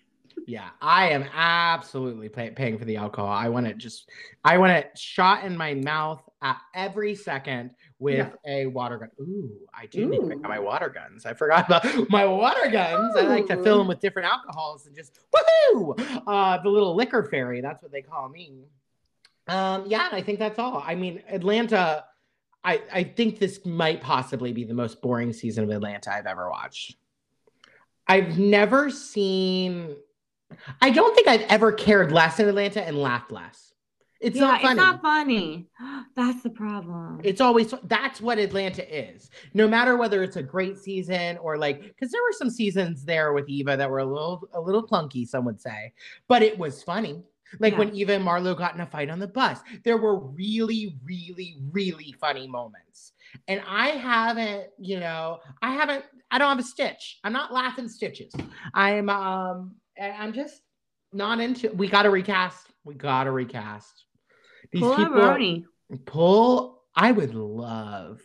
Yeah, 0.48 0.70
I 0.80 1.10
am 1.10 1.26
absolutely 1.34 2.30
pay- 2.30 2.52
paying 2.52 2.78
for 2.78 2.86
the 2.86 2.98
alcohol. 2.98 3.32
I 3.32 3.50
want 3.50 3.66
it 3.66 3.80
just, 3.80 4.08
I 4.44 4.60
want 4.60 4.74
it 4.74 4.96
shot 4.96 5.44
in 5.44 5.58
my 5.58 5.74
mouth 5.74 6.22
at 6.44 6.58
every 6.76 7.16
second 7.16 7.72
with 8.00 8.36
a 8.46 8.66
water 8.68 8.98
gun. 8.98 9.10
Ooh, 9.22 9.52
I 9.74 9.86
do 9.86 10.06
need 10.06 10.22
to 10.22 10.28
pick 10.28 10.38
Ooh. 10.38 10.44
up 10.44 10.50
my 10.50 10.60
water 10.60 10.90
guns. 10.90 11.26
I 11.26 11.34
forgot 11.34 11.68
about 11.68 12.10
my 12.10 12.26
water 12.26 12.70
guns. 12.70 13.16
I 13.16 13.22
like 13.22 13.48
to 13.48 13.62
fill 13.64 13.78
them 13.78 13.88
with 13.88 14.00
different 14.00 14.28
alcohols 14.28 14.86
and 14.86 14.96
just 14.96 15.20
woohoo! 15.34 16.24
Uh, 16.28 16.62
the 16.62 16.70
little 16.70 16.96
liquor 16.96 17.24
fairy. 17.24 17.62
That's 17.62 17.82
what 17.82 17.92
they 17.92 18.02
call 18.02 18.30
me. 18.30 18.66
Um, 19.48 19.86
yeah, 19.88 20.10
I 20.12 20.22
think 20.22 20.40
that's 20.40 20.60
all. 20.60 20.84
I 20.86 20.96
mean, 20.96 21.22
Atlanta. 21.30 22.06
I 22.64 22.82
I 22.92 23.04
think 23.04 23.40
this 23.40 23.66
might 23.66 24.02
possibly 24.02 24.52
be 24.52 24.64
the 24.64 24.74
most 24.74 25.02
boring 25.02 25.32
season 25.32 25.64
of 25.64 25.70
Atlanta 25.70 26.14
I've 26.14 26.26
ever 26.26 26.50
watched. 26.50 26.96
I've 28.08 28.38
never 28.38 28.90
seen. 28.90 29.96
I 30.82 30.90
don't 30.90 31.16
think 31.16 31.28
I've 31.28 31.42
ever 31.42 31.72
cared 31.72 32.12
less 32.12 32.40
in 32.40 32.48
Atlanta 32.48 32.84
and 32.84 32.98
laughed 32.98 33.32
less. 33.32 33.74
It's 34.22 34.38
yeah, 34.38 34.42
not 34.42 34.62
funny. 34.62 34.72
it's 34.72 34.78
not 34.78 35.02
funny. 35.02 35.68
That's 36.16 36.42
the 36.44 36.50
problem. 36.50 37.20
It's 37.24 37.42
always 37.42 37.74
that's 37.84 38.22
what 38.22 38.40
Atlanta 38.40 38.84
is. 38.90 39.30
No 39.54 39.68
matter 39.68 39.98
whether 39.98 40.24
it's 40.24 40.38
a 40.38 40.44
great 40.44 40.78
season 40.78 41.38
or 41.38 41.58
like 41.58 41.82
because 41.82 42.12
there 42.12 42.22
were 42.22 42.32
some 42.32 42.50
seasons 42.50 43.04
there 43.04 43.34
with 43.34 43.50
Eva 43.50 43.76
that 43.76 43.90
were 43.90 44.00
a 44.00 44.06
little 44.06 44.48
a 44.54 44.62
little 44.62 44.88
clunky, 44.88 45.28
some 45.28 45.44
would 45.46 45.60
say, 45.60 45.92
but 46.30 46.42
it 46.42 46.58
was 46.58 46.82
funny. 46.82 47.22
Like 47.60 47.74
Yeah. 47.74 47.80
when 47.80 47.96
Eva 47.96 48.14
and 48.14 48.26
Marlo 48.26 48.58
got 48.58 48.74
in 48.76 48.82
a 48.82 48.86
fight 48.86 49.10
on 49.10 49.20
the 49.20 49.28
bus, 49.28 49.60
there 49.84 49.98
were 49.98 50.20
really, 50.20 50.98
really, 51.04 51.58
really 51.72 52.16
funny 52.20 52.48
moments. 52.48 53.12
And 53.48 53.62
I 53.68 53.90
haven't, 53.90 54.68
you 54.80 55.00
know, 55.00 55.40
I 55.62 55.74
haven't, 55.74 56.06
I 56.32 56.38
don't 56.38 56.50
have 56.50 56.60
a 56.60 56.64
stitch. 56.64 57.20
I'm 57.24 57.34
not 57.34 57.54
laughing 57.54 57.88
stitches. 57.88 58.34
I'm, 58.74 59.10
um, 59.10 59.76
I'm 60.02 60.34
just 60.34 60.62
not 61.14 61.40
into. 61.40 61.70
We 61.74 61.88
got 61.88 62.04
to 62.04 62.10
recast. 62.10 62.68
We 62.84 62.96
got 62.96 63.26
to 63.26 63.32
recast. 63.32 64.05
These 64.72 64.82
Pull 64.82 64.94
a 64.94 64.98
people 64.98 65.14
Roni. 65.14 65.64
pull. 66.06 66.84
I 66.96 67.12
would 67.12 67.36
love 67.36 68.22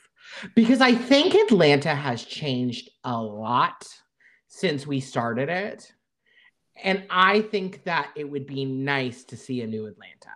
because 0.55 0.81
I 0.81 0.95
think 0.95 1.35
Atlanta 1.35 1.95
has 1.95 2.23
changed 2.25 2.89
a 3.05 3.21
lot 3.21 3.87
since 4.49 4.87
we 4.87 5.01
started 5.01 5.49
it. 5.49 5.93
And 6.83 7.05
I 7.11 7.41
think 7.43 7.83
that 7.85 8.11
it 8.17 8.31
would 8.31 8.47
be 8.47 8.65
nice 8.65 9.25
to 9.25 9.37
see 9.37 9.61
a 9.63 9.67
new 9.67 9.87
Atlanta. 9.87 10.31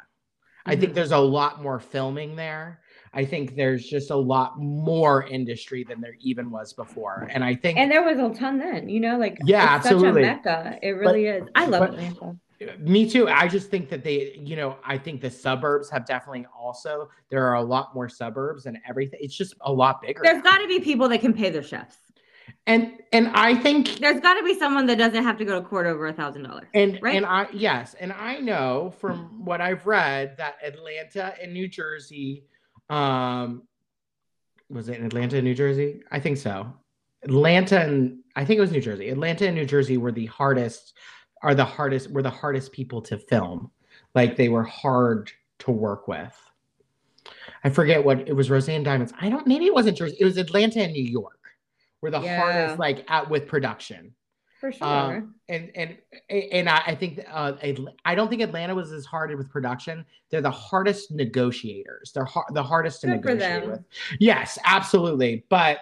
I 0.67 0.75
think 0.77 0.93
Mhm. 0.93 0.95
there's 0.97 1.13
a 1.13 1.19
lot 1.19 1.63
more 1.63 1.79
filming 1.79 2.35
there. 2.37 2.81
I 3.13 3.25
think 3.25 3.55
there's 3.55 3.87
just 3.87 4.11
a 4.11 4.17
lot 4.17 4.59
more 4.59 5.25
industry 5.25 5.85
than 5.85 6.01
there 6.01 6.17
even 6.21 6.51
was 6.51 6.73
before. 6.73 7.29
And 7.31 7.45
I 7.45 7.55
think 7.55 7.79
And 7.79 7.91
there 7.91 8.03
was 8.03 8.19
a 8.19 8.37
ton 8.37 8.59
then, 8.59 8.89
you 8.89 8.99
know, 8.99 9.17
like 9.19 9.39
Yeah, 9.45 9.77
it's 9.77 9.87
absolutely. 9.87 10.25
such 10.25 10.31
a 10.33 10.37
mecca. 10.37 10.79
It 10.83 10.91
really 10.93 11.27
is. 11.27 11.45
I 11.55 11.67
love 11.67 11.81
but- 11.81 11.91
Atlanta. 11.91 12.37
Me 12.79 13.09
too. 13.09 13.29
I 13.29 13.49
just 13.49 13.71
think 13.71 13.89
that 13.91 14.05
they, 14.05 14.35
you 14.43 14.57
know, 14.57 14.77
I 14.85 14.97
think 14.99 15.21
the 15.21 15.31
suburbs 15.31 15.91
have 15.91 16.07
definitely 16.07 16.47
also, 16.57 17.09
there 17.29 17.45
are 17.47 17.55
a 17.55 17.63
lot 17.63 17.95
more 17.95 18.09
suburbs 18.09 18.67
and 18.67 18.79
everything. 18.89 19.21
It's 19.23 19.37
just 19.37 19.55
a 19.63 19.73
lot 19.73 20.01
bigger. 20.03 20.21
There's 20.23 20.43
got 20.43 20.59
to 20.59 20.69
be 20.69 20.81
people 20.81 21.09
that 21.09 21.21
can 21.21 21.33
pay 21.33 21.51
their 21.51 21.63
chefs. 21.63 21.97
and 22.67 22.93
and 23.13 23.29
I 23.29 23.55
think 23.55 23.99
There's 23.99 24.21
got 24.21 24.35
to 24.35 24.43
be 24.45 24.59
someone 24.59 24.87
that 24.87 24.99
doesn't 24.99 25.23
have 25.23 25.37
to 25.39 25.45
go 25.45 25.61
to 25.61 25.67
court 25.67 25.87
over 25.87 26.07
a 26.07 26.13
thousand 26.13 26.43
dollars. 26.45 26.69
and 26.75 26.99
right? 27.03 27.17
and 27.17 27.27
I 27.27 27.49
yes, 27.53 27.95
and 27.99 28.13
I 28.13 28.39
know 28.39 28.93
from 29.01 29.45
what 29.45 29.61
I've 29.61 29.87
read 29.87 30.37
that 30.39 30.57
Atlanta 30.63 31.35
and 31.43 31.53
New 31.53 31.69
Jersey, 31.69 32.45
um, 32.91 33.63
was 34.71 34.89
it 34.89 34.99
in 34.99 35.07
Atlanta 35.07 35.37
and 35.37 35.45
New 35.45 35.55
Jersey? 35.55 36.03
I 36.11 36.21
think 36.21 36.37
so. 36.39 36.73
Atlanta 37.23 37.81
and 37.81 38.19
I 38.37 38.45
think 38.45 38.59
it 38.59 38.61
was 38.61 38.73
New 38.73 38.81
Jersey. 38.81 39.09
Atlanta 39.09 39.47
and 39.47 39.55
New 39.57 39.65
Jersey 39.67 39.97
were 39.97 40.13
the 40.13 40.27
hardest, 40.27 40.95
are 41.45 41.55
the 41.55 41.65
hardest, 41.65 42.11
were 42.11 42.23
the 42.23 42.31
hardest 42.31 42.73
people 42.73 43.01
to 43.03 43.19
film. 43.19 43.71
Like 44.15 44.37
they 44.37 44.49
were 44.49 44.65
hard 44.65 45.31
to 45.61 45.71
work 45.71 46.09
with. 46.09 46.35
I 47.63 47.71
forget 47.71 48.05
what 48.05 48.27
it 48.29 48.33
was. 48.33 48.51
Roseanne 48.51 48.83
Diamonds. 48.83 49.13
I 49.21 49.29
don't. 49.29 49.47
Maybe 49.47 49.67
it 49.67 49.75
wasn't 49.75 49.97
Jersey. 49.97 50.17
It 50.19 50.25
was 50.25 50.37
Atlanta 50.37 50.81
and 50.83 50.93
New 50.93 51.05
York. 51.05 51.39
Were 52.01 52.11
the 52.11 52.21
Yeah. 52.21 52.41
hardest 52.41 52.79
like 52.79 53.05
at 53.11 53.31
with 53.31 53.47
production 53.47 54.15
For 54.61 54.71
sure. 54.73 54.87
um, 54.87 55.35
and 55.49 55.71
and 55.75 55.97
and 56.29 56.69
I, 56.69 56.83
I 56.89 56.95
think 56.95 57.21
uh, 57.31 57.53
I 58.05 58.15
don't 58.15 58.29
think 58.29 58.43
Atlanta 58.43 58.75
was 58.75 58.93
as 58.93 59.05
hard 59.07 59.35
with 59.37 59.49
production. 59.51 60.05
They're 60.31 60.43
the 60.43 60.51
hardest 60.51 61.13
negotiators. 61.13 62.13
They're 62.15 62.25
har- 62.27 62.47
the 62.53 62.63
hardest 62.63 63.01
to 63.03 63.07
Good 63.19 63.39
negotiate 63.39 63.67
with. 63.71 63.81
Yes, 64.21 64.59
absolutely. 64.65 65.45
But 65.49 65.79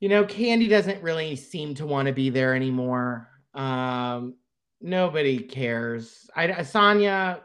you 0.00 0.08
know, 0.08 0.24
Kandi 0.24 0.68
doesn't 0.68 1.02
really 1.02 1.34
seem 1.36 1.74
to 1.76 1.86
want 1.86 2.06
to 2.06 2.12
be 2.12 2.30
there 2.30 2.54
anymore. 2.54 3.28
Um, 3.58 4.34
nobody 4.80 5.38
cares. 5.40 6.30
I 6.34 6.48
Asanya, 6.48 7.40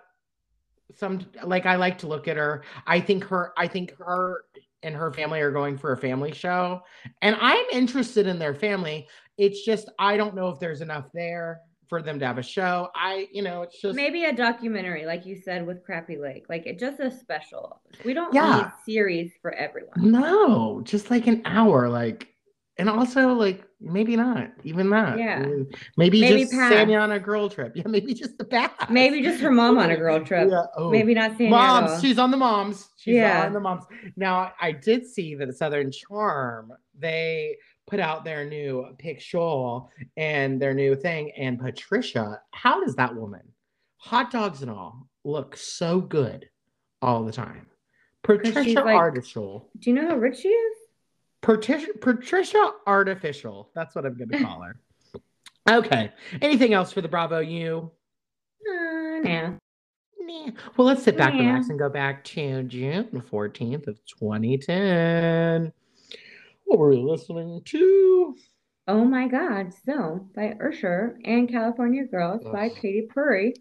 some 0.95 1.21
like 1.43 1.65
I 1.65 1.75
like 1.75 1.97
to 1.99 2.07
look 2.07 2.27
at 2.27 2.37
her. 2.37 2.63
I 2.87 2.99
think 2.99 3.23
her. 3.25 3.53
I 3.57 3.67
think 3.67 3.95
her 3.97 4.45
and 4.83 4.95
her 4.95 5.11
family 5.11 5.39
are 5.41 5.51
going 5.51 5.77
for 5.77 5.93
a 5.93 5.97
family 5.97 6.33
show, 6.33 6.81
and 7.21 7.35
I'm 7.41 7.65
interested 7.71 8.27
in 8.27 8.37
their 8.39 8.53
family. 8.53 9.07
It's 9.37 9.65
just 9.65 9.89
I 9.97 10.17
don't 10.17 10.35
know 10.35 10.49
if 10.49 10.59
there's 10.59 10.81
enough 10.81 11.07
there 11.13 11.61
for 11.89 12.01
them 12.01 12.19
to 12.19 12.25
have 12.25 12.37
a 12.37 12.43
show. 12.43 12.89
I, 12.95 13.27
you 13.31 13.41
know, 13.41 13.61
it's 13.63 13.79
just 13.81 13.95
Maybe 13.95 14.23
a 14.25 14.33
documentary, 14.33 15.05
like 15.05 15.25
you 15.25 15.35
said, 15.35 15.65
with 15.67 15.85
Crappie 15.85 16.19
Lake, 16.19 16.45
like 16.49 16.65
it 16.65 16.79
just 16.79 16.99
a 16.99 17.11
special. 17.11 17.81
We 18.05 18.13
don't 18.13 18.33
Yeah. 18.33 18.55
need 18.55 18.93
series 18.93 19.33
for 19.41 19.51
everyone. 19.53 19.93
no, 20.11 20.81
just 20.83 21.09
like 21.11 21.27
an 21.27 21.41
hour, 21.45 21.89
like, 21.89 22.29
and 22.77 22.89
also 22.89 23.33
like 23.33 23.63
maybe 23.83 24.15
not 24.15 24.51
even 24.63 24.89
that. 24.91 25.17
Yeah. 25.19 25.45
Maybe, 25.97 26.21
Maybe 26.21 26.41
just 26.41 26.53
pass. 26.53 26.71
Sammy 26.71 26.95
on 26.95 27.11
a 27.11 27.19
girl 27.19 27.49
trip. 27.49 27.73
Yeah, 27.75 27.83
maybe 27.87 28.13
just 28.13 28.37
the 28.37 28.45
pass. 28.45 28.71
Maybe 28.89 29.21
just 29.21 29.41
her 29.41 29.51
mom 29.51 29.77
on 29.77 29.91
a 29.91 29.97
girl 29.97 30.19
trip. 30.25 30.49
Yeah. 30.49 30.63
Oh. 30.77 30.89
Maybe 30.89 31.13
not 31.13 31.37
seeing 31.37 31.49
moms. 31.49 32.01
She's 32.01 32.17
on 32.17 32.31
the 32.31 32.37
moms. 32.37 32.89
She's 32.97 33.15
Yeah. 33.15 33.45
on 33.45 33.53
the 33.53 33.59
moms. 33.59 33.83
Now 34.15 34.53
I 34.59 34.71
did 34.71 35.05
see 35.05 35.35
that 35.35 35.55
Southern 35.57 35.91
Charm 35.91 36.73
they 36.97 37.57
put 37.87 37.99
out 37.99 38.23
their 38.23 38.45
new 38.45 38.87
picture 38.97 39.79
and 40.15 40.61
their 40.61 40.73
new 40.73 40.95
thing. 40.95 41.31
And 41.37 41.59
Patricia, 41.59 42.39
how 42.51 42.83
does 42.83 42.95
that 42.95 43.13
woman, 43.15 43.41
hot 43.97 44.31
dogs 44.31 44.61
and 44.61 44.71
all, 44.71 45.07
look 45.23 45.57
so 45.57 45.99
good 45.99 46.49
all 47.01 47.23
the 47.23 47.31
time. 47.31 47.67
Patricia 48.23 48.81
like-. 48.81 49.13
Do 49.23 49.61
you 49.89 49.93
know 49.93 50.07
how 50.07 50.15
rich 50.15 50.37
she 50.39 50.47
is? 50.47 50.77
Patricia, 51.43 51.93
Patricia 52.01 52.71
Artificial. 52.87 53.69
That's 53.75 53.93
what 53.93 54.05
I'm 54.05 54.17
going 54.17 54.29
to 54.29 54.43
call 54.43 54.61
her. 54.61 54.75
Okay. 55.69 56.11
Anything 56.41 56.73
else 56.73 56.91
for 56.91 57.01
the 57.01 57.07
Bravo 57.07 57.39
U? 57.39 57.91
Uh, 58.67 59.19
nah. 59.19 59.51
Nah. 60.19 60.51
Well, 60.77 60.87
let's 60.87 61.03
sit 61.03 61.17
back, 61.17 61.33
Nah. 61.33 61.41
relax, 61.41 61.69
and 61.69 61.77
go 61.77 61.89
back 61.89 62.23
to 62.25 62.63
June 62.63 63.23
14th 63.29 63.87
of 63.87 63.99
2010. 64.05 65.71
What 66.63 66.79
were 66.79 66.89
we 66.89 66.97
listening 66.97 67.61
to? 67.65 68.35
Oh 68.87 69.05
my 69.05 69.27
God. 69.27 69.73
So 69.85 70.27
by 70.35 70.55
Usher 70.65 71.17
and 71.23 71.49
California 71.49 72.05
Girls 72.05 72.43
by 72.43 72.67
Ugh. 72.67 72.75
Katy 72.75 73.07
Perry. 73.13 73.53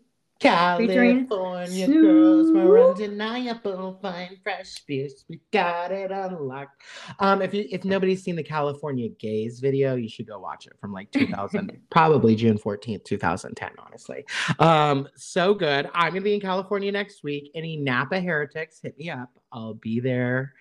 California 0.42 1.86
girls, 1.86 2.50
we're 2.52 2.90
undeniable, 2.90 3.98
fine, 4.02 4.36
fresh 4.42 4.84
fierce. 4.86 5.24
We 5.28 5.40
got 5.52 5.92
it 5.92 6.10
unlocked. 6.10 6.82
Um, 7.20 7.42
if 7.42 7.54
you 7.54 7.66
if 7.70 7.84
nobody's 7.84 8.22
seen 8.22 8.36
the 8.36 8.42
California 8.42 9.08
Gays 9.08 9.60
video, 9.60 9.94
you 9.94 10.08
should 10.08 10.26
go 10.26 10.38
watch 10.38 10.66
it 10.66 10.72
from 10.80 10.92
like 10.92 11.10
2000, 11.12 11.78
probably 11.90 12.34
June 12.34 12.58
14th, 12.58 13.04
2010. 13.04 13.70
Honestly, 13.78 14.24
um, 14.58 15.08
so 15.14 15.54
good. 15.54 15.88
I'm 15.94 16.12
gonna 16.12 16.22
be 16.22 16.34
in 16.34 16.40
California 16.40 16.90
next 16.90 17.22
week. 17.22 17.50
Any 17.54 17.76
Napa 17.76 18.20
heretics, 18.20 18.80
hit 18.82 18.98
me 18.98 19.10
up. 19.10 19.30
I'll 19.52 19.74
be 19.74 20.00
there. 20.00 20.54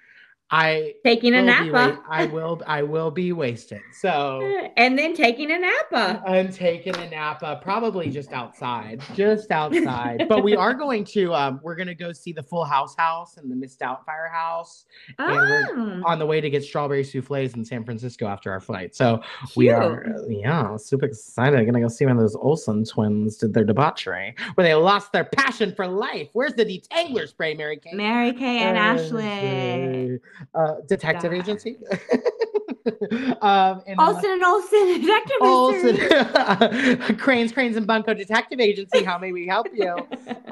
I 0.53 0.95
Taking 1.05 1.33
a 1.33 1.41
will 1.43 1.63
be 1.63 1.71
wa- 1.71 1.87
Napa. 1.87 2.03
I 2.09 2.25
will. 2.25 2.61
I 2.67 2.83
will 2.83 3.09
be 3.09 3.31
wasted. 3.31 3.79
So. 3.93 4.41
and 4.77 4.97
then 4.99 5.15
taking 5.15 5.49
a 5.51 5.57
Napa. 5.59 6.21
I'm 6.27 6.51
taking 6.51 6.93
a 6.97 7.09
Napa, 7.09 7.59
probably 7.61 8.09
just 8.09 8.33
outside, 8.33 9.01
just 9.15 9.49
outside. 9.51 10.25
but 10.27 10.43
we 10.43 10.55
are 10.57 10.73
going 10.83 11.05
to, 11.05 11.33
um, 11.33 11.61
we're 11.63 11.75
going 11.75 11.87
to 11.87 11.95
go 11.95 12.11
see 12.11 12.33
the 12.33 12.43
Full 12.43 12.65
House 12.65 12.95
House 12.97 13.37
and 13.37 13.49
the 13.49 13.55
Missed 13.55 13.79
Doubtfire 13.79 14.29
House 14.31 14.85
and 15.17 15.31
we're- 15.31 15.61
Oh, 15.73 16.01
on 16.05 16.19
the 16.19 16.25
way 16.25 16.41
to 16.41 16.49
get 16.49 16.63
strawberry 16.63 17.03
souffles 17.03 17.53
in 17.53 17.63
San 17.63 17.85
Francisco 17.85 18.25
after 18.27 18.51
our 18.51 18.59
flight. 18.59 18.93
So 18.95 19.21
we 19.55 19.69
are, 19.69 20.05
yeah, 20.27 20.75
super 20.75 21.05
excited. 21.05 21.55
Going 21.61 21.73
to 21.75 21.79
go 21.79 21.87
see 21.87 22.05
when 22.05 22.17
those 22.17 22.35
Olsen 22.35 22.83
twins 22.83 23.37
did 23.37 23.53
their 23.53 23.63
debauchery, 23.63 24.35
where 24.55 24.67
they 24.67 24.73
lost 24.75 25.13
their 25.13 25.23
passion 25.25 25.73
for 25.73 25.87
life. 25.87 26.27
Where's 26.33 26.53
the 26.55 26.65
detangler 26.65 27.27
spray, 27.27 27.53
Mary 27.53 27.77
Kay? 27.77 27.91
Mary 27.93 28.33
Kay 28.33 28.59
and 28.59 28.77
Ashley. 28.77 30.19
Uh, 30.53 30.75
detective 30.87 31.31
God. 31.31 31.39
agency. 31.39 31.77
um, 33.41 33.81
and 33.87 33.97
then, 33.97 33.99
Olsen 33.99 34.31
and 34.31 34.43
Olsen, 34.43 35.01
Detective. 35.01 35.37
Olsen, 35.41 37.17
Cranes, 37.17 37.51
Cranes, 37.51 37.77
and 37.77 37.85
Bunko 37.87 38.13
Detective 38.13 38.59
Agency. 38.59 39.03
How 39.03 39.17
may 39.17 39.31
we 39.31 39.47
help 39.47 39.67
you? 39.73 39.95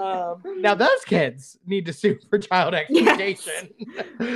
Um, 0.02 0.42
now 0.62 0.76
those 0.76 1.04
kids 1.06 1.58
need 1.66 1.86
to 1.86 1.94
sue 1.94 2.18
for 2.30 2.38
child 2.40 2.74
exploitation. 2.76 3.70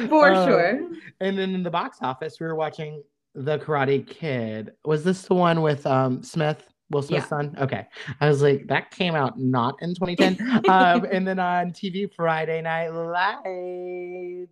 For 0.10 0.32
Um, 0.34 0.48
sure. 0.48 0.82
And 1.20 1.38
then 1.38 1.54
in 1.56 1.64
the 1.64 1.70
box 1.72 2.00
office, 2.02 2.40
we 2.40 2.48
were 2.48 2.56
watching 2.56 3.04
The 3.36 3.60
Karate 3.60 4.06
Kid. 4.08 4.72
Was 4.86 5.04
this 5.04 5.24
the 5.24 5.36
one 5.36 5.62
with 5.62 5.86
um, 5.86 6.24
Smith? 6.24 6.68
Will 6.90 7.02
Smith's 7.02 7.24
Yeah. 7.26 7.28
son? 7.30 7.56
Okay. 7.60 7.88
I 8.22 8.28
was 8.28 8.42
like, 8.42 8.68
that 8.68 8.92
came 8.92 9.16
out 9.16 9.40
not 9.40 9.76
in 9.82 9.96
2010. 9.96 10.66
um, 10.70 11.06
and 11.12 11.28
then 11.28 11.40
on 11.40 11.72
TV 11.72 12.12
Friday 12.14 12.62
Night 12.62 12.90
Lights. 12.90 14.50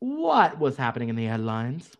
What 0.00 0.58
was 0.58 0.76
happening 0.76 1.08
in 1.08 1.16
the 1.16 1.24
headlines? 1.24 1.90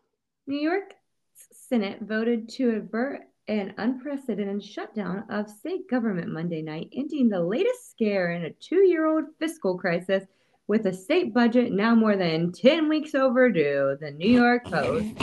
New 0.46 0.60
York 0.60 0.94
Senate 1.34 1.98
voted 2.02 2.48
to 2.50 2.70
avert 2.76 3.22
an 3.48 3.74
unprecedented 3.78 4.62
shutdown 4.62 5.24
of 5.30 5.48
state 5.48 5.88
government 5.88 6.28
Monday 6.28 6.62
night, 6.62 6.88
ending 6.92 7.28
the 7.28 7.40
latest 7.40 7.90
scare 7.90 8.32
in 8.32 8.44
a 8.44 8.50
two 8.50 8.86
year 8.86 9.06
old 9.06 9.24
fiscal 9.38 9.78
crisis 9.78 10.24
with 10.68 10.86
a 10.86 10.92
state 10.92 11.32
budget 11.32 11.72
now 11.72 11.94
more 11.94 12.16
than 12.16 12.52
10 12.52 12.88
weeks 12.88 13.14
overdue. 13.14 13.96
The 14.00 14.10
New 14.10 14.30
York 14.30 14.64
Post. 14.64 15.14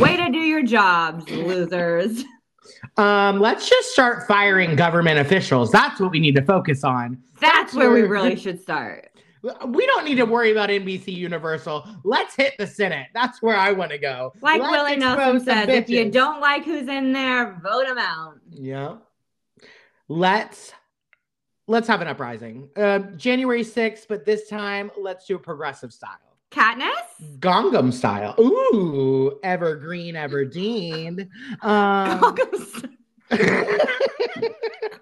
Way 0.00 0.16
to 0.16 0.30
do 0.30 0.38
your 0.38 0.62
jobs, 0.62 1.28
losers. 1.30 2.24
Um, 2.96 3.40
let's 3.40 3.68
just 3.68 3.92
start 3.92 4.26
firing 4.26 4.76
government 4.76 5.18
officials. 5.18 5.70
That's 5.70 6.00
what 6.00 6.10
we 6.10 6.20
need 6.20 6.36
to 6.36 6.42
focus 6.42 6.84
on. 6.84 7.22
That's 7.40 7.74
where 7.74 7.90
we 7.90 8.02
really 8.02 8.36
should 8.36 8.60
start. 8.60 9.09
We 9.42 9.86
don't 9.86 10.04
need 10.04 10.16
to 10.16 10.26
worry 10.26 10.52
about 10.52 10.68
NBC 10.68 11.14
Universal. 11.14 11.86
Let's 12.04 12.36
hit 12.36 12.54
the 12.58 12.66
Senate. 12.66 13.06
That's 13.14 13.40
where 13.40 13.56
I 13.56 13.72
want 13.72 13.90
to 13.90 13.98
go. 13.98 14.32
Like 14.42 14.60
Let's 14.60 14.70
Willie 14.70 14.96
Nelson 14.96 15.44
says, 15.44 15.68
if 15.68 15.88
you 15.88 16.10
don't 16.10 16.40
like 16.40 16.64
who's 16.64 16.88
in 16.88 17.12
there, 17.12 17.58
vote 17.62 17.86
them 17.86 17.98
out. 17.98 18.38
Yeah. 18.50 18.96
Let's 20.08 20.72
let's 21.66 21.88
have 21.88 22.02
an 22.02 22.08
uprising. 22.08 22.68
Uh, 22.76 22.98
January 23.16 23.62
6th, 23.62 24.06
but 24.08 24.26
this 24.26 24.48
time 24.48 24.90
let's 24.98 25.26
do 25.26 25.36
a 25.36 25.38
progressive 25.38 25.92
style. 25.92 26.18
Katniss? 26.50 27.38
Gangnam 27.38 27.92
style. 27.92 28.34
Ooh, 28.40 29.38
evergreen, 29.42 30.14
Everdeen. 30.16 31.28
Um, 31.62 32.36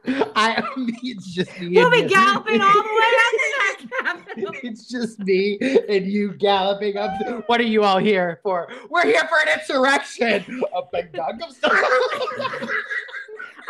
I 0.36 0.62
it's 1.02 1.26
just 1.34 1.58
me. 1.60 1.70
we'll 1.76 1.84
and 1.86 1.92
be 1.92 1.98
you. 2.02 2.08
galloping 2.08 2.60
all 2.60 2.72
the 2.72 2.78
way 2.78 3.12
up 3.26 3.32
to 3.32 3.48
that 3.58 4.24
Capitol. 4.26 4.52
It's 4.62 4.88
just 4.88 5.18
me 5.20 5.58
and 5.88 6.06
you 6.06 6.32
galloping 6.34 6.96
up. 6.96 7.12
What 7.48 7.60
are 7.60 7.64
you 7.64 7.82
all 7.84 7.98
here 7.98 8.40
for? 8.42 8.68
We're 8.90 9.04
here 9.06 9.22
for 9.28 9.38
an 9.46 9.58
insurrection. 9.58 10.62
Up 10.76 10.90
in 10.94 11.08
Gangnam 11.08 11.50
style. 11.52 11.72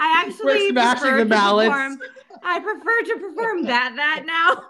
I 0.01 0.24
actually 0.26 0.45
We're 0.45 0.68
smashing 0.70 1.01
prefer 1.03 1.16
the 1.18 1.24
to 1.24 1.28
ballots. 1.30 1.68
perform. 1.70 1.99
I 2.45 2.61
prefer 2.61 3.03
to 3.03 3.18
perform 3.20 3.62
that 3.64 3.93
that 3.97 4.22
now. 4.26 4.64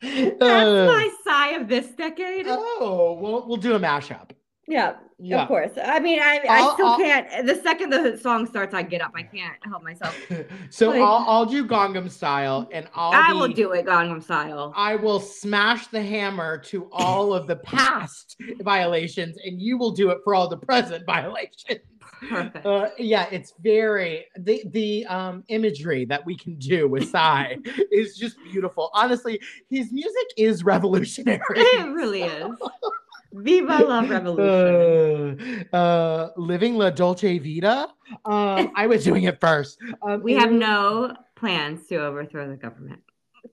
That's 0.38 0.40
Uh, 0.40 0.86
my 0.86 1.10
sigh 1.24 1.48
of 1.60 1.66
this 1.68 1.88
decade. 1.88 2.46
oh, 2.48 3.18
well, 3.20 3.44
we'll 3.48 3.56
do 3.56 3.74
a 3.74 3.80
mashup. 3.80 4.30
yeah, 4.68 4.94
Yeah. 5.20 5.42
of 5.42 5.48
course. 5.48 5.72
I 5.82 5.98
mean, 5.98 6.20
I, 6.20 6.38
I 6.48 6.58
I'll- 6.60 6.74
still 6.74 6.86
I'll- 6.86 6.96
can't. 6.98 7.46
The 7.46 7.56
second 7.56 7.90
the 7.90 8.16
song 8.18 8.46
starts, 8.46 8.72
I 8.72 8.82
get 8.82 9.00
up. 9.00 9.12
I 9.16 9.22
can't 9.24 9.56
help 9.64 9.82
myself. 9.82 10.16
So 10.70 10.90
Like- 10.90 11.00
I'll, 11.00 11.24
I'll 11.26 11.46
do 11.46 11.66
Gangnam 11.66 12.10
style, 12.10 12.68
and 12.72 12.86
I'll 12.94 13.12
I 13.12 13.32
be, 13.32 13.38
will 13.38 13.48
do 13.48 13.72
it 13.72 13.86
Gangnam 13.86 14.22
style. 14.22 14.72
I 14.76 14.94
will 14.96 15.18
smash 15.20 15.88
the 15.88 16.00
hammer 16.02 16.58
to 16.70 16.88
all 16.92 17.34
of 17.34 17.46
the 17.46 17.56
past 17.56 18.36
violations, 18.60 19.36
and 19.44 19.60
you 19.60 19.76
will 19.76 19.90
do 19.92 20.10
it 20.10 20.18
for 20.22 20.34
all 20.34 20.48
the 20.48 20.56
present 20.58 21.04
violations. 21.06 21.80
Perfect. 22.28 22.66
Uh, 22.66 22.88
yeah, 22.98 23.26
it's 23.30 23.54
very 23.60 24.26
the 24.38 24.62
the 24.72 25.06
um 25.06 25.44
imagery 25.48 26.04
that 26.06 26.24
we 26.26 26.36
can 26.36 26.56
do 26.56 26.88
with 26.88 27.08
Psy 27.10 27.54
is 27.92 28.16
just 28.16 28.36
beautiful. 28.50 28.90
Honestly, 28.92 29.40
his 29.70 29.92
music 29.92 30.26
is 30.36 30.64
revolutionary. 30.64 31.38
it 31.48 31.86
really 31.92 32.22
is. 32.22 32.50
Viva 33.32 33.78
la 33.84 34.00
revolution. 34.00 35.66
Uh, 35.72 35.76
uh, 35.76 36.30
living 36.36 36.76
la 36.76 36.90
dolce 36.90 37.38
vita. 37.38 37.88
Um, 38.24 38.72
I 38.74 38.86
was 38.86 39.04
doing 39.04 39.24
it 39.24 39.40
first. 39.40 39.78
Um, 40.02 40.22
we 40.22 40.34
have 40.34 40.50
no 40.50 41.14
plans 41.34 41.86
to 41.88 41.96
overthrow 41.96 42.48
the 42.48 42.56
government. 42.56 43.00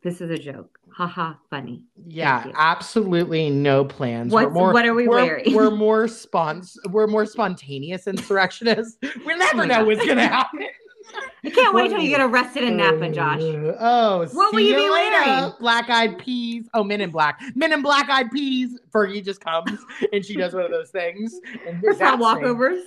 This 0.02 0.22
is 0.22 0.30
a 0.30 0.38
joke. 0.38 0.80
Haha, 0.96 1.34
funny. 1.50 1.84
Yeah, 2.08 2.52
absolutely 2.56 3.50
no 3.50 3.84
plans. 3.84 4.32
What's- 4.32 4.54
what 4.54 4.86
are 4.86 4.94
we 4.94 5.08
we're, 5.08 5.16
wearing? 5.16 5.54
We're 5.54 5.72
more 5.76 6.06
spons. 6.06 6.78
We're 6.90 7.08
more 7.08 7.26
spontaneous 7.26 8.08
insurrectionists. 8.08 8.98
We 9.26 9.36
never 9.36 9.66
know 9.66 9.84
what's 9.84 10.06
gonna 10.06 10.28
happen. 10.28 10.68
I 11.44 11.50
can't 11.50 11.76
wait 11.76 11.90
till 11.90 12.00
you 12.00 12.10
get 12.10 12.22
arrested 12.22 12.64
in 12.64 12.78
Napa, 12.78 13.10
Josh. 13.10 13.42
Uh, 13.42 13.76
oh, 13.80 14.28
What 14.34 14.54
will 14.54 14.62
you 14.62 14.76
be 14.76 14.90
later, 14.90 15.12
wearing? 15.26 15.54
Black 15.60 15.90
eyed 15.90 16.18
peas. 16.18 16.68
Oh, 16.74 16.84
Men 16.84 17.02
in 17.02 17.12
Black. 17.12 17.40
Men 17.56 17.72
in 17.72 17.82
Black 17.82 18.10
eyed 18.10 18.32
peas. 18.32 18.80
Fergie 18.92 19.24
just 19.24 19.42
comes 19.42 19.80
and 20.14 20.26
she 20.26 20.36
does 20.36 20.54
one 20.54 20.64
of 20.64 20.72
those 20.72 20.90
things. 20.90 21.40
And 21.68 21.82
front 21.98 22.22
walkovers. 22.22 22.82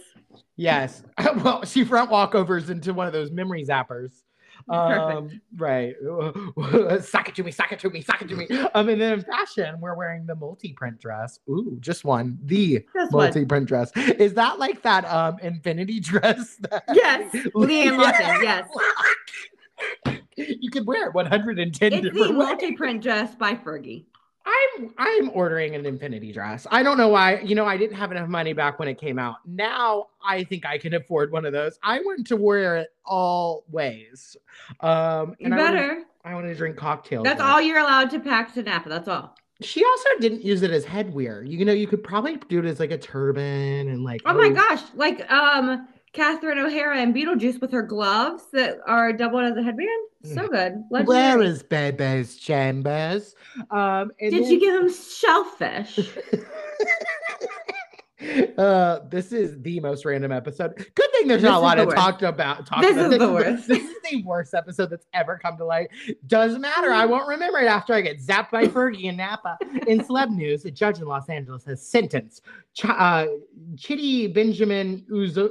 Yes. 0.57 1.03
well, 1.37 1.65
she 1.65 1.85
front 1.85 2.11
walkovers 2.11 2.69
into 2.69 2.93
one 2.93 3.07
of 3.07 3.13
those 3.13 3.31
memory 3.31 3.65
zappers. 3.65 4.23
Um, 4.71 5.41
right. 5.57 5.95
suck 7.03 7.29
it 7.29 7.35
to 7.37 7.43
me, 7.43 7.51
suck 7.51 7.73
it 7.73 7.79
to 7.81 7.91
me, 7.91 8.03
suck 8.03 8.23
it 8.23 8.29
to 8.29 8.37
me. 8.37 8.47
Um, 8.75 8.89
and 8.89 9.01
then 9.01 9.15
in 9.15 9.23
fashion, 9.23 9.81
we're 9.81 9.95
wearing 9.95 10.27
the 10.27 10.35
multi-print 10.35 11.01
dress. 11.01 11.41
Ooh, 11.49 11.77
just 11.81 12.05
one. 12.05 12.39
The 12.45 12.85
Just 12.95 13.13
multi-print 13.13 13.67
dress. 13.67 13.91
Is 13.97 14.35
that 14.35 14.59
like 14.59 14.83
that 14.83 15.05
um 15.07 15.39
infinity 15.41 16.01
dress? 16.11 16.57
That 16.71 16.85
Yes, 16.93 17.33
Liam 17.55 17.99
Lawson, 17.99 18.43
yes. 18.43 18.69
you 20.37 20.71
could 20.71 20.87
wear 20.87 21.09
it 21.09 21.15
110 21.15 21.93
It's 21.93 22.19
the 22.19 22.33
multi-print 22.33 23.03
dress 23.03 23.35
by 23.35 23.55
Fergie. 23.55 24.05
I'm 24.49 24.95
I'm 24.99 25.31
ordering 25.35 25.75
an 25.75 25.85
infinity 25.87 26.33
dress. 26.33 26.67
I 26.71 26.83
don't 26.83 26.97
know 26.99 27.09
why. 27.09 27.41
You 27.41 27.55
know, 27.55 27.65
I 27.67 27.77
didn't 27.77 27.97
have 27.97 28.11
enough 28.13 28.29
money 28.29 28.53
back 28.53 28.79
when 28.79 28.89
it 28.89 28.99
came 28.99 29.19
out. 29.19 29.37
Now 29.47 30.07
I 30.25 30.45
think 30.45 30.65
I 30.67 30.79
can 30.79 30.95
afford 30.95 31.31
one 31.33 31.45
of 31.45 31.53
those. 31.53 31.79
I 31.83 32.01
want 32.01 32.27
to 32.29 32.37
wear 32.37 32.77
it 32.77 32.89
all 33.05 33.65
ways. 33.71 34.37
Um, 34.81 35.35
You 35.39 35.47
and 35.47 35.55
I 35.55 35.59
wanna- 35.59 35.73
better. 35.73 36.03
I 36.25 36.35
want 36.35 36.47
to 36.47 36.55
drink 36.55 36.77
cocktails. 36.77 37.25
That's 37.25 37.39
with 37.39 37.47
it. 37.47 37.51
all 37.51 37.61
you're 37.61 37.79
allowed 37.79 38.11
to 38.11 38.21
pack 38.21 38.53
to 38.55 38.63
Napa. 38.63 38.89
That's 38.89 39.09
all. 39.09 39.35
She 39.61 39.83
also 39.85 40.09
didn't 40.21 40.45
use 40.45 40.63
it 40.63 40.71
as 40.71 40.85
headwear. 40.85 41.49
You 41.49 41.65
know, 41.65 41.73
you 41.73 41.87
could 41.87 42.05
probably 42.05 42.37
do 42.49 42.59
it 42.61 42.65
as 42.67 42.79
like 42.79 42.91
a 42.91 42.99
turban 42.99 43.89
and 43.89 44.05
like. 44.05 44.21
Oh 44.27 44.35
my 44.35 44.51
gosh! 44.51 44.83
Like 44.95 45.31
um, 45.33 45.89
Catherine 46.13 46.59
O'Hara 46.59 46.99
and 46.99 47.15
Beetlejuice 47.15 47.61
with 47.61 47.71
her 47.73 47.83
gloves 47.83 48.45
that 48.53 48.79
are 48.87 49.13
doubled 49.13 49.45
as 49.45 49.57
a 49.57 49.63
headband. 49.63 49.89
So 50.25 50.49
good. 50.49 50.83
Where 50.89 51.05
Legendary. 51.05 51.47
is 51.47 51.63
Baby's 51.63 52.37
Chambers? 52.37 53.35
Um, 53.71 54.11
and 54.21 54.31
Did 54.33 54.45
then- 54.45 54.51
you 54.51 54.61
give 54.61 54.83
him 54.83 54.93
shellfish? 54.93 55.99
uh, 58.59 59.01
this 59.11 59.33
is 59.33 59.61
the 59.63 59.79
most 59.81 60.05
random 60.05 60.33
episode. 60.33 60.77
Good 60.77 61.11
thing 61.13 61.29
there's 61.29 61.43
This 61.43 61.51
not 61.51 61.59
a 61.59 61.61
lot 61.61 61.75
to 61.77 61.87
talk 61.87 62.23
about. 62.23 62.67
Talk 62.67 62.83
This 62.83 62.97
about. 62.97 63.13
is 63.13 63.19
the 63.19 63.29
worst. 63.33 63.69
This 63.69 63.83
is 63.83 63.97
the 64.11 64.23
worst 64.25 64.55
episode 64.55 64.91
that's 64.91 65.07
ever 65.15 65.39
come 65.39 65.57
to 65.59 65.65
light. 65.65 65.89
Doesn't 66.27 66.61
matter. 66.61 66.91
I 66.93 67.07
won't 67.07 67.29
remember 67.29 67.59
it 67.59 67.67
after 67.67 67.95
I 67.95 68.01
get 68.01 68.19
zapped 68.21 68.51
by 68.51 68.67
Fergie 68.67 69.05
in 69.05 69.17
Napa. 69.17 69.57
In 69.87 70.01
celeb 70.01 70.31
news, 70.31 70.65
a 70.65 70.71
judge 70.71 70.99
in 70.99 71.07
Los 71.07 71.29
Angeles 71.29 71.65
has 71.65 71.87
sentenced 71.87 72.43
Ch- 72.75 72.87
uh, 72.87 73.27
Chitty 73.77 74.27
Benjamin 74.29 75.05
Uzo. 75.11 75.51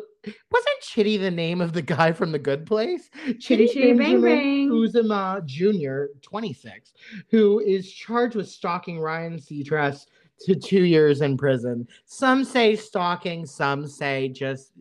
Wasn't 0.51 0.81
Chitty 0.81 1.15
the 1.17 1.31
name 1.31 1.61
of 1.61 1.71
the 1.71 1.81
guy 1.81 2.11
from 2.11 2.33
The 2.33 2.39
Good 2.39 2.65
Place? 2.65 3.09
Chitty 3.39 3.67
Chitty 3.67 3.93
Bang 3.93 4.21
Bang. 4.21 4.69
Uzomah 4.69 5.45
Jr., 5.45 6.11
26, 6.21 6.91
who 7.29 7.59
is 7.61 7.89
charged 7.89 8.35
with 8.35 8.49
stalking 8.49 8.99
Ryan 8.99 9.37
Seacrest 9.37 10.07
to 10.45 10.55
two 10.55 10.83
years 10.83 11.21
in 11.21 11.37
prison. 11.37 11.87
Some 12.05 12.43
say 12.43 12.75
stalking, 12.75 13.45
some 13.45 13.87
say 13.87 14.29
just 14.29 14.71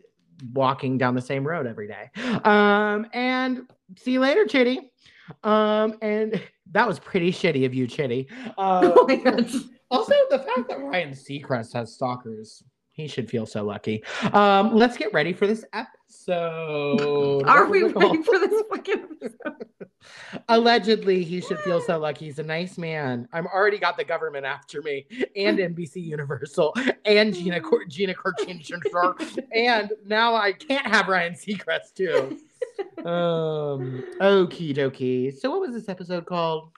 walking 0.53 0.99
down 0.99 1.15
the 1.15 1.23
same 1.23 1.47
road 1.47 1.67
every 1.67 1.89
day. 1.89 2.11
Um, 2.45 3.07
and 3.13 3.63
see 3.97 4.13
you 4.13 4.21
later, 4.21 4.45
Chitty. 4.45 4.93
Um, 5.43 5.99
and 6.03 6.41
that 6.73 6.87
was 6.87 6.99
pretty 6.99 7.33
shitty 7.33 7.65
of 7.67 7.75
you, 7.75 7.87
Chitty. 7.87 8.29
Uh, 8.59 8.93
oh 8.97 9.07
also, 9.91 10.15
the 10.31 10.39
fact 10.39 10.69
that 10.69 10.81
Ryan 10.81 11.11
Seacrest 11.11 11.73
has 11.75 11.95
stalkers, 11.95 12.63
he 12.93 13.07
should 13.07 13.29
feel 13.29 13.47
so 13.47 13.65
lucky. 13.65 14.03
Um, 14.33 14.75
let's 14.75 14.97
get 14.97 15.13
ready 15.13 15.33
for 15.33 15.47
this 15.47 15.65
episode. 15.73 17.47
Are 17.47 17.67
we 17.67 17.83
ready 17.85 18.23
for 18.23 18.39
this 18.39 18.63
fucking 18.71 19.07
episode? 19.23 19.67
Allegedly, 20.49 21.25
he 21.25 21.41
should 21.41 21.59
feel 21.61 21.81
so 21.81 21.99
lucky. 21.99 22.27
He's 22.27 22.39
a 22.39 22.43
nice 22.45 22.79
man. 22.79 23.29
I'm 23.33 23.47
already 23.47 23.79
got 23.79 23.97
the 23.97 24.05
government 24.05 24.45
after 24.47 24.83
me, 24.83 25.07
and 25.35 25.59
NBC 25.59 25.97
Universal, 26.05 26.75
and 27.05 27.35
Gina 27.35 27.61
Cor- 27.61 27.85
Gina 27.87 28.15
Kirchner, 28.15 29.15
and 29.55 29.93
now 30.05 30.35
I 30.35 30.53
can't 30.53 30.87
have 30.87 31.09
Ryan 31.09 31.33
Seacrest 31.35 31.95
too. 31.95 32.39
Um, 33.09 34.05
okie 34.21 34.75
dokie. 34.77 35.37
So, 35.37 35.51
what 35.51 35.61
was 35.61 35.73
this 35.73 35.89
episode 35.89 36.27
called? 36.27 36.71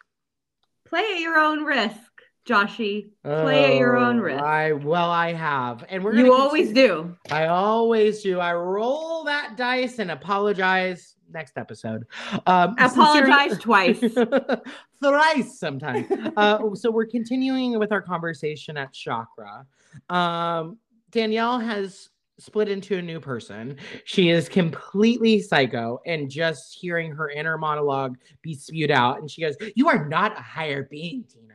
Play 0.86 1.00
at 1.14 1.20
your 1.20 1.38
own 1.38 1.64
risk, 1.64 2.00
Joshy. 2.46 3.10
Play 3.24 3.72
at 3.72 3.76
your 3.76 3.96
own 3.96 4.20
Oh, 4.20 4.22
risk. 4.22 4.42
I 4.42 4.72
well, 4.72 5.10
I 5.10 5.32
have, 5.34 5.84
and 5.88 6.02
we're 6.04 6.14
You 6.14 6.28
gonna 6.30 6.42
always 6.42 6.72
do. 6.72 7.14
I 7.30 7.46
always 7.46 8.22
do. 8.22 8.40
I 8.40 8.54
roll 8.54 9.24
that 9.24 9.56
dice 9.56 9.98
and 9.98 10.10
apologize 10.10 11.14
next 11.32 11.56
episode. 11.58 12.06
Um, 12.46 12.74
Apologize 12.78 13.58
twice. 13.58 14.00
thrice 15.02 15.58
sometimes. 15.58 16.06
uh, 16.36 16.74
so 16.74 16.90
we're 16.90 17.06
continuing 17.06 17.78
with 17.78 17.92
our 17.92 18.02
conversation 18.02 18.76
at 18.76 18.92
Chakra. 18.92 19.66
Um, 20.08 20.78
Danielle 21.10 21.58
has 21.60 22.10
split 22.38 22.68
into 22.68 22.96
a 22.98 23.02
new 23.02 23.18
person. 23.20 23.76
She 24.04 24.28
is 24.30 24.48
completely 24.48 25.40
psycho, 25.40 26.00
and 26.06 26.30
just 26.30 26.74
hearing 26.78 27.10
her 27.12 27.28
inner 27.30 27.58
monologue 27.58 28.16
be 28.42 28.54
spewed 28.54 28.90
out, 28.90 29.18
and 29.20 29.30
she 29.30 29.40
goes, 29.42 29.56
"You 29.74 29.88
are 29.88 30.08
not 30.08 30.38
a 30.38 30.42
higher 30.42 30.84
being, 30.84 31.24
Dina." 31.32 31.54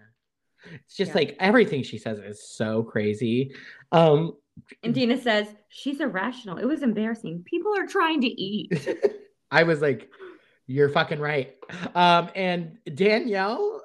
It's 0.86 0.96
just 0.96 1.10
Yeah. 1.10 1.16
like 1.16 1.36
everything 1.40 1.84
she 1.84 1.98
says 1.98 2.20
is 2.20 2.48
so 2.50 2.84
crazy. 2.84 3.54
Um, 3.92 4.38
And 4.84 4.94
Dina 4.94 5.18
says, 5.18 5.48
she's 5.70 6.00
irrational. 6.00 6.58
It 6.58 6.66
was 6.66 6.84
embarrassing. 6.84 7.44
People 7.44 7.76
are 7.76 7.86
trying 7.88 8.22
to 8.22 8.28
eat. 8.28 8.72
I 9.54 9.64
was 9.64 9.82
like, 9.82 10.10
you're 10.66 10.90
fucking 10.90 11.20
right. 11.20 11.56
Um, 11.94 12.30
and 12.36 12.80
Danielle 12.94 13.84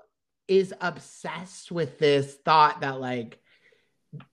is 0.48 0.72
obsessed 0.80 1.70
with 1.70 1.98
this 1.98 2.36
thought 2.44 2.80
that 2.80 3.00
like 3.00 3.38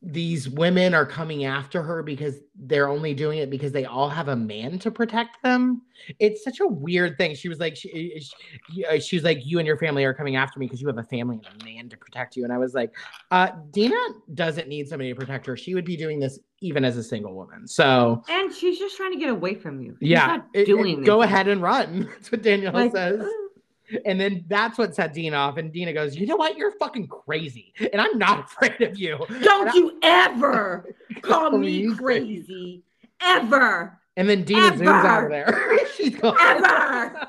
these 0.02 0.48
women 0.48 0.94
are 0.94 1.06
coming 1.06 1.44
after 1.44 1.82
her 1.84 2.02
because 2.02 2.36
they're 2.56 2.88
only 2.88 3.14
doing 3.14 3.40
it 3.40 3.50
because 3.50 3.74
they 3.74 3.84
all 3.84 4.08
have 4.08 4.30
a 4.30 4.36
man 4.36 4.80
to 4.80 4.90
protect 4.90 5.44
them. 5.44 5.82
It's 6.20 6.44
such 6.46 6.62
a 6.62 6.68
weird 6.68 7.18
thing. 7.18 7.36
She 7.36 7.50
was 7.50 7.60
like, 7.60 7.76
she, 7.76 8.22
she, 8.74 8.86
uh, 8.86 9.00
she 9.00 9.18
was 9.18 9.24
like, 9.26 9.46
you 9.46 9.60
and 9.60 9.68
your 9.68 9.78
family 9.78 10.06
are 10.06 10.14
coming 10.14 10.38
after 10.38 10.60
me 10.60 10.66
because 10.66 10.82
you 10.82 10.88
have 10.88 10.98
a 10.98 11.04
family 11.04 11.42
and 11.46 11.62
a 11.62 11.66
man 11.66 11.90
to 11.90 11.98
protect 11.98 12.38
you. 12.38 12.46
And 12.46 12.54
I 12.54 12.58
was 12.58 12.74
like, 12.74 12.94
uh, 13.32 13.50
Dina 13.72 13.96
doesn't 14.34 14.70
need 14.70 14.88
somebody 14.88 15.10
to 15.12 15.16
protect 15.20 15.46
her. 15.48 15.58
She 15.58 15.76
would 15.76 15.86
be 15.86 15.98
doing 15.98 16.20
this 16.20 16.40
even 16.62 16.86
as 16.86 16.96
a 16.96 17.04
single 17.04 17.34
woman. 17.34 17.68
So 17.68 18.24
And 18.30 18.54
she's 18.54 18.80
just 18.80 18.96
trying 18.96 19.12
to 19.12 19.20
get 19.20 19.30
away 19.30 19.56
from 19.56 19.82
you. 19.82 19.98
She's 20.00 20.10
yeah, 20.10 20.26
not 20.28 20.48
it- 20.54 20.62
it- 20.62 20.66
doing 20.68 21.04
go 21.04 21.22
ahead 21.24 21.50
and 21.50 21.62
run. 21.62 22.08
That's 22.14 22.32
what 22.32 22.42
Danielle 22.44 22.72
Like, 22.74 22.92
says. 22.94 23.20
"Ugh." 23.20 23.28
And 24.06 24.20
then 24.20 24.46
that's 24.48 24.78
what 24.78 24.96
set 24.96 25.14
Dina 25.14 25.36
off. 25.38 25.58
And 25.58 25.72
Dina 25.72 25.94
goes, 25.94 26.16
You 26.16 26.28
know 26.28 26.36
what? 26.36 26.58
You're 26.58 26.72
fucking 26.72 27.08
crazy. 27.08 27.74
And 27.92 28.02
I'm 28.02 28.18
not 28.18 28.46
afraid 28.46 28.82
of 28.82 28.98
you. 28.98 29.20
Don't 29.42 29.74
you 29.74 29.98
ever 30.02 30.96
call 31.22 31.52
me 31.58 31.94
crazy. 31.96 32.84
Ever. 33.22 34.00
And 34.18 34.30
then 34.30 34.44
Dina 34.44 34.72
zooms 34.72 35.06
out 35.06 35.24
of 35.26 35.30
there. 35.30 35.80
She's 35.96 36.16
gone. 36.16 36.38
Ever. 36.40 37.28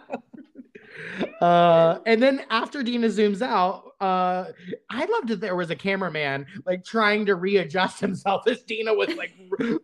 Uh, 1.41 1.99
and 2.07 2.23
then 2.23 2.43
after 2.51 2.83
Dina 2.83 3.09
zooms 3.09 3.43
out, 3.43 3.95
uh, 4.01 4.47
I 4.91 5.05
loved 5.07 5.29
that 5.29 5.41
there 5.41 5.57
was 5.57 5.71
a 5.71 5.77
cameraman 5.77 6.47
like 6.67 6.85
trying 6.85 7.25
to 7.27 7.35
readjust 7.35 8.01
himself 8.01 8.47
as 8.47 8.63
Dina 8.63 8.93
was 8.93 9.15
like 9.15 9.33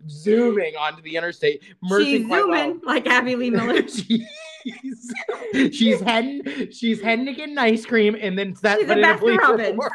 zooming 0.09 0.75
onto 0.77 1.03
the 1.03 1.16
interstate. 1.16 1.62
She's 1.99 2.27
quite 2.27 2.47
well. 2.47 2.79
like 2.85 3.07
Abby 3.07 3.37
Lee 3.37 3.51
Miller. 3.51 3.83
She's, 4.65 5.13
she's 5.77 6.01
heading 6.01 6.71
she's 6.71 7.01
heading 7.01 7.27
to 7.27 7.33
get 7.33 7.49
an 7.49 7.59
ice 7.59 7.85
cream 7.87 8.17
and 8.21 8.39
then 8.39 8.55
set 8.55 8.79
She's 8.79 8.87
put 8.89 8.99
a 8.99 9.01
in 9.01 9.05
a 9.05 9.15
Baskin 9.15 9.19
police 9.19 9.39
Robbins. 9.41 9.69
report. 9.71 9.93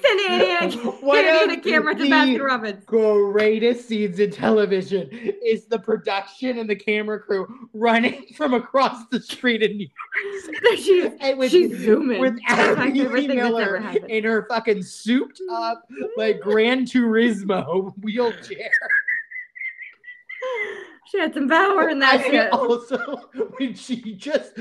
Send 0.00 0.20
Andy 0.30 0.46
and 0.50 0.74
a, 0.74 0.90
One 1.04 1.18
Andy 1.24 1.56
of 1.56 1.62
camera 1.64 1.94
to 1.94 2.02
the 2.02 2.08
Baskin 2.10 2.44
Robbins. 2.44 2.84
greatest 2.84 3.88
scenes 3.88 4.18
in 4.20 4.30
television 4.30 5.08
is 5.44 5.66
the 5.66 5.78
production 5.78 6.58
and 6.58 6.68
the 6.70 6.76
camera 6.76 7.18
crew 7.20 7.68
running 7.72 8.26
from 8.36 8.54
across 8.54 9.06
the 9.10 9.20
street 9.20 9.62
in 9.62 9.76
New 9.76 9.88
York. 9.88 10.76
She's, 10.78 11.10
And 11.20 11.38
with, 11.38 11.50
she's 11.50 11.76
zooming. 11.78 12.20
with 12.20 12.38
Abby 12.48 13.00
favorite 13.00 13.12
Lee 13.22 13.26
thing 13.28 13.36
that's 13.38 13.48
ever 13.58 13.80
Miller 13.80 14.06
in 14.08 14.24
her 14.24 14.46
fucking 14.48 14.82
souped 14.82 15.40
up 15.50 15.84
like 16.16 16.40
Gran 16.40 16.84
Turismo 16.86 17.92
wheelchair. 18.02 18.70
She 21.10 21.18
had 21.18 21.34
some 21.34 21.48
power 21.48 21.88
in 21.88 21.98
that 21.98 22.22
shit. 22.24 22.52
also 22.52 22.98
when 23.58 23.74
she 23.74 24.14
just 24.14 24.52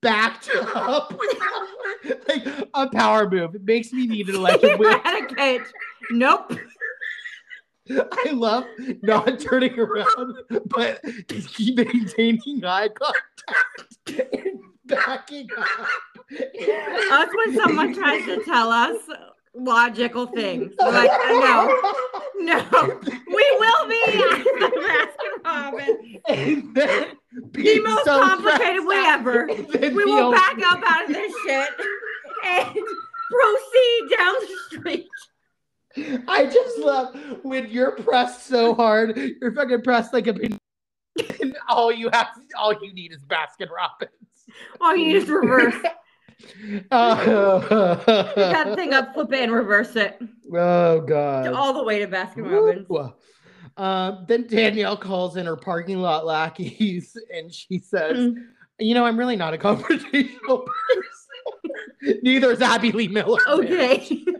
backed 0.00 0.50
up 0.74 1.18
like 2.28 2.46
a 2.74 2.88
power 2.88 3.28
move. 3.28 3.54
It 3.54 3.64
makes 3.64 3.92
me 3.92 4.06
need 4.06 4.28
an 4.28 4.34
electric 4.36 4.78
wheel. 4.78 5.00
a 5.04 5.26
cage. 5.34 5.62
Nope. 6.10 6.52
I 7.90 8.30
love 8.32 8.64
not 9.02 9.40
turning 9.40 9.78
around, 9.78 10.34
but 10.66 11.00
keep 11.28 11.76
maintaining 11.76 12.64
eye 12.64 12.88
contact 12.88 14.32
and 14.32 14.60
backing 14.86 15.48
up. 15.58 15.88
That's 16.30 17.34
when 17.34 17.54
someone 17.56 17.94
tries 17.94 18.24
to 18.26 18.42
tell 18.44 18.70
us 18.70 18.96
logical 19.54 20.26
things. 20.26 20.74
Like, 20.80 21.10
no, 21.28 21.80
no, 22.40 23.00
we 23.28 23.56
will 23.58 23.88
be 23.88 24.02
at 24.06 24.44
the 24.58 24.70
Baskin 24.88 25.44
Robbins. 25.44 27.16
The 27.52 27.80
most 27.80 28.04
so 28.04 28.20
complicated 28.20 28.86
way 28.86 28.96
out, 28.96 29.20
ever. 29.20 29.46
We 29.80 30.04
will 30.04 30.32
back 30.32 30.58
up 30.64 30.82
out 30.84 31.04
of 31.04 31.14
this 31.14 31.32
shit 31.46 31.68
and 32.44 32.66
proceed 33.30 34.16
down 34.16 34.34
the 34.40 34.56
street. 34.68 35.08
I 36.28 36.46
just 36.46 36.78
love 36.78 37.16
when 37.42 37.68
you're 37.68 37.92
pressed 37.92 38.46
so 38.46 38.74
hard, 38.74 39.16
you're 39.16 39.54
fucking 39.54 39.82
pressed 39.82 40.12
like 40.12 40.26
a 40.26 40.34
pin. 40.34 40.58
And 41.40 41.56
all 41.68 41.92
you 41.92 42.08
have, 42.12 42.28
all 42.58 42.72
you 42.72 42.92
need 42.94 43.12
is 43.12 43.22
Baskin 43.24 43.70
Robbins. 43.70 44.12
All 44.80 44.96
you 44.96 45.06
need 45.06 45.16
is 45.16 45.28
reverse. 45.28 45.74
Pick 46.40 46.88
that 46.90 48.72
thing 48.76 48.94
up, 48.94 49.14
flip 49.14 49.32
it, 49.32 49.40
and 49.40 49.52
reverse 49.52 49.96
it 49.96 50.18
oh 50.54 51.00
God. 51.00 51.52
all 51.52 51.72
the 51.72 51.82
way 51.82 51.98
to 51.98 52.06
Baskin 52.06 52.50
Robbins. 52.50 52.86
Um, 53.76 54.24
then 54.28 54.46
Danielle 54.46 54.96
calls 54.96 55.36
in 55.36 55.46
her 55.46 55.56
parking 55.56 55.98
lot 55.98 56.26
lackeys 56.26 57.16
and 57.34 57.52
she 57.52 57.78
says, 57.78 58.16
Mm. 58.16 58.34
You 58.82 58.94
know, 58.94 59.04
I'm 59.04 59.18
really 59.18 59.36
not 59.36 59.52
a 59.52 59.58
confrontational 59.58 60.64
person. 60.94 62.20
Neither 62.22 62.50
is 62.50 62.62
Abby 62.62 62.92
Lee 62.92 63.08
Miller. 63.08 63.38
Okay. 63.46 64.24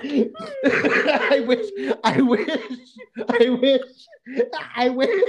I 0.64 1.44
wish, 1.46 1.66
I 2.04 2.20
wish, 2.20 2.60
I 3.28 3.48
wish, 3.50 3.80
I 4.76 4.88
wish. 4.90 5.22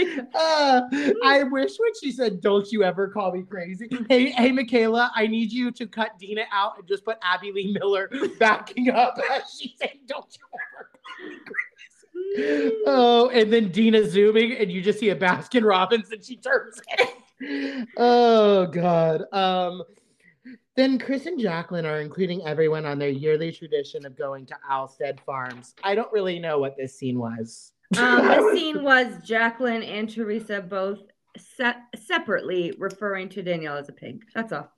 Uh, 0.34 0.82
I 1.24 1.42
wish 1.42 1.72
when 1.76 1.90
she 2.00 2.10
said, 2.10 2.40
"Don't 2.40 2.70
you 2.72 2.82
ever 2.82 3.08
call 3.08 3.32
me 3.32 3.42
crazy." 3.42 3.88
Hey, 4.08 4.30
hey, 4.30 4.50
Micayla, 4.50 5.10
I 5.14 5.26
need 5.26 5.52
you 5.52 5.70
to 5.72 5.86
cut 5.86 6.18
Dina 6.18 6.44
out 6.52 6.78
and 6.78 6.88
just 6.88 7.04
put 7.04 7.18
Abby 7.22 7.52
Lee 7.52 7.76
Miller 7.78 8.08
backing 8.38 8.88
up 8.90 9.18
as 9.32 9.42
she 9.58 9.74
saying, 9.78 10.00
"Don't 10.06 10.24
you 10.38 10.46
ever 10.54 10.90
call 11.04 11.28
me 11.28 11.36
crazy." 11.44 12.76
oh, 12.86 13.28
and 13.30 13.52
then 13.52 13.70
Dina 13.70 14.08
zooming, 14.08 14.52
and 14.52 14.72
you 14.72 14.80
just 14.80 14.98
see 15.00 15.10
a 15.10 15.16
Baskin 15.16 15.64
Robbins, 15.66 16.10
and 16.12 16.24
she 16.24 16.36
turns 16.36 16.80
it. 16.98 17.88
oh 17.98 18.66
God. 18.66 19.24
Um. 19.32 19.82
Then 20.80 20.98
Chris 20.98 21.26
and 21.26 21.38
Jacqueline 21.38 21.84
are 21.84 22.00
including 22.00 22.42
everyone 22.46 22.86
on 22.86 22.98
their 22.98 23.10
yearly 23.10 23.52
tradition 23.52 24.06
of 24.06 24.16
going 24.16 24.46
to 24.46 24.56
Alstede 24.66 25.20
Farms. 25.26 25.74
I 25.84 25.94
don't 25.94 26.10
really 26.10 26.38
know 26.38 26.58
what 26.58 26.74
this 26.78 26.96
scene 26.96 27.18
was. 27.18 27.72
Um, 27.98 28.26
the 28.26 28.50
scene 28.54 28.82
was 28.82 29.22
Jacqueline 29.22 29.82
and 29.82 30.08
Teresa 30.08 30.62
both 30.62 31.00
se- 31.36 31.74
separately 31.96 32.74
referring 32.78 33.28
to 33.28 33.42
Danielle 33.42 33.76
as 33.76 33.90
a 33.90 33.92
pig. 33.92 34.24
That's 34.34 34.54
all. 34.54 34.72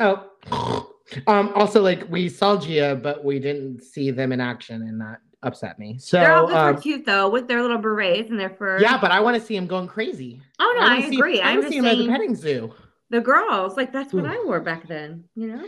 Oh. 0.00 0.88
Um, 1.26 1.52
also, 1.54 1.82
like 1.82 2.08
we 2.08 2.30
saw 2.30 2.56
Gia, 2.58 2.96
but 2.96 3.22
we 3.22 3.38
didn't 3.38 3.82
see 3.82 4.10
them 4.10 4.32
in 4.32 4.40
action, 4.40 4.80
and 4.80 4.98
that 5.02 5.18
upset 5.42 5.78
me. 5.78 5.98
So 5.98 6.16
They're 6.16 6.32
all 6.32 6.48
super 6.48 6.58
um, 6.58 6.80
cute 6.80 7.04
though, 7.04 7.28
with 7.28 7.46
their 7.46 7.60
little 7.60 7.76
berets 7.76 8.30
and 8.30 8.40
their 8.40 8.48
fur. 8.48 8.80
yeah, 8.80 8.98
but 8.98 9.10
I 9.10 9.20
want 9.20 9.38
to 9.38 9.46
see 9.46 9.54
him 9.54 9.66
going 9.66 9.86
crazy. 9.86 10.40
Oh 10.58 10.74
no, 10.78 10.86
I, 10.86 11.10
see- 11.10 11.16
agree. 11.18 11.42
I 11.42 11.50
I'm 11.50 11.56
want 11.56 11.64
to 11.66 11.72
see 11.72 11.76
him 11.76 11.84
at 11.84 11.98
the 11.98 12.08
petting 12.08 12.34
zoo. 12.34 12.72
The 13.12 13.20
girls, 13.20 13.76
like 13.76 13.92
that's 13.92 14.14
what 14.14 14.24
Ooh. 14.24 14.28
I 14.28 14.42
wore 14.46 14.60
back 14.60 14.88
then. 14.88 15.24
You 15.34 15.48
know, 15.48 15.66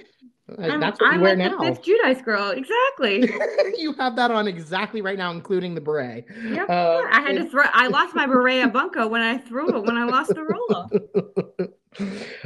I'm, 0.59 0.81
That's 0.81 0.99
what 0.99 1.09
I'm 1.13 1.17
you 1.17 1.21
wear 1.21 1.37
like 1.37 1.51
now. 1.51 1.59
the 1.59 1.75
fifth 1.75 1.85
Giudice 1.85 2.25
girl. 2.25 2.51
Exactly. 2.53 3.31
you 3.79 3.93
have 3.99 4.17
that 4.17 4.31
on 4.31 4.49
exactly 4.49 5.03
right 5.03 5.19
now, 5.19 5.31
including 5.31 5.75
the 5.75 5.81
beret. 5.83 6.25
Yep. 6.43 6.71
Uh, 6.71 7.03
I 7.11 7.21
had 7.21 7.37
to 7.37 7.45
throw. 7.49 7.65
I 7.71 7.89
lost 7.89 8.15
my 8.15 8.27
beret 8.35 8.65
at 8.65 8.73
Bunko 8.73 9.09
when 9.09 9.21
I 9.21 9.37
threw 9.37 9.77
it 9.77 9.85
when 9.85 9.99
I 9.99 10.05
lost 10.05 10.35
the 10.35 10.43
roll. 10.43 11.69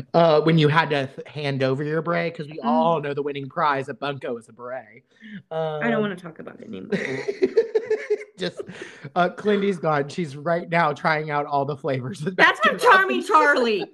uh, 0.15 0.41
when 0.41 0.59
you 0.59 0.67
had 0.67 0.91
to 0.91 1.09
hand 1.27 1.63
over 1.63 1.85
your 1.85 2.03
beret, 2.03 2.33
because 2.35 2.49
we 2.51 2.59
Mm. 2.59 2.65
all 2.65 3.01
know 3.01 3.15
the 3.15 3.23
winning 3.23 3.49
prize 3.49 3.89
at 3.89 4.01
Bunko 4.01 4.37
is 4.37 4.49
a 4.49 4.53
beret. 4.53 5.05
Um, 5.53 5.81
I 5.83 5.91
don't 5.93 6.01
want 6.01 6.19
to 6.19 6.21
talk 6.21 6.41
about 6.41 6.61
it 6.61 6.67
anymore. 6.67 6.91
Just 8.37 8.63
uh, 9.15 9.29
Kalyndee's 9.31 9.79
gone. 9.79 10.09
She's 10.09 10.37
right 10.37 10.69
now 10.69 10.93
trying 10.93 11.31
out 11.31 11.47
all 11.47 11.65
the 11.65 11.77
flavors. 11.77 12.21
That's 12.21 12.59
from 12.61 12.79
Charming 12.79 13.23
Charlie. 13.23 13.85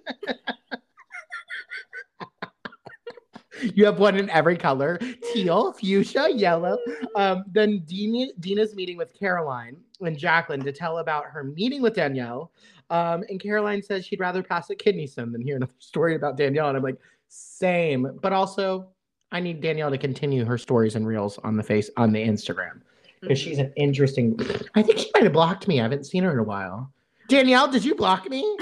You 3.62 3.84
have 3.84 3.98
one 3.98 4.16
in 4.16 4.28
every 4.30 4.56
color: 4.56 4.98
teal, 5.32 5.72
fuchsia, 5.72 6.28
yellow. 6.34 6.78
Um, 7.16 7.44
then 7.52 7.82
Dina, 7.86 8.32
Dina's 8.40 8.74
meeting 8.74 8.96
with 8.96 9.12
Caroline 9.18 9.76
and 10.00 10.18
Jacqueline 10.18 10.62
to 10.64 10.72
tell 10.72 10.98
about 10.98 11.26
her 11.26 11.44
meeting 11.44 11.82
with 11.82 11.94
Danielle. 11.94 12.52
Um, 12.90 13.24
and 13.28 13.40
Caroline 13.40 13.82
says 13.82 14.06
she'd 14.06 14.20
rather 14.20 14.42
pass 14.42 14.70
a 14.70 14.74
kidney 14.74 15.06
stone 15.06 15.32
than 15.32 15.40
hear 15.40 15.56
another 15.56 15.72
story 15.78 16.14
about 16.16 16.36
Danielle. 16.36 16.68
And 16.68 16.76
I'm 16.76 16.82
like, 16.82 16.98
same. 17.28 18.18
But 18.20 18.32
also, 18.32 18.88
I 19.32 19.40
need 19.40 19.60
Danielle 19.60 19.90
to 19.90 19.98
continue 19.98 20.44
her 20.44 20.58
stories 20.58 20.94
and 20.94 21.06
reels 21.06 21.38
on 21.38 21.56
the 21.56 21.62
face 21.62 21.90
on 21.96 22.12
the 22.12 22.20
Instagram 22.20 22.82
because 23.20 23.38
she's 23.38 23.58
an 23.58 23.72
interesting. 23.76 24.38
I 24.74 24.82
think 24.82 24.98
she 24.98 25.10
might 25.14 25.24
have 25.24 25.32
blocked 25.32 25.66
me. 25.66 25.80
I 25.80 25.82
haven't 25.82 26.04
seen 26.04 26.22
her 26.24 26.32
in 26.32 26.38
a 26.38 26.44
while. 26.44 26.92
Danielle, 27.28 27.68
did 27.68 27.84
you 27.84 27.94
block 27.94 28.28
me? 28.28 28.58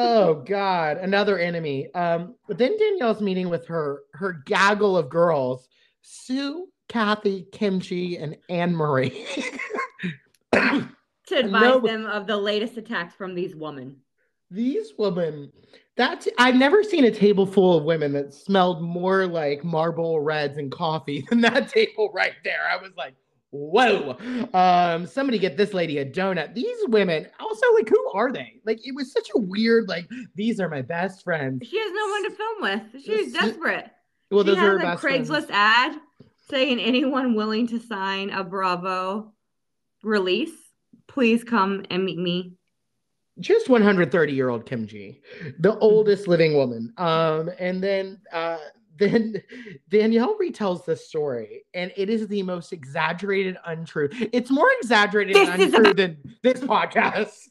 Oh 0.00 0.34
God, 0.46 0.98
another 0.98 1.38
enemy. 1.38 1.92
Um, 1.94 2.34
but 2.48 2.58
then 2.58 2.76
Danielle's 2.78 3.20
meeting 3.20 3.48
with 3.48 3.66
her 3.66 4.02
her 4.14 4.42
gaggle 4.46 4.96
of 4.96 5.08
girls: 5.08 5.68
Sue, 6.02 6.68
Kathy, 6.88 7.46
Kimchi, 7.52 8.16
and 8.18 8.36
Anne 8.48 8.74
Marie. 8.74 9.26
to 10.52 11.36
advise 11.36 11.62
No. 11.62 11.80
them 11.80 12.06
of 12.06 12.26
the 12.26 12.36
latest 12.36 12.76
attacks 12.76 13.14
from 13.14 13.34
these 13.34 13.54
women. 13.54 13.96
These 14.50 14.94
women. 14.98 15.52
That's 15.96 16.28
I've 16.38 16.56
never 16.56 16.82
seen 16.82 17.04
a 17.04 17.10
table 17.10 17.46
full 17.46 17.76
of 17.76 17.84
women 17.84 18.12
that 18.12 18.32
smelled 18.34 18.82
more 18.82 19.26
like 19.26 19.62
marble 19.64 20.20
reds 20.20 20.58
and 20.58 20.70
coffee 20.72 21.24
than 21.30 21.40
that 21.42 21.68
table 21.68 22.10
right 22.12 22.34
there. 22.44 22.66
I 22.68 22.76
was 22.76 22.92
like, 22.96 23.14
whoa. 23.50 24.16
Um, 24.54 25.06
somebody 25.06 25.38
get 25.38 25.56
this 25.56 25.74
lady 25.74 25.98
a 25.98 26.04
donut. 26.06 26.54
These 26.54 26.76
women, 26.88 27.26
also, 27.38 27.66
like, 27.74 27.88
who 27.88 28.10
are 28.14 28.32
they? 28.32 28.60
Like, 28.64 28.86
it 28.86 28.94
was 28.94 29.12
such 29.12 29.28
a 29.34 29.38
weird, 29.38 29.88
like, 29.88 30.08
these 30.34 30.60
are 30.60 30.68
my 30.68 30.82
best 30.82 31.22
friends. 31.24 31.66
She 31.66 31.78
has 31.78 31.92
no 31.92 32.08
one 32.08 32.24
to 32.24 32.30
film 32.30 32.56
with. 32.94 33.02
She's 33.04 33.32
desperate. 33.32 33.90
Well, 34.30 34.44
she 34.44 34.50
those 34.50 34.58
has 34.58 34.68
are 34.68 34.78
her 34.78 34.92
a 34.92 34.96
Craigslist 34.96 35.46
friends. 35.46 35.50
ad 35.50 35.96
saying 36.50 36.80
anyone 36.80 37.34
willing 37.34 37.66
to 37.68 37.78
sign 37.80 38.30
a 38.30 38.42
Bravo 38.44 39.32
release, 40.02 40.52
please 41.08 41.44
come 41.44 41.84
and 41.90 42.04
meet 42.04 42.18
me. 42.18 42.54
just 43.40 43.68
130 43.68 44.32
year 44.32 44.48
old 44.48 44.66
Kim 44.66 44.86
G, 44.86 45.20
the 45.58 45.76
oldest 45.78 46.28
living 46.28 46.54
woman. 46.54 46.92
Um, 46.96 47.50
and 47.58 47.82
then 47.82 48.20
uh, 48.32 48.58
then 49.00 49.42
Danielle 49.88 50.36
retells 50.38 50.84
this 50.84 51.08
story, 51.08 51.64
and 51.74 51.90
it 51.96 52.08
is 52.08 52.28
the 52.28 52.42
most 52.42 52.72
exaggerated 52.72 53.56
untrue. 53.64 54.08
It's 54.32 54.50
more 54.50 54.68
exaggerated 54.78 55.34
This 55.34 55.48
and 55.48 55.62
untrue 55.62 55.94
than 55.94 56.18
this 56.42 56.60
podcast. 56.60 57.48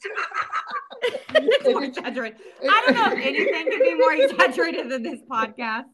it's 1.04 1.66
more 1.66 1.84
exaggerated. 1.84 2.40
I 2.64 2.84
don't 2.86 2.96
know 2.96 3.12
if 3.12 3.26
anything 3.26 3.72
can 3.72 3.82
be 3.82 3.96
more 3.96 4.14
exaggerated 4.14 4.90
than 4.90 5.04
this 5.04 5.20
podcast, 5.30 5.86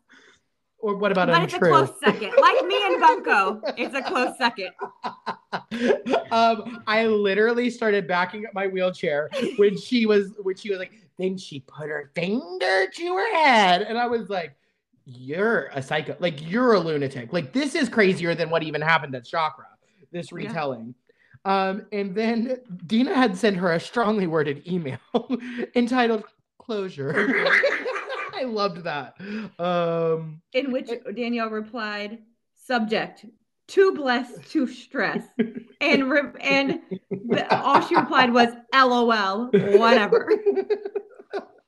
Or 0.79 0.95
what 0.97 1.11
about 1.11 1.29
but 1.29 1.41
it's 1.43 1.53
a 1.53 1.57
untrue? 1.57 1.71
close 1.71 1.91
second. 2.03 2.33
Like 2.39 2.65
me 2.65 2.79
and 2.85 2.99
Bunko, 3.01 3.61
it's 3.77 3.95
a 3.95 4.01
close 4.03 4.37
second. 4.37 4.71
um, 6.31 6.83
I 6.85 7.07
literally 7.07 7.69
started 7.69 8.07
backing 8.07 8.45
up 8.45 8.53
my 8.53 8.67
wheelchair 8.67 9.29
when 9.55 9.77
she 9.77 10.05
was 10.05 10.33
when 10.43 10.57
she 10.57 10.69
was 10.69 10.79
like, 10.79 10.91
then 11.17 11.37
she 11.37 11.61
put 11.61 11.87
her 11.87 12.11
finger 12.13 12.87
to 12.93 13.15
her 13.15 13.35
head, 13.35 13.83
and 13.83 13.97
I 13.97 14.07
was 14.07 14.29
like, 14.29 14.55
"You're 15.05 15.67
a 15.73 15.81
psycho! 15.81 16.15
Like 16.19 16.49
you're 16.49 16.73
a 16.73 16.79
lunatic! 16.79 17.31
Like 17.33 17.53
this 17.53 17.75
is 17.75 17.89
crazier 17.89 18.35
than 18.35 18.49
what 18.49 18.63
even 18.63 18.81
happened 18.81 19.15
at 19.15 19.25
Chakra." 19.25 19.67
This 20.11 20.31
Yeah. 20.31 20.35
retelling. 20.37 20.95
Um, 21.45 21.85
and 21.91 22.15
then 22.15 22.57
Dina 22.87 23.13
had 23.13 23.37
sent 23.37 23.57
her 23.57 23.71
a 23.71 23.79
strongly 23.79 24.25
worded 24.27 24.67
email 24.67 24.97
entitled 25.75 26.23
"Closure." 26.57 27.13
I 28.37 28.43
loved 28.43 28.83
that. 28.83 29.13
Um, 29.59 30.41
In 30.53 30.71
which 30.71 30.89
Danielle 31.15 31.49
replied, 31.49 32.19
"Subject: 32.55 33.25
Too 33.67 33.93
blessed 33.93 34.51
to 34.51 34.65
stress," 34.67 35.23
and 35.81 36.09
re- 36.09 36.21
and 36.41 36.79
the, 37.11 37.59
all 37.61 37.81
she 37.81 37.95
replied 37.95 38.33
was, 38.33 38.49
"LOL, 38.73 39.49
whatever." 39.51 40.29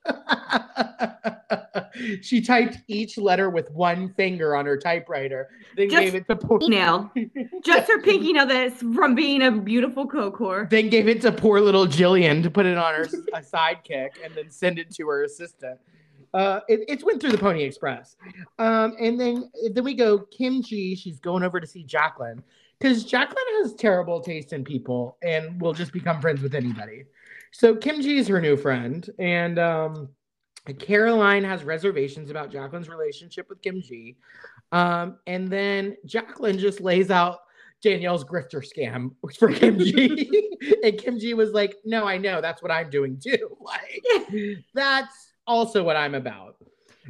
she 2.22 2.42
typed 2.42 2.78
each 2.88 3.18
letter 3.18 3.50
with 3.50 3.72
one 3.72 4.14
finger 4.14 4.56
on 4.56 4.66
her 4.66 4.78
typewriter, 4.78 5.50
then 5.76 5.90
Just 5.90 6.04
gave 6.04 6.16
it 6.16 6.28
to 6.28 6.36
poor, 6.36 6.60
Nail. 6.62 7.12
Just 7.64 7.90
her 7.90 8.02
pinky 8.02 8.34
nail 8.34 8.46
that's 8.46 8.82
from 8.82 9.16
being 9.16 9.42
a 9.42 9.52
beautiful 9.52 10.08
co-core. 10.08 10.68
then 10.70 10.90
gave 10.90 11.08
it 11.08 11.22
to 11.22 11.32
poor 11.32 11.60
little 11.60 11.86
Jillian 11.86 12.44
to 12.44 12.50
put 12.50 12.66
it 12.66 12.78
on 12.78 12.94
her 12.94 13.04
a 13.34 13.42
sidekick 13.42 14.10
and 14.24 14.34
then 14.36 14.50
send 14.50 14.80
it 14.80 14.94
to 14.96 15.08
her 15.08 15.24
assistant. 15.24 15.80
Uh, 16.34 16.60
it, 16.68 16.82
it's 16.88 17.04
went 17.04 17.22
through 17.22 17.32
the 17.32 17.38
Pony 17.38 17.64
Express, 17.64 18.18
um, 18.60 18.94
and 19.00 19.20
then 19.20 19.50
then 19.74 19.84
we 19.84 19.94
go 19.94 20.20
Kim 20.20 20.62
G. 20.62 20.96
She's 20.96 21.20
going 21.20 21.42
over 21.42 21.60
to 21.60 21.66
see 21.66 21.84
Jacqueline 21.84 22.44
because 22.80 23.06
Jacqueline 23.06 23.46
has 23.62 23.74
terrible 23.74 24.20
taste 24.20 24.54
in 24.54 24.64
people 24.64 25.18
and 25.24 25.60
will 25.60 25.74
just 25.74 25.94
become 25.94 26.22
friends 26.22 26.42
with 26.42 26.54
anybody. 26.54 27.06
So 27.52 27.76
Kim 27.76 28.02
G 28.02 28.18
is 28.18 28.28
her 28.28 28.42
new 28.42 28.58
friend, 28.58 29.10
and 29.20 29.58
um, 29.60 30.10
Caroline 30.74 31.44
has 31.44 31.64
reservations 31.64 32.30
about 32.30 32.52
Jacqueline's 32.52 32.90
relationship 32.90 33.50
with 33.50 33.62
Kim 33.62 33.82
G. 33.82 34.18
Um, 34.72 35.18
and 35.28 35.48
then 35.48 35.96
Jacqueline 36.06 36.60
just 36.60 36.82
lays 36.82 37.10
out 37.10 37.40
Danielle's 37.82 38.24
grifter 38.24 38.64
scam 38.66 39.12
for 39.38 39.52
Kim 39.52 39.80
G. 39.80 40.58
and 40.84 40.98
Kim 40.98 41.20
G 41.20 41.34
was 41.34 41.52
like, 41.52 41.76
No, 41.86 42.06
I 42.06 42.18
know. 42.18 42.42
That's 42.42 42.62
what 42.62 42.72
I'm 42.72 42.90
doing 42.90 43.20
too. 43.20 43.58
Like, 43.68 44.02
that's 44.74 45.34
also 45.46 45.84
what 45.84 45.98
I'm 45.98 46.16
about. 46.16 46.56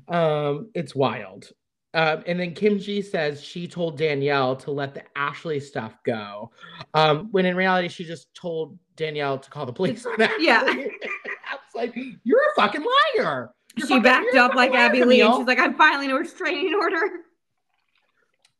Um, 0.08 0.72
it's 0.74 0.96
wild. 0.96 1.50
Um, 1.94 2.24
and 2.28 2.40
then 2.40 2.54
Kim 2.54 2.80
G 2.80 3.02
says 3.02 3.42
she 3.44 3.68
told 3.68 3.98
Danielle 3.98 4.56
to 4.58 4.72
let 4.72 4.94
the 4.94 5.04
Ashley 5.18 5.60
stuff 5.60 5.94
go. 6.04 6.52
Um, 6.94 7.30
when 7.32 7.46
in 7.46 7.56
reality, 7.56 7.88
she 7.88 8.04
just 8.04 8.34
told 8.36 8.78
Danielle 8.96 9.40
to 9.40 9.50
call 9.50 9.66
the 9.66 9.74
police 9.74 10.06
on 10.06 10.22
Ashley. 10.22 10.46
Yeah. 10.46 10.62
I 10.66 10.76
was 10.76 11.74
like, 11.76 11.96
You're 12.24 12.40
a 12.40 12.62
fucking 12.62 12.84
liar. 13.16 13.52
You're 13.76 13.88
She 13.88 13.94
fucking- 13.94 14.04
backed 14.04 14.36
up 14.36 14.54
like 14.54 14.72
liar, 14.72 14.80
Abby 14.82 15.04
Lee, 15.04 15.22
and 15.22 15.34
she's 15.36 15.48
like, 15.48 15.60
"I'm 15.60 15.76
filing 15.76 16.12
a 16.12 16.16
restraining 16.16 16.74
order." 16.74 17.00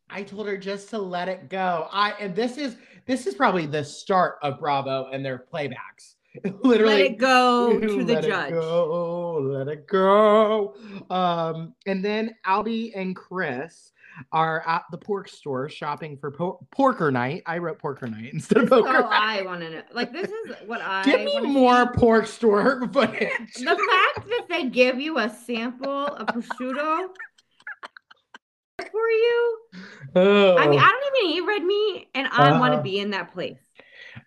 I 0.10 0.24
told 0.24 0.48
her 0.48 0.58
just 0.58 0.90
to 0.92 0.98
let 1.00 1.28
it 1.28 1.50
go. 1.50 1.88
I 1.92 2.12
and 2.20 2.36
this 2.36 2.58
is 2.58 2.78
this 3.08 3.28
is 3.28 3.34
probably 3.36 3.66
the 3.66 3.84
start 3.84 4.36
of 4.42 4.60
Bravo 4.60 5.10
and 5.12 5.24
their 5.26 5.46
playbacks. 5.52 6.16
Literally, 6.64 6.94
Let 6.94 7.02
it 7.12 7.18
go 7.18 7.80
to 7.80 8.04
the 8.04 8.14
let 8.14 8.24
it 8.24 8.28
judge. 8.28 8.52
go, 8.52 9.40
let 9.42 9.68
it 9.68 9.88
go. 9.88 10.76
Um, 11.10 11.74
and 11.86 12.04
then 12.04 12.36
Albie 12.46 12.92
and 12.96 13.16
Chris 13.16 13.92
are 14.32 14.68
at 14.68 14.84
the 14.92 14.98
pork 14.98 15.30
store 15.30 15.70
shopping 15.70 16.18
for 16.18 16.32
po- 16.32 16.66
porker 16.72 17.12
night. 17.12 17.44
I 17.46 17.60
wrote 17.60 17.78
porker 17.80 18.08
night 18.08 18.30
instead 18.34 18.64
of 18.64 18.70
poker. 18.70 18.90
all. 19.04 19.10
I 19.12 19.42
want 19.44 19.62
to 19.62 19.70
know. 19.70 19.82
Like 19.94 20.12
this 20.12 20.30
is 20.30 20.56
what 20.66 20.82
I 20.82 21.04
Give 21.04 21.22
me 21.22 21.40
more 21.42 21.92
pork 21.94 22.26
store 22.28 22.88
footage. 22.92 23.54
The 23.56 23.66
fact 23.66 24.28
that 24.28 24.46
they 24.50 24.66
give 24.70 25.00
you 25.00 25.20
a 25.20 25.30
sample 25.30 26.08
of 26.08 26.28
prosciutto 26.28 27.10
for 28.92 29.10
you. 29.10 29.58
oh. 30.16 30.58
I 30.58 30.68
mean, 30.68 30.80
I 30.80 30.90
don't 30.90 31.26
even 31.26 31.38
eat 31.38 31.48
red 31.48 31.64
meat, 31.64 32.08
and 32.16 32.28
I 32.32 32.52
want 32.60 32.74
Uh-huh. 32.74 32.78
to 32.78 32.84
be 32.84 33.00
in 33.00 33.12
that 33.12 33.34
place. 33.34 33.58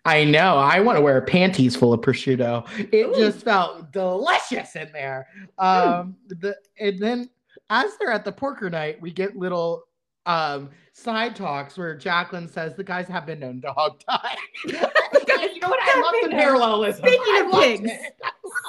I 0.05 0.23
know. 0.23 0.57
I 0.57 0.79
want 0.79 0.97
to 0.97 1.01
wear 1.01 1.21
panties 1.21 1.75
full 1.75 1.93
of 1.93 2.01
prosciutto. 2.01 2.67
It 2.91 3.07
Ooh. 3.07 3.15
just 3.15 3.43
felt 3.43 3.91
delicious 3.91 4.75
in 4.75 4.91
there. 4.91 5.27
Um, 5.57 6.15
the 6.27 6.55
and 6.79 6.99
then 6.99 7.29
as 7.69 7.91
they're 7.97 8.11
at 8.11 8.25
the 8.25 8.31
porker 8.31 8.69
night, 8.69 9.01
we 9.01 9.11
get 9.11 9.35
little 9.35 9.83
um 10.27 10.69
side 10.93 11.35
talks 11.35 11.77
where 11.77 11.95
Jacqueline 11.95 12.47
says 12.47 12.75
the 12.75 12.83
guys 12.83 13.07
have 13.07 13.25
been 13.25 13.39
known 13.39 13.61
to 13.61 13.71
hog 13.71 13.99
tie. 14.07 14.35
you 14.65 14.73
know 14.73 15.69
what? 15.69 15.79
I 15.81 16.01
love 16.01 16.29
the 16.31 16.35
parallelism. 16.35 17.05
Speaking 17.05 17.45
of 17.45 17.51
pigs. 17.51 17.91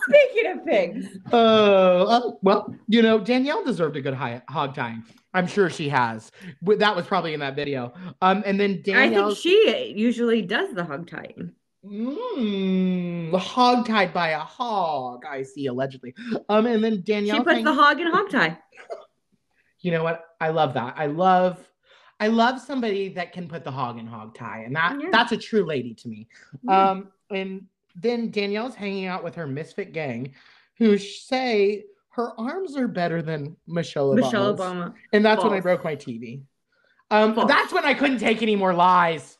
Speaking 0.09 0.53
of 0.53 0.65
pigs, 0.67 1.07
Uh, 1.33 2.07
oh, 2.09 2.39
well, 2.43 2.75
you 2.89 3.03
know, 3.03 3.19
Danielle 3.19 3.65
deserved 3.65 3.97
a 3.97 4.01
good 4.01 4.15
hog 4.15 4.75
tying. 4.75 5.03
I'm 5.35 5.47
sure 5.47 5.71
she 5.71 5.89
has. 5.89 6.31
But 6.61 6.79
That 6.79 6.95
was 6.95 7.07
probably 7.07 7.35
in 7.35 7.41
that 7.41 7.57
video. 7.57 7.93
Um, 8.21 8.43
and 8.45 8.59
then 8.61 8.83
Danielle. 8.83 9.25
I 9.25 9.27
think 9.29 9.39
she 9.39 9.95
usually 9.97 10.43
does 10.43 10.75
the 10.75 10.85
hog 10.85 11.09
tying. 11.09 11.53
Mm, 11.85 13.37
hog 13.39 13.87
tied 13.87 14.13
by 14.13 14.31
a 14.31 14.39
hog. 14.39 15.25
I 15.29 15.43
see, 15.43 15.67
allegedly. 15.67 16.15
Um, 16.49 16.67
and 16.67 16.83
then 16.83 17.03
Danielle. 17.03 17.39
She 17.39 17.43
puts 17.45 17.65
the 17.65 17.75
hog 17.75 18.01
in 18.01 18.07
hog 18.09 18.31
tie. 18.31 18.59
you 19.81 19.91
know 19.91 20.05
what? 20.05 20.25
I 20.41 20.51
love 20.51 20.75
that. 20.75 20.95
I 20.97 21.07
love, 21.07 21.67
I 22.21 22.29
love 22.29 22.61
somebody 22.61 23.09
that 23.11 23.33
can 23.33 23.49
put 23.49 23.65
the 23.65 23.71
hog 23.71 23.99
in 23.99 24.07
hog 24.07 24.35
tie, 24.37 24.63
and 24.65 24.77
that 24.77 24.97
Yeah. 25.01 25.09
that's 25.11 25.33
a 25.33 25.37
true 25.37 25.65
lady 25.65 25.95
to 25.95 26.09
me. 26.09 26.29
Yeah. 26.63 26.91
Um, 26.91 27.09
and 27.31 27.67
then 27.97 28.31
Danielle's 28.31 28.75
hanging 28.75 29.07
out 29.07 29.25
with 29.25 29.35
her 29.35 29.47
misfit 29.47 29.93
gang, 29.93 30.35
who 30.79 30.99
say 30.99 31.85
her 32.13 32.39
arms 32.39 32.77
are 32.77 32.89
better 32.89 33.23
than 33.23 33.57
Michelle 33.67 34.11
Obama's. 34.11 34.25
Michelle 34.25 34.57
Obama. 34.57 34.95
And 35.13 35.25
that's 35.25 35.43
when 35.43 35.53
I 35.53 35.61
broke 35.61 35.83
my 35.83 35.97
TV. 35.97 36.43
Um, 37.11 37.35
False. 37.35 37.49
that's 37.49 37.73
when 37.73 37.85
I 37.85 37.95
couldn't 37.95 38.19
take 38.19 38.43
any 38.43 38.57
more 38.57 38.75
lies. 38.75 39.39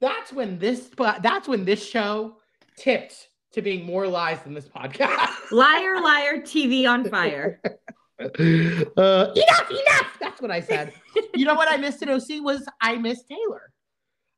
That's 0.00 0.32
when 0.32 0.58
this 0.58 0.90
that's 0.96 1.48
when 1.48 1.64
this 1.64 1.86
show 1.86 2.36
tipped 2.76 3.28
to 3.52 3.62
being 3.62 3.84
more 3.84 4.06
lies 4.06 4.42
than 4.42 4.54
this 4.54 4.68
podcast. 4.68 5.28
Liar, 5.50 6.00
liar, 6.00 6.38
TV 6.38 6.88
on 6.88 7.04
fire. 7.08 7.60
uh, 7.64 8.24
enough, 8.28 9.70
enough. 9.70 10.16
That's 10.20 10.40
what 10.40 10.50
I 10.50 10.60
said. 10.60 10.92
you 11.34 11.44
know 11.44 11.54
what 11.54 11.70
I 11.70 11.76
missed 11.76 12.02
at 12.02 12.08
OC 12.08 12.42
was 12.42 12.64
I 12.80 12.96
missed 12.96 13.28
Taylor. 13.28 13.72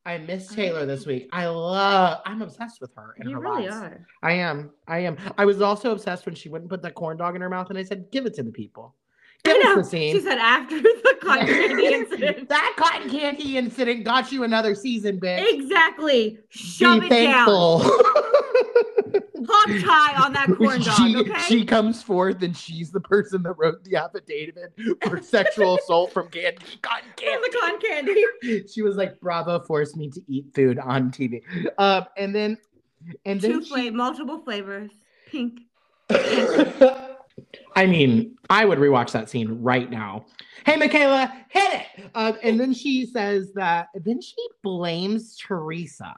I 0.05 0.19
missed 0.19 0.53
Taylor 0.53 0.85
this 0.85 1.07
week. 1.07 1.29
I 1.33 1.47
love. 1.47 2.21
I'm 2.27 2.43
obsessed 2.43 2.81
with 2.81 2.91
her 2.97 3.15
and 3.19 3.31
You 3.31 3.37
her 3.37 3.43
really 3.43 3.69
are. 3.69 4.05
I 4.23 4.33
am. 4.33 4.71
I 4.89 4.99
am. 5.01 5.17
I 5.39 5.45
was 5.45 5.61
also 5.63 5.93
obsessed 5.93 6.27
when 6.27 6.35
she 6.35 6.49
wouldn't 6.49 6.71
put 6.71 6.83
that 6.83 6.95
corn 6.95 7.17
dog 7.17 7.37
in 7.37 7.41
her 7.43 7.49
mouth, 7.49 7.71
and 7.71 7.79
I 7.79 7.85
said, 7.85 8.11
"Give 8.11 8.27
it 8.27 8.35
to 8.35 8.43
the 8.43 8.51
people. 8.51 8.97
Give 9.45 9.57
us 9.65 9.77
the 9.77 9.85
scene." 9.85 10.15
She 10.17 10.21
said 10.21 10.39
after 10.39 10.81
the 10.81 11.17
cotton 11.23 11.47
candy 11.47 11.87
incident. 11.87 12.49
that 12.49 12.75
cotton 12.77 13.11
candy 13.11 13.57
incident 13.57 14.05
got 14.05 14.33
you 14.33 14.43
another 14.43 14.75
season, 14.75 15.21
bitch. 15.21 15.45
Exactly. 15.53 16.39
Shove 16.49 17.03
Be 17.03 17.07
it 17.07 17.11
down. 17.11 17.49
tie 19.67 20.23
on 20.25 20.33
that 20.33 20.47
corn 20.57 20.81
dog, 20.83 20.97
she, 20.97 21.17
okay? 21.17 21.41
she 21.49 21.65
comes 21.65 22.03
forth 22.03 22.43
and 22.43 22.57
she's 22.57 22.91
the 22.91 23.01
person 23.01 23.43
that 23.45 23.55
wrote 23.59 23.83
the 23.85 23.97
affidavit 23.97 24.73
for 25.07 25.21
sexual 25.23 25.77
assault 25.79 26.13
from 26.13 26.29
candy, 26.31 26.59
cotton 26.83 27.09
From 27.17 27.27
candy. 27.27 27.49
the 27.51 27.59
cotton 27.59 27.81
candy. 27.81 28.65
She 28.69 28.83
was 28.83 28.97
like, 28.97 29.21
"Bravo 29.21 29.61
forced 29.61 29.97
me 29.97 30.11
to 30.11 30.21
eat 30.29 30.47
food 30.55 30.79
on 30.79 31.11
TV." 31.11 31.43
Um, 31.79 32.07
and 32.17 32.35
then, 32.35 32.59
and 33.25 33.41
then 33.41 33.53
Two 33.53 33.63
she- 33.65 33.69
flavor, 33.71 33.97
multiple 33.97 34.39
flavors. 34.43 34.91
Pink. 35.31 35.61
I 37.75 37.87
mean, 37.87 38.37
I 38.51 38.65
would 38.65 38.79
rewatch 38.79 39.13
that 39.13 39.31
scene 39.31 39.63
right 39.63 39.91
now. 39.91 40.27
Hey, 40.67 40.75
Micayla, 40.79 41.33
hit 41.49 41.73
it. 41.97 42.11
Uh, 42.15 42.35
and 42.43 42.61
then 42.61 42.75
she 42.75 43.07
says 43.07 43.53
that, 43.55 43.89
then 43.95 44.21
she 44.21 44.37
blames 44.63 45.37
Teresa 45.37 46.15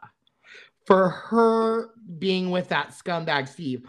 for 0.84 1.08
her 1.08 1.90
being 2.18 2.50
with 2.50 2.68
that 2.68 2.90
scumbag 2.90 3.48
Steve. 3.48 3.86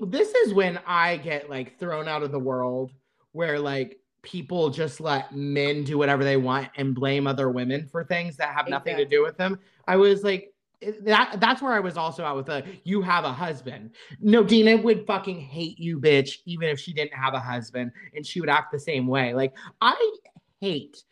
This 0.00 0.32
is 0.34 0.54
when 0.54 0.78
I 0.86 1.16
get 1.16 1.50
like 1.50 1.78
thrown 1.78 2.08
out 2.08 2.22
of 2.22 2.32
the 2.32 2.38
world 2.38 2.92
where 3.32 3.58
like 3.58 3.98
people 4.22 4.70
just 4.70 5.00
let 5.00 5.34
men 5.34 5.84
do 5.84 5.96
whatever 5.98 6.24
they 6.24 6.36
want 6.36 6.68
and 6.76 6.94
blame 6.94 7.26
other 7.26 7.48
women 7.48 7.86
for 7.86 8.04
things 8.04 8.36
that 8.36 8.54
have 8.54 8.68
nothing 8.68 8.96
to 8.96 9.04
do 9.04 9.22
with 9.22 9.36
them. 9.36 9.58
I 9.86 9.96
was 9.96 10.24
like, 10.24 10.52
eh, 10.82 10.92
that 11.02 11.36
that's 11.40 11.62
where 11.62 11.72
I 11.72 11.80
was 11.80 11.96
also 11.96 12.24
out 12.24 12.36
with 12.36 12.46
the 12.46 12.64
you 12.84 13.00
have 13.02 13.24
a 13.24 13.32
husband. 13.32 13.92
No, 14.20 14.42
Dina 14.42 14.76
would 14.76 15.06
fucking 15.06 15.40
hate 15.40 15.78
you, 15.78 15.98
bitch, 15.98 16.38
even 16.44 16.68
if 16.68 16.78
she 16.78 16.92
didn't 16.92 17.14
have 17.14 17.34
a 17.34 17.40
husband, 17.40 17.92
and 18.14 18.26
she 18.26 18.40
would 18.40 18.50
act 18.50 18.72
the 18.72 18.80
same 18.80 19.06
way. 19.06 19.32
Like 19.32 19.54
I 19.80 20.16
hate. 20.60 21.02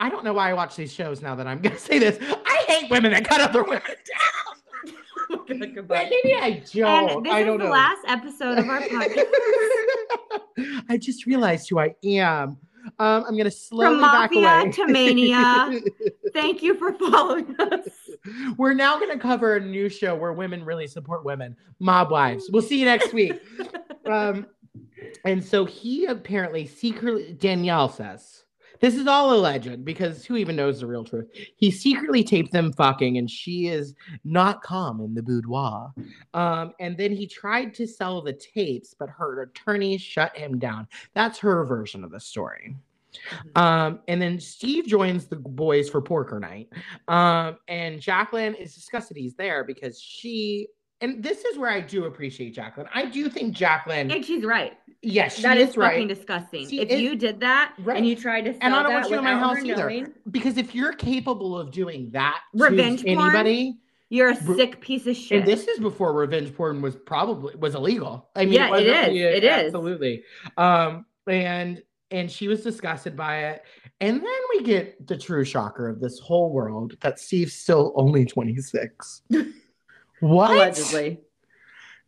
I 0.00 0.08
don't 0.08 0.24
know 0.24 0.32
why 0.32 0.50
I 0.50 0.52
watch 0.54 0.76
these 0.76 0.92
shows 0.92 1.20
now 1.22 1.34
that 1.34 1.46
I'm 1.46 1.60
gonna 1.60 1.78
say 1.90 1.98
this. 1.98 2.18
I 2.20 2.64
hate 2.68 2.90
women 2.90 3.12
that 3.12 3.24
cut 3.28 3.40
other 3.40 3.62
women 3.64 3.82
down. 3.86 5.38
But 5.46 5.74
Goodbye. 5.74 6.08
maybe 6.10 6.34
I 6.36 6.62
don't. 6.72 7.10
And 7.18 7.26
this 7.26 7.32
I 7.32 7.40
is 7.40 7.46
don't 7.46 7.58
the 7.58 7.64
know. 7.64 7.70
last 7.70 8.00
episode 8.06 8.58
of 8.58 8.68
our 8.68 8.80
podcast. 8.82 9.24
I 10.88 10.96
just 10.96 11.26
realized 11.26 11.68
who 11.68 11.78
I 11.78 11.94
am. 12.04 12.56
Um, 12.98 13.24
I'm 13.28 13.36
gonna 13.36 13.50
slowly 13.50 13.96
From 13.96 14.00
back 14.00 14.30
Mafia 14.30 14.48
away. 14.62 14.72
to 14.72 14.86
Mania. 14.86 15.80
Thank 16.32 16.62
you 16.62 16.74
for 16.76 16.92
following 16.94 17.54
us. 17.58 17.88
We're 18.56 18.72
now 18.72 18.98
gonna 18.98 19.18
cover 19.18 19.56
a 19.56 19.60
new 19.60 19.88
show 19.90 20.14
where 20.14 20.32
women 20.32 20.64
really 20.64 20.86
support 20.86 21.24
women, 21.24 21.54
Mob 21.80 22.10
Wives. 22.10 22.48
We'll 22.50 22.62
see 22.62 22.78
you 22.78 22.86
next 22.86 23.12
week. 23.12 23.34
um, 24.06 24.46
and 25.26 25.44
so 25.44 25.66
he 25.66 26.06
apparently 26.06 26.66
secretly 26.66 27.34
Danielle 27.34 27.90
says 27.90 28.44
this 28.80 28.94
is 28.94 29.06
all 29.06 29.34
alleged 29.34 29.84
because 29.84 30.24
who 30.24 30.36
even 30.36 30.56
knows 30.56 30.80
the 30.80 30.86
real 30.86 31.04
truth? 31.04 31.30
He 31.56 31.70
secretly 31.70 32.22
taped 32.22 32.52
them 32.52 32.72
fucking, 32.72 33.18
and 33.18 33.30
she 33.30 33.68
is 33.68 33.94
not 34.24 34.62
calm 34.62 35.00
in 35.00 35.14
the 35.14 35.22
boudoir. 35.22 35.92
Um, 36.34 36.72
and 36.80 36.96
then 36.96 37.12
he 37.12 37.26
tried 37.26 37.74
to 37.74 37.86
sell 37.86 38.22
the 38.22 38.32
tapes, 38.32 38.94
but 38.98 39.08
her 39.10 39.42
attorney 39.42 39.98
shut 39.98 40.36
him 40.36 40.58
down. 40.58 40.86
That's 41.14 41.38
her 41.38 41.64
version 41.64 42.04
of 42.04 42.10
the 42.10 42.20
story. 42.20 42.76
Mhm. 43.54 43.60
Um, 43.60 44.00
and 44.06 44.20
then 44.20 44.38
Steve 44.38 44.86
joins 44.86 45.26
the 45.26 45.36
boys 45.36 45.88
for 45.88 46.00
Porker 46.00 46.38
Night. 46.38 46.68
Um, 47.08 47.56
and 47.66 48.00
Jacqueline 48.00 48.54
is 48.54 48.74
disgusted 48.74 49.16
he's 49.16 49.34
there 49.34 49.64
because 49.64 50.00
she, 50.00 50.68
and 51.00 51.22
this 51.22 51.44
is 51.44 51.58
where 51.58 51.70
I 51.70 51.80
do 51.80 52.04
appreciate 52.04 52.50
Jacqueline. 52.54 52.88
I 52.92 53.06
do 53.06 53.28
think 53.28 53.54
Jacqueline, 53.54 54.10
And 54.10 54.24
she's 54.24 54.44
right. 54.44 54.76
Yes, 55.02 55.36
she 55.36 55.42
That 55.42 55.56
is, 55.58 55.70
is 55.70 55.76
right. 55.76 55.92
fucking 55.92 56.08
disgusting. 56.08 56.66
See, 56.66 56.80
if 56.80 56.90
it- 56.90 57.00
you 57.00 57.16
did 57.16 57.40
that 57.40 57.74
Right. 57.78 57.96
and 57.96 58.06
you 58.06 58.16
tried 58.16 58.42
to 58.46 58.50
And 58.62 58.74
I 58.74 58.82
don't 58.82 58.92
that 58.92 59.00
want 59.00 59.10
you 59.10 59.18
in 59.18 59.24
my 59.24 59.34
house 59.38 59.58
either. 59.64 59.76
knowing, 59.88 60.12
because 60.30 60.56
if 60.58 60.74
you're 60.74 60.92
capable 60.92 61.58
of 61.58 61.70
doing 61.70 62.10
that 62.12 62.40
Revenge 62.54 63.04
porn? 63.04 63.18
anybody, 63.20 63.78
you're 64.10 64.30
a 64.30 64.36
sick 64.36 64.80
piece 64.80 65.06
of 65.06 65.14
shit. 65.16 65.40
and 65.40 65.46
this 65.46 65.68
is 65.68 65.78
before 65.80 66.12
revenge 66.14 66.54
porn 66.54 66.80
was 66.80 66.96
probably 66.96 67.54
was 67.56 67.74
illegal. 67.74 68.28
I 68.34 68.44
mean, 68.46 68.54
Yeah, 68.54 68.66
it 68.68 68.70
wasn't- 68.70 68.88
is. 68.88 69.34
It 69.36 69.44
is. 69.44 69.50
absolutely. 69.66 70.24
Um, 70.56 71.04
and 71.26 71.82
and 72.10 72.30
she 72.30 72.48
was 72.48 72.62
disgusted 72.62 73.14
by 73.14 73.44
it. 73.50 73.62
And 74.00 74.16
then 74.22 74.40
we 74.54 74.62
get 74.62 75.06
the 75.06 75.18
true 75.18 75.44
shocker 75.44 75.90
of 75.90 76.00
this 76.00 76.18
whole 76.18 76.50
world 76.50 76.96
that 77.02 77.18
Steve's 77.20 77.52
still 77.52 77.92
only 77.96 78.24
26. 78.24 79.20
what? 80.20 80.50
Allegedly. 80.52 81.20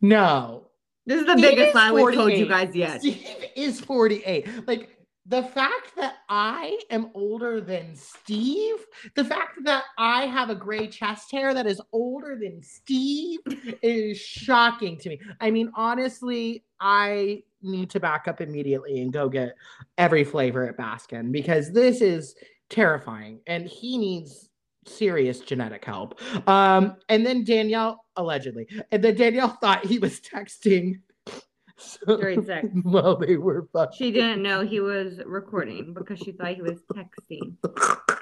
No. 0.01 0.70
This 1.05 1.21
is 1.21 1.25
the 1.25 1.33
Steve 1.33 1.41
biggest 1.41 1.69
is 1.69 1.75
lie 1.75 1.91
we've 1.91 2.13
told 2.13 2.33
you 2.33 2.47
guys 2.47 2.75
yet. 2.75 3.01
Steve 3.01 3.25
is 3.55 3.81
48. 3.81 4.67
Like 4.67 4.97
the 5.25 5.43
fact 5.43 5.95
that 5.97 6.15
I 6.29 6.79
am 6.89 7.09
older 7.13 7.61
than 7.61 7.95
Steve, 7.95 8.75
the 9.15 9.23
fact 9.23 9.59
that 9.63 9.83
I 9.97 10.25
have 10.25 10.49
a 10.49 10.55
gray 10.55 10.87
chest 10.87 11.31
hair 11.31 11.53
that 11.53 11.67
is 11.67 11.81
older 11.91 12.37
than 12.39 12.61
Steve 12.61 13.39
is 13.81 14.19
shocking 14.19 14.97
to 14.99 15.09
me. 15.09 15.19
I 15.39 15.51
mean, 15.51 15.71
honestly, 15.75 16.63
I 16.79 17.43
need 17.61 17.89
to 17.91 17.99
back 17.99 18.27
up 18.27 18.41
immediately 18.41 19.01
and 19.01 19.13
go 19.13 19.29
get 19.29 19.55
every 19.97 20.23
flavor 20.23 20.67
at 20.67 20.77
Baskin 20.77 21.31
because 21.31 21.71
this 21.71 22.01
is 22.01 22.35
terrifying 22.69 23.41
and 23.47 23.67
he 23.67 23.97
needs 23.97 24.49
serious 24.85 25.39
genetic 25.39 25.85
help. 25.85 26.19
Um, 26.47 26.95
and 27.09 27.25
then 27.25 27.43
Danielle 27.43 28.03
allegedly, 28.15 28.67
and 28.91 29.03
then 29.03 29.15
Danielle 29.15 29.57
thought 29.61 29.85
he 29.85 29.99
was 29.99 30.19
texting 30.19 31.01
so- 31.77 32.17
During 32.17 32.43
sex. 32.45 32.67
while 32.83 33.15
they 33.17 33.37
were 33.37 33.67
fucking. 33.73 33.97
She 33.97 34.11
didn't 34.11 34.41
know 34.43 34.61
he 34.65 34.79
was 34.79 35.19
recording 35.25 35.93
because 35.93 36.19
she 36.19 36.31
thought 36.31 36.55
he 36.55 36.61
was 36.61 36.79
texting. 36.93 37.55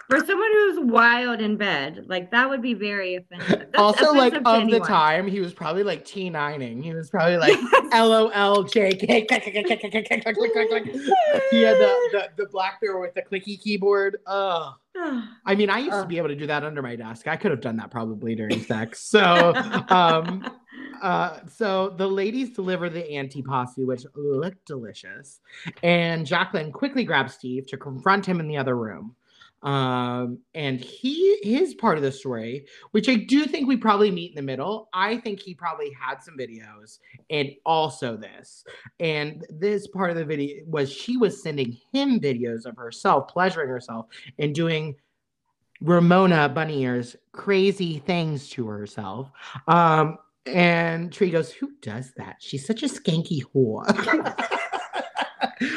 For 0.10 0.26
someone 0.26 0.52
who's 0.52 0.80
wild 0.92 1.40
in 1.40 1.56
bed, 1.56 2.06
like 2.08 2.32
that 2.32 2.50
would 2.50 2.64
be 2.64 2.74
very 2.74 3.16
offensive. 3.16 3.60
That's 3.72 3.78
also, 3.78 4.12
like 4.12 4.34
offensive 4.34 4.70
to 4.70 4.76
of 4.76 4.82
the 4.82 4.88
time, 4.88 5.28
he 5.28 5.40
was 5.40 5.54
probably 5.54 5.84
like 5.84 6.04
T9ing. 6.04 6.84
He 6.84 6.94
was 6.96 7.12
probably 7.12 7.38
like 7.38 7.54
LOL 7.94 8.64
JK. 8.64 9.02
he 11.52 11.62
had 11.62 11.78
the, 11.78 11.96
the 12.12 12.28
the 12.38 12.46
Blackberry 12.52 13.00
with 13.00 13.14
the 13.14 13.22
clicky 13.22 13.62
keyboard. 13.62 14.18
Oh, 14.26 14.74
I 15.46 15.56
mean, 15.56 15.70
I 15.70 15.80
used 15.80 16.02
to 16.02 16.06
be 16.06 16.18
able 16.18 16.30
to 16.30 16.36
do 16.36 16.48
that 16.48 16.64
under 16.64 16.82
my 16.82 16.96
desk. 16.96 17.28
I 17.28 17.38
could 17.38 17.52
have 17.52 17.62
done 17.62 17.78
that 17.78 17.92
probably 17.92 18.36
during 18.36 18.62
sex. 18.64 19.02
So, 19.02 19.54
um, 19.90 20.46
uh, 21.02 21.40
so 21.48 21.90
the 21.98 22.08
ladies 22.08 22.52
deliver 22.52 22.90
the 22.90 23.04
antipasto, 23.04 23.86
which 23.86 24.06
looked 24.16 24.66
delicious, 24.66 25.40
and 25.84 26.26
Jacqueline 26.26 26.72
quickly 26.72 27.04
grabs 27.04 27.34
Steve 27.34 27.68
to 27.68 27.78
confront 27.78 28.26
him 28.26 28.40
in 28.40 28.48
the 28.48 28.58
other 28.58 28.76
room. 28.76 29.16
Um, 29.62 30.40
and 30.54 30.80
he 30.80 31.40
his 31.44 31.74
part 31.74 31.98
of 31.98 32.04
the 32.04 32.12
story, 32.12 32.66
which 32.92 33.10
I 33.10 33.16
do 33.16 33.46
think 33.46 33.68
we 33.68 33.78
probably 33.78 34.12
meet 34.12 34.32
in 34.32 34.36
the 34.36 34.42
middle. 34.42 34.90
I 34.94 35.18
think 35.18 35.40
he 35.40 35.54
probably 35.54 35.92
had 35.92 36.22
some 36.22 36.38
videos 36.38 37.00
and 37.30 37.50
also 37.66 38.16
this. 38.16 38.64
And 39.00 39.46
this 39.50 39.88
part 39.88 40.12
of 40.12 40.18
the 40.18 40.26
video 40.26 40.64
was 40.66 40.92
she 40.92 41.18
was 41.18 41.44
sending 41.44 41.78
him 41.92 42.20
videos 42.20 42.66
of 42.66 42.78
herself 42.78 43.28
pleasuring 43.28 43.70
herself 43.70 44.08
and 44.38 44.56
doing 44.56 44.96
Ramona 45.82 46.50
Bunny 46.50 46.84
Ears 46.84 47.16
crazy 47.32 48.00
things 48.00 48.50
to 48.50 48.68
herself. 48.68 49.32
Um, 49.68 50.18
and 50.46 51.12
Tree 51.12 51.30
goes, 51.30 51.52
Who 51.52 51.72
does 51.82 52.14
that? 52.18 52.38
She's 52.40 52.66
such 52.66 52.84
a 52.84 52.88
skanky 52.88 53.42
whore. 53.54 53.86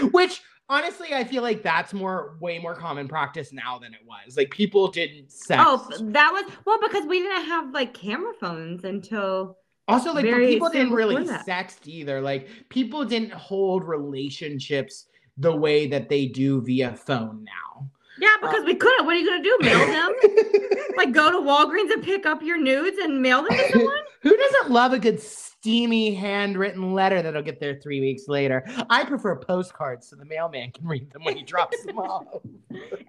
Which 0.12 0.40
honestly, 0.72 1.08
I 1.12 1.22
feel 1.24 1.42
like 1.42 1.62
that's 1.62 1.92
more 1.92 2.36
way 2.40 2.58
more 2.58 2.74
common 2.74 3.06
practice 3.06 3.52
now 3.52 3.78
than 3.78 3.92
it 3.92 4.00
was. 4.06 4.36
Like 4.36 4.50
people 4.50 4.88
didn't 4.88 5.30
sex. 5.30 5.62
Oh, 5.64 5.86
that 6.00 6.30
was 6.32 6.50
well 6.64 6.78
because 6.80 7.06
we 7.06 7.20
didn't 7.20 7.44
have 7.44 7.72
like 7.72 7.92
camera 7.92 8.32
phones 8.40 8.84
until 8.84 9.58
also 9.86 10.14
like 10.14 10.24
people 10.24 10.70
didn't 10.70 10.92
really 10.92 11.16
sext 11.24 11.86
either. 11.86 12.20
Like 12.20 12.48
people 12.70 13.04
didn't 13.04 13.32
hold 13.32 13.84
relationships 13.84 15.06
the 15.36 15.54
way 15.54 15.86
that 15.88 16.08
they 16.08 16.26
do 16.26 16.62
via 16.62 16.94
phone 16.94 17.44
now. 17.44 17.90
yeah 18.18 18.36
because 18.40 18.64
we 18.64 18.74
couldn't. 18.74 19.04
What 19.04 19.14
are 19.14 19.18
you 19.18 19.28
gonna 19.28 19.42
do? 19.42 19.58
Mail 19.60 19.86
them? 19.86 20.14
like 20.96 21.12
go 21.12 21.30
to 21.30 21.38
Walgreens 21.38 21.92
and 21.92 22.02
pick 22.02 22.24
up 22.24 22.42
your 22.42 22.58
nudes 22.58 22.96
and 22.98 23.20
mail 23.20 23.42
them 23.42 23.56
to 23.56 23.72
someone? 23.72 23.96
Who 24.22 24.36
doesn't 24.36 24.70
love 24.70 24.92
a 24.92 24.98
good 24.98 25.20
steamy 25.20 26.14
handwritten 26.14 26.92
letter 26.92 27.22
that'll 27.22 27.42
get 27.42 27.58
there 27.60 27.74
three 27.80 28.00
weeks 28.00 28.28
later? 28.28 28.64
I 28.88 29.04
prefer 29.04 29.36
postcards 29.36 30.08
so 30.08 30.16
the 30.16 30.24
mailman 30.24 30.70
can 30.72 30.86
read 30.86 31.10
them 31.12 31.24
when 31.24 31.36
he 31.36 31.42
drops 31.42 31.82
them 31.84 31.98
off. 31.98 32.26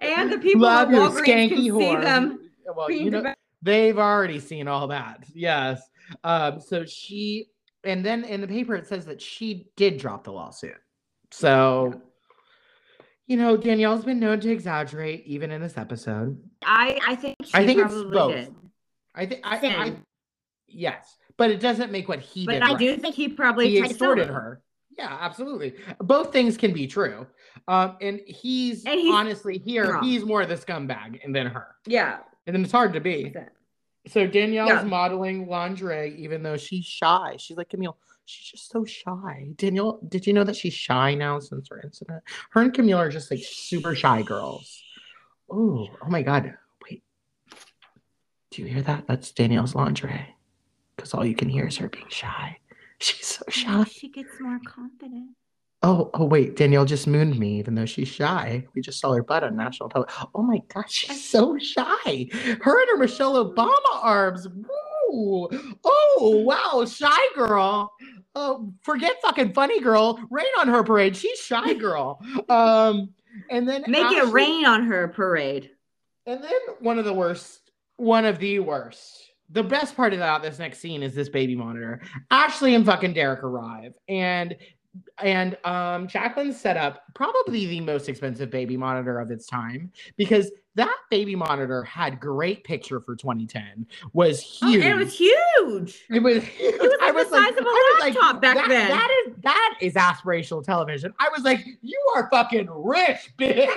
And 0.00 0.32
the 0.32 0.38
people 0.38 0.62
love 0.62 0.88
at 0.88 0.94
Walgreens 0.94 1.24
can 1.24 1.48
skanky 1.50 1.56
see 1.56 1.70
whore. 1.70 2.02
them. 2.02 2.50
Well, 2.74 2.90
you 2.90 3.10
know, 3.10 3.18
devout. 3.18 3.36
they've 3.62 3.98
already 3.98 4.40
seen 4.40 4.66
all 4.68 4.88
that. 4.88 5.24
Yes. 5.34 5.82
Um, 6.24 6.60
so 6.60 6.84
she, 6.84 7.46
and 7.84 8.04
then 8.04 8.24
in 8.24 8.40
the 8.40 8.48
paper 8.48 8.74
it 8.74 8.86
says 8.86 9.06
that 9.06 9.20
she 9.22 9.68
did 9.76 9.98
drop 9.98 10.24
the 10.24 10.32
lawsuit. 10.32 10.76
So, 11.30 12.00
you 13.26 13.36
know, 13.36 13.56
Danielle's 13.56 14.04
been 14.04 14.20
known 14.20 14.40
to 14.40 14.50
exaggerate 14.50 15.24
even 15.26 15.50
in 15.50 15.60
this 15.60 15.76
episode. 15.78 16.38
I 16.64 16.98
I 17.06 17.14
think 17.16 17.36
she 17.44 17.50
I 17.54 17.66
think 17.66 17.80
it's 17.80 17.94
both. 17.94 18.32
did. 18.32 18.54
I 19.14 19.26
think 19.26 19.40
I, 19.44 19.56
I 19.56 19.60
Sin. 19.60 20.02
Yes, 20.74 21.16
but 21.36 21.50
it 21.50 21.60
doesn't 21.60 21.90
make 21.92 22.08
what 22.08 22.20
he 22.20 22.44
But 22.46 22.52
did. 22.54 22.62
I 22.62 22.68
right. 22.70 22.78
do 22.78 22.96
think 22.96 23.14
he 23.14 23.28
probably 23.28 23.70
he 23.70 23.78
tried 23.78 23.88
to 23.88 23.94
sell 23.94 24.10
extorted 24.12 24.28
her. 24.28 24.60
Yeah, 24.96 25.16
absolutely. 25.20 25.74
Both 25.98 26.32
things 26.32 26.56
can 26.56 26.72
be 26.72 26.86
true. 26.86 27.26
Um, 27.66 27.96
and 28.00 28.20
he's, 28.26 28.84
And 28.84 29.00
he's 29.00 29.12
honestly 29.14 29.58
here, 29.58 29.94
wrong. 29.94 30.04
he's 30.04 30.24
more 30.24 30.42
of 30.42 30.48
the 30.48 30.54
scumbag 30.56 31.20
than 31.32 31.46
her. 31.48 31.66
Yeah. 31.86 32.18
And 32.46 32.54
then 32.54 32.62
it's 32.62 32.70
hard 32.72 32.92
to 32.92 33.00
be. 33.00 33.34
So 34.06 34.26
Danielle's 34.26 34.70
Yeah. 34.70 34.82
modeling 34.84 35.48
lingerie, 35.48 36.14
even 36.18 36.42
though 36.44 36.56
she's 36.56 36.84
shy. 36.84 37.36
She's 37.38 37.56
like 37.56 37.70
Camille. 37.70 37.96
She's 38.26 38.52
just 38.52 38.70
so 38.70 38.84
shy. 38.84 39.48
Danielle, 39.56 39.98
did 40.06 40.26
you 40.28 40.32
know 40.32 40.44
that 40.44 40.54
she's 40.56 40.74
shy 40.74 41.14
now 41.14 41.40
since 41.40 41.68
her 41.70 41.80
incident? 41.82 42.22
Her 42.50 42.62
and 42.62 42.72
Camille 42.72 42.98
are 42.98 43.10
just 43.10 43.30
like 43.32 43.40
super 43.42 43.94
shy 43.96 44.22
girls. 44.22 44.80
Oh, 45.50 45.88
oh 46.02 46.08
my 46.08 46.22
god. 46.22 46.54
Wait. 46.88 47.02
Do 48.52 48.62
you 48.62 48.68
hear 48.68 48.82
that? 48.82 49.06
That's 49.08 49.32
Danielle's 49.32 49.74
lingerie. 49.74 50.33
Because 51.04 51.12
all 51.12 51.26
you 51.26 51.34
can 51.34 51.50
hear 51.50 51.66
is 51.66 51.76
her 51.76 51.90
being 51.90 52.08
shy. 52.08 52.56
She's 52.98 53.26
so 53.26 53.44
shy. 53.50 53.84
She 53.84 54.08
gets 54.08 54.40
more 54.40 54.58
confident. 54.66 55.32
Oh, 55.82 56.08
oh 56.14 56.24
wait, 56.24 56.56
Danielle 56.56 56.86
just 56.86 57.06
mooned 57.06 57.38
me, 57.38 57.58
even 57.58 57.74
though 57.74 57.84
she's 57.84 58.08
shy. 58.08 58.66
We 58.74 58.80
just 58.80 58.98
saw 59.00 59.12
her 59.12 59.22
butt 59.22 59.44
on 59.44 59.54
national 59.54 59.90
television. 59.90 60.28
Oh 60.34 60.40
my 60.40 60.62
gosh, 60.72 60.90
she's 60.90 61.22
so 61.28 61.58
shy. 61.58 62.28
Her 62.62 62.80
and 62.80 62.88
her 62.92 62.96
Michelle 62.96 63.34
Obama 63.34 63.74
arms. 64.02 64.48
Woo! 64.48 65.50
Oh 65.84 66.42
wow, 66.46 66.86
shy 66.86 67.26
girl. 67.34 67.92
Oh, 68.34 68.72
forget 68.80 69.20
fucking 69.20 69.52
funny 69.52 69.82
girl. 69.82 70.18
Rain 70.30 70.46
on 70.58 70.68
her 70.68 70.82
parade. 70.82 71.14
She's 71.18 71.38
shy 71.38 71.74
girl. 71.78 72.22
Um, 72.48 73.10
and 73.50 73.68
then 73.68 73.84
Make 73.86 74.10
it 74.10 74.32
rain 74.32 74.64
on 74.64 74.86
her 74.86 75.08
parade. 75.08 75.68
and 76.24 76.42
then 76.42 76.60
one 76.80 76.98
of 76.98 77.04
the 77.04 77.12
worst, 77.12 77.72
one 77.98 78.24
of 78.24 78.38
the 78.38 78.60
worst. 78.60 79.23
The 79.50 79.62
best 79.62 79.96
part 79.96 80.14
about 80.14 80.42
this 80.42 80.58
next 80.58 80.78
scene 80.78 81.02
is 81.02 81.14
this 81.14 81.28
baby 81.28 81.54
monitor. 81.54 82.00
Ashley 82.30 82.74
and 82.74 82.84
fucking 82.84 83.12
Derek 83.12 83.42
arrive, 83.42 83.92
and 84.08 84.56
and 85.18 85.56
um 85.64 86.06
Jacqueline 86.06 86.52
set 86.52 86.76
up 86.76 87.02
probably 87.14 87.66
the 87.66 87.80
most 87.80 88.08
expensive 88.08 88.50
baby 88.50 88.76
monitor 88.76 89.18
of 89.18 89.30
its 89.30 89.46
time 89.46 89.90
because 90.16 90.50
that 90.76 90.96
baby 91.10 91.36
monitor 91.36 91.82
had 91.84 92.18
great 92.20 92.64
picture 92.64 93.00
for 93.00 93.14
2010 93.16 93.86
was 94.12 94.58
Oh, 94.62 94.68
huge. 94.70 94.84
and 94.84 94.92
it 94.92 94.96
was 95.04 95.16
huge. 95.16 96.04
It 96.10 96.22
was. 96.22 96.42
Huge. 96.42 96.74
It 96.74 96.80
was 96.80 96.90
like 97.00 97.14
the 97.14 97.36
size 97.36 97.56
of 97.56 97.64
a 97.64 98.04
laptop 98.04 98.42
back 98.42 98.56
that, 98.56 98.68
then." 98.68 98.88
That 98.88 99.10
is 99.26 99.34
that 99.42 99.78
is 99.80 99.94
aspirational 99.94 100.64
television. 100.64 101.12
I 101.20 101.28
was 101.34 101.42
like, 101.44 101.64
you 101.82 102.00
are 102.16 102.28
fucking 102.30 102.68
rich, 102.70 103.32
bitch. 103.38 103.68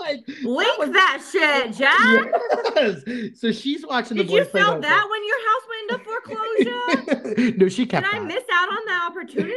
Like 0.00 0.20
Link 0.42 0.78
was- 0.78 0.90
that 0.90 1.22
shit, 1.30 1.74
Jack. 1.76 2.32
yes. 2.76 3.38
So 3.38 3.52
she's 3.52 3.86
watching 3.86 4.16
Did 4.16 4.28
the 4.28 4.32
you 4.32 4.40
boys 4.44 4.52
sell 4.52 4.80
that 4.80 5.08
when 5.10 5.26
your 5.26 5.40
house 5.48 5.64
went 5.68 5.90
into 5.90 6.04
foreclosure? 7.44 7.56
no, 7.58 7.68
she 7.68 7.86
kept. 7.86 8.04
Did 8.04 8.10
kept 8.12 8.14
I 8.14 8.26
miss 8.26 8.44
out 8.52 8.68
on 8.70 8.78
that 8.86 9.08
opportunity? 9.10 9.52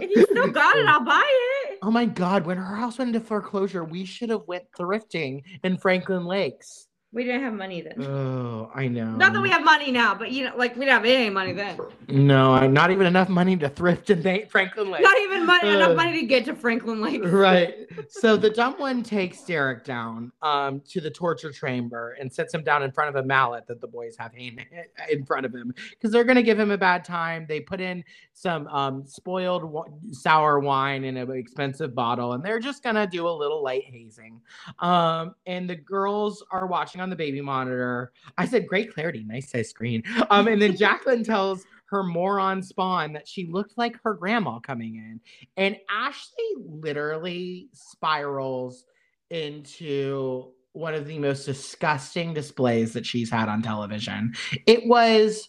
if 0.00 0.10
you 0.16 0.24
still 0.24 0.48
got 0.48 0.76
it, 0.76 0.86
I'll 0.86 1.04
buy 1.04 1.24
it. 1.70 1.78
Oh 1.82 1.90
my 1.90 2.04
god, 2.06 2.46
when 2.46 2.56
her 2.56 2.74
house 2.76 2.98
went 2.98 3.14
into 3.14 3.24
foreclosure, 3.26 3.84
we 3.84 4.04
should 4.04 4.30
have 4.30 4.42
went 4.46 4.64
thrifting 4.78 5.42
in 5.62 5.75
Franklin 5.78 6.24
Lakes. 6.26 6.85
We 7.16 7.24
didn't 7.24 7.44
have 7.44 7.54
money 7.54 7.80
then. 7.80 8.04
Oh, 8.06 8.70
I 8.74 8.88
know. 8.88 9.10
Not 9.12 9.32
that 9.32 9.40
we 9.40 9.48
have 9.48 9.64
money 9.64 9.90
now, 9.90 10.14
but 10.14 10.32
you 10.32 10.44
know, 10.44 10.54
like 10.54 10.74
we 10.76 10.80
didn't 10.84 10.96
have 10.98 11.04
any 11.06 11.30
money 11.30 11.54
then. 11.54 11.78
No, 12.08 12.66
not 12.66 12.90
even 12.90 13.06
enough 13.06 13.30
money 13.30 13.56
to 13.56 13.70
thrift 13.70 14.10
in 14.10 14.46
Franklin 14.50 14.90
Lakes. 14.90 15.02
Not 15.02 15.16
even 15.20 15.46
money, 15.46 15.70
Uh, 15.70 15.76
enough 15.76 15.96
money 15.96 16.20
to 16.20 16.26
get 16.26 16.44
to 16.44 16.54
Franklin 16.54 17.00
Lake. 17.00 17.22
right. 17.24 17.88
So 18.10 18.36
the 18.36 18.50
dumb 18.50 18.74
one 18.74 19.02
takes 19.02 19.42
Derek 19.44 19.82
down 19.82 20.30
um, 20.42 20.82
to 20.90 21.00
the 21.00 21.10
torture 21.10 21.50
chamber 21.50 22.18
and 22.20 22.30
sets 22.30 22.52
him 22.52 22.62
down 22.62 22.82
in 22.82 22.92
front 22.92 23.08
of 23.08 23.24
a 23.24 23.26
mallet 23.26 23.66
that 23.68 23.80
the 23.80 23.86
boys 23.86 24.14
have 24.18 24.32
in 24.36 25.24
front 25.24 25.46
of 25.46 25.54
him 25.54 25.72
because 25.90 26.12
they're 26.12 26.24
going 26.24 26.36
to 26.36 26.42
give 26.42 26.60
him 26.60 26.70
a 26.70 26.76
bad 26.76 27.02
time. 27.02 27.46
They 27.48 27.60
put 27.60 27.80
in 27.80 28.04
some 28.34 28.66
um, 28.66 29.06
spoiled 29.06 29.88
sour 30.10 30.58
wine 30.58 31.04
in 31.04 31.16
an 31.16 31.30
expensive 31.30 31.94
bottle 31.94 32.34
and 32.34 32.44
they're 32.44 32.60
just 32.60 32.82
going 32.82 32.96
to 32.96 33.06
do 33.06 33.26
a 33.26 33.30
little 33.30 33.62
light 33.62 33.84
hazing. 33.86 34.38
Um, 34.80 35.34
and 35.46 35.68
the 35.70 35.76
girls 35.76 36.44
are 36.50 36.66
watching 36.66 37.00
on 37.00 37.05
the 37.10 37.16
baby 37.16 37.40
monitor. 37.40 38.12
I 38.38 38.46
said, 38.46 38.66
great 38.66 38.92
clarity, 38.92 39.24
nice 39.24 39.50
size 39.50 39.70
screen. 39.70 40.02
Um, 40.30 40.48
and 40.48 40.60
then 40.60 40.76
Jacqueline 40.76 41.24
tells 41.24 41.64
her 41.86 42.02
moron 42.02 42.62
spawn 42.62 43.12
that 43.12 43.28
she 43.28 43.46
looked 43.46 43.78
like 43.78 43.96
her 44.02 44.14
grandma 44.14 44.58
coming 44.58 44.96
in. 44.96 45.20
And 45.56 45.76
Ashley 45.90 46.44
literally 46.58 47.68
spirals 47.72 48.84
into 49.30 50.52
one 50.72 50.94
of 50.94 51.06
the 51.06 51.18
most 51.18 51.44
disgusting 51.46 52.34
displays 52.34 52.92
that 52.92 53.06
she's 53.06 53.30
had 53.30 53.48
on 53.48 53.62
television. 53.62 54.34
It 54.66 54.86
was 54.86 55.48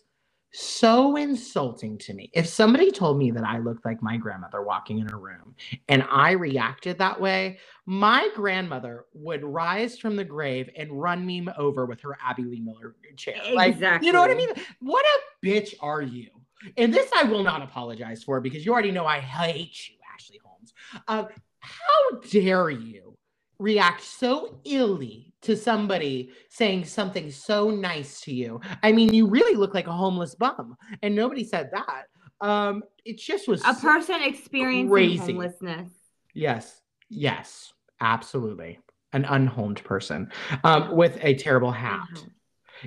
so 0.60 1.16
insulting 1.18 2.00
to 2.00 2.16
me. 2.16 2.32
If 2.34 2.48
somebody 2.48 2.90
told 2.90 3.20
me 3.20 3.30
that 3.30 3.44
I 3.44 3.60
looked 3.60 3.86
like 3.86 4.02
my 4.02 4.18
grandmother 4.18 4.64
walking 4.64 4.98
in 4.98 5.14
a 5.14 5.16
room 5.16 5.54
and 5.88 6.04
I 6.10 6.32
reacted 6.32 6.98
that 6.98 7.22
way, 7.22 7.60
my 7.86 8.30
grandmother 8.36 9.06
would 9.14 9.44
rise 9.44 10.00
from 10.00 10.16
the 10.16 10.24
grave 10.24 10.68
and 10.76 10.92
run 10.92 11.24
me 11.24 11.48
over 11.58 11.86
with 11.86 12.02
her 12.02 12.18
Abby 12.26 12.44
Lee 12.44 12.60
Miller 12.60 12.96
chair. 13.18 13.40
Like, 13.54 13.80
you 14.02 14.12
know 14.12 14.20
what 14.20 14.32
I 14.32 14.36
mean? 14.36 14.50
What 14.80 15.06
a 15.06 15.46
bitch 15.46 15.76
are 15.80 16.02
you? 16.02 16.30
And 16.76 16.92
this 16.92 17.12
I 17.16 17.24
will 17.24 17.44
not 17.44 17.62
apologize 17.62 18.24
for 18.24 18.42
because 18.42 18.66
you 18.66 18.74
already 18.74 18.92
know 18.92 19.06
I 19.06 19.20
hate 19.20 19.90
you, 19.90 19.96
Ashley 20.12 20.40
Holmes. 20.44 20.74
Uh, 21.08 21.26
how 21.60 22.20
dare 22.32 22.72
you 22.72 23.14
react 23.60 24.04
so 24.04 24.60
illy 24.66 25.34
to 25.48 25.58
somebody 25.58 26.30
saying 26.50 26.86
something 26.86 27.32
so 27.32 27.70
nice 27.72 28.22
to 28.22 28.34
you? 28.34 28.62
I 28.84 28.92
mean, 28.92 29.14
you 29.14 29.28
really 29.28 29.56
look 29.58 29.74
like 29.74 29.88
a 29.88 29.92
homeless 29.92 30.36
bum, 30.36 30.78
and 31.02 31.16
nobody 31.16 31.44
said 31.44 31.72
that. 31.74 32.04
Um, 32.40 32.84
it 33.04 33.18
just 33.18 33.48
was 33.48 33.62
A 33.66 33.74
so- 33.74 33.82
person 33.82 34.22
experiencing 34.22 34.90
Crazy. 34.90 35.18
homelessness. 35.34 35.90
Yes, 36.34 36.82
yes, 37.10 37.74
absolutely, 38.00 38.80
an 39.14 39.26
unhomed 39.26 39.84
person 39.84 40.32
um, 40.64 40.96
with 40.96 41.18
a 41.22 41.34
terrible 41.36 41.72
hat. 41.72 42.08
Mhm. 42.14 42.30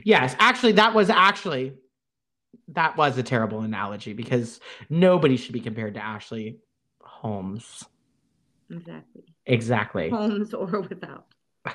Yes, 0.05 0.37
actually, 0.39 0.73
that 0.73 0.95
was 0.95 1.11
actually 1.11 1.75
that 2.69 2.97
was 2.97 3.19
a 3.19 3.23
terrible 3.25 3.63
analogy 3.63 4.13
because 4.13 4.61
nobody 4.89 5.37
should 5.37 5.53
be 5.53 5.61
compared 5.61 5.95
to 5.95 6.01
Ashley 6.05 6.59
Holmes. 7.03 7.85
Exactly. 8.71 9.23
Exactly, 9.47 10.11
Homes 10.11 10.55
or 10.55 10.81
without. 10.83 11.27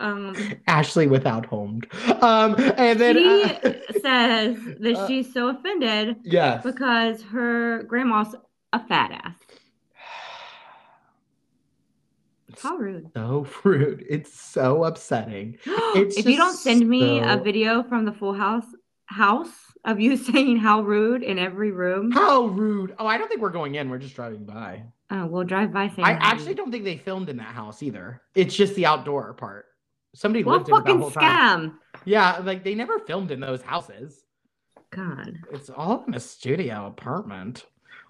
Um, 0.00 0.36
Ashley 0.66 1.06
without 1.06 1.46
homed. 1.46 1.86
Um, 2.22 2.56
and 2.76 3.00
then 3.00 3.16
she 3.16 3.24
uh, 3.24 3.72
says 4.02 4.58
that 4.80 4.94
uh, 4.96 5.06
she's 5.06 5.32
so 5.32 5.48
offended 5.48 6.16
yes, 6.24 6.62
because 6.62 7.22
her 7.22 7.82
grandma's 7.84 8.34
a 8.72 8.86
fat 8.86 9.12
ass. 9.12 9.36
How 12.62 12.76
rude. 12.76 13.10
so 13.14 13.46
rude. 13.64 14.04
It's 14.08 14.38
so 14.38 14.84
upsetting. 14.84 15.58
It's 15.94 16.16
if 16.16 16.26
you 16.26 16.36
don't 16.36 16.56
send 16.56 16.88
me 16.88 17.20
a 17.20 17.36
video 17.36 17.82
from 17.82 18.04
the 18.04 18.12
Full 18.12 18.32
House 18.32 18.64
house 19.06 19.71
of 19.84 20.00
you 20.00 20.16
saying 20.32 20.58
how 20.58 20.80
rude 20.82 21.22
in 21.22 21.38
every 21.38 21.70
room, 21.72 22.10
How 22.12 22.44
rude. 22.46 22.94
Oh, 22.98 23.06
I 23.06 23.18
don't 23.18 23.28
think 23.28 23.40
we're 23.40 23.50
going 23.50 23.74
in. 23.74 23.88
We're 23.90 23.98
just 23.98 24.14
driving 24.14 24.44
by. 24.44 24.84
oh, 25.10 25.26
we'll 25.26 25.44
drive 25.44 25.72
by 25.72 25.88
saying. 25.88 26.04
I 26.04 26.12
actually 26.12 26.48
rude. 26.48 26.56
don't 26.58 26.70
think 26.72 26.84
they 26.84 26.96
filmed 26.96 27.28
in 27.28 27.36
that 27.38 27.54
house 27.54 27.82
either. 27.82 28.22
It's 28.34 28.54
just 28.54 28.74
the 28.74 28.86
outdoor 28.86 29.34
part. 29.34 29.66
Somebody 30.14 30.44
What 30.44 30.58
lived 30.58 30.68
in 30.68 30.74
that 30.74 30.80
fucking 30.82 31.00
whole 31.00 31.10
time. 31.10 31.70
scam? 31.70 31.74
Yeah, 32.04 32.38
like 32.38 32.62
they 32.64 32.74
never 32.74 32.98
filmed 33.00 33.30
in 33.30 33.40
those 33.40 33.62
houses. 33.62 34.24
God. 34.90 35.38
It's 35.50 35.70
all 35.70 36.04
in 36.06 36.14
a 36.14 36.20
studio 36.20 36.86
apartment. 36.86 37.64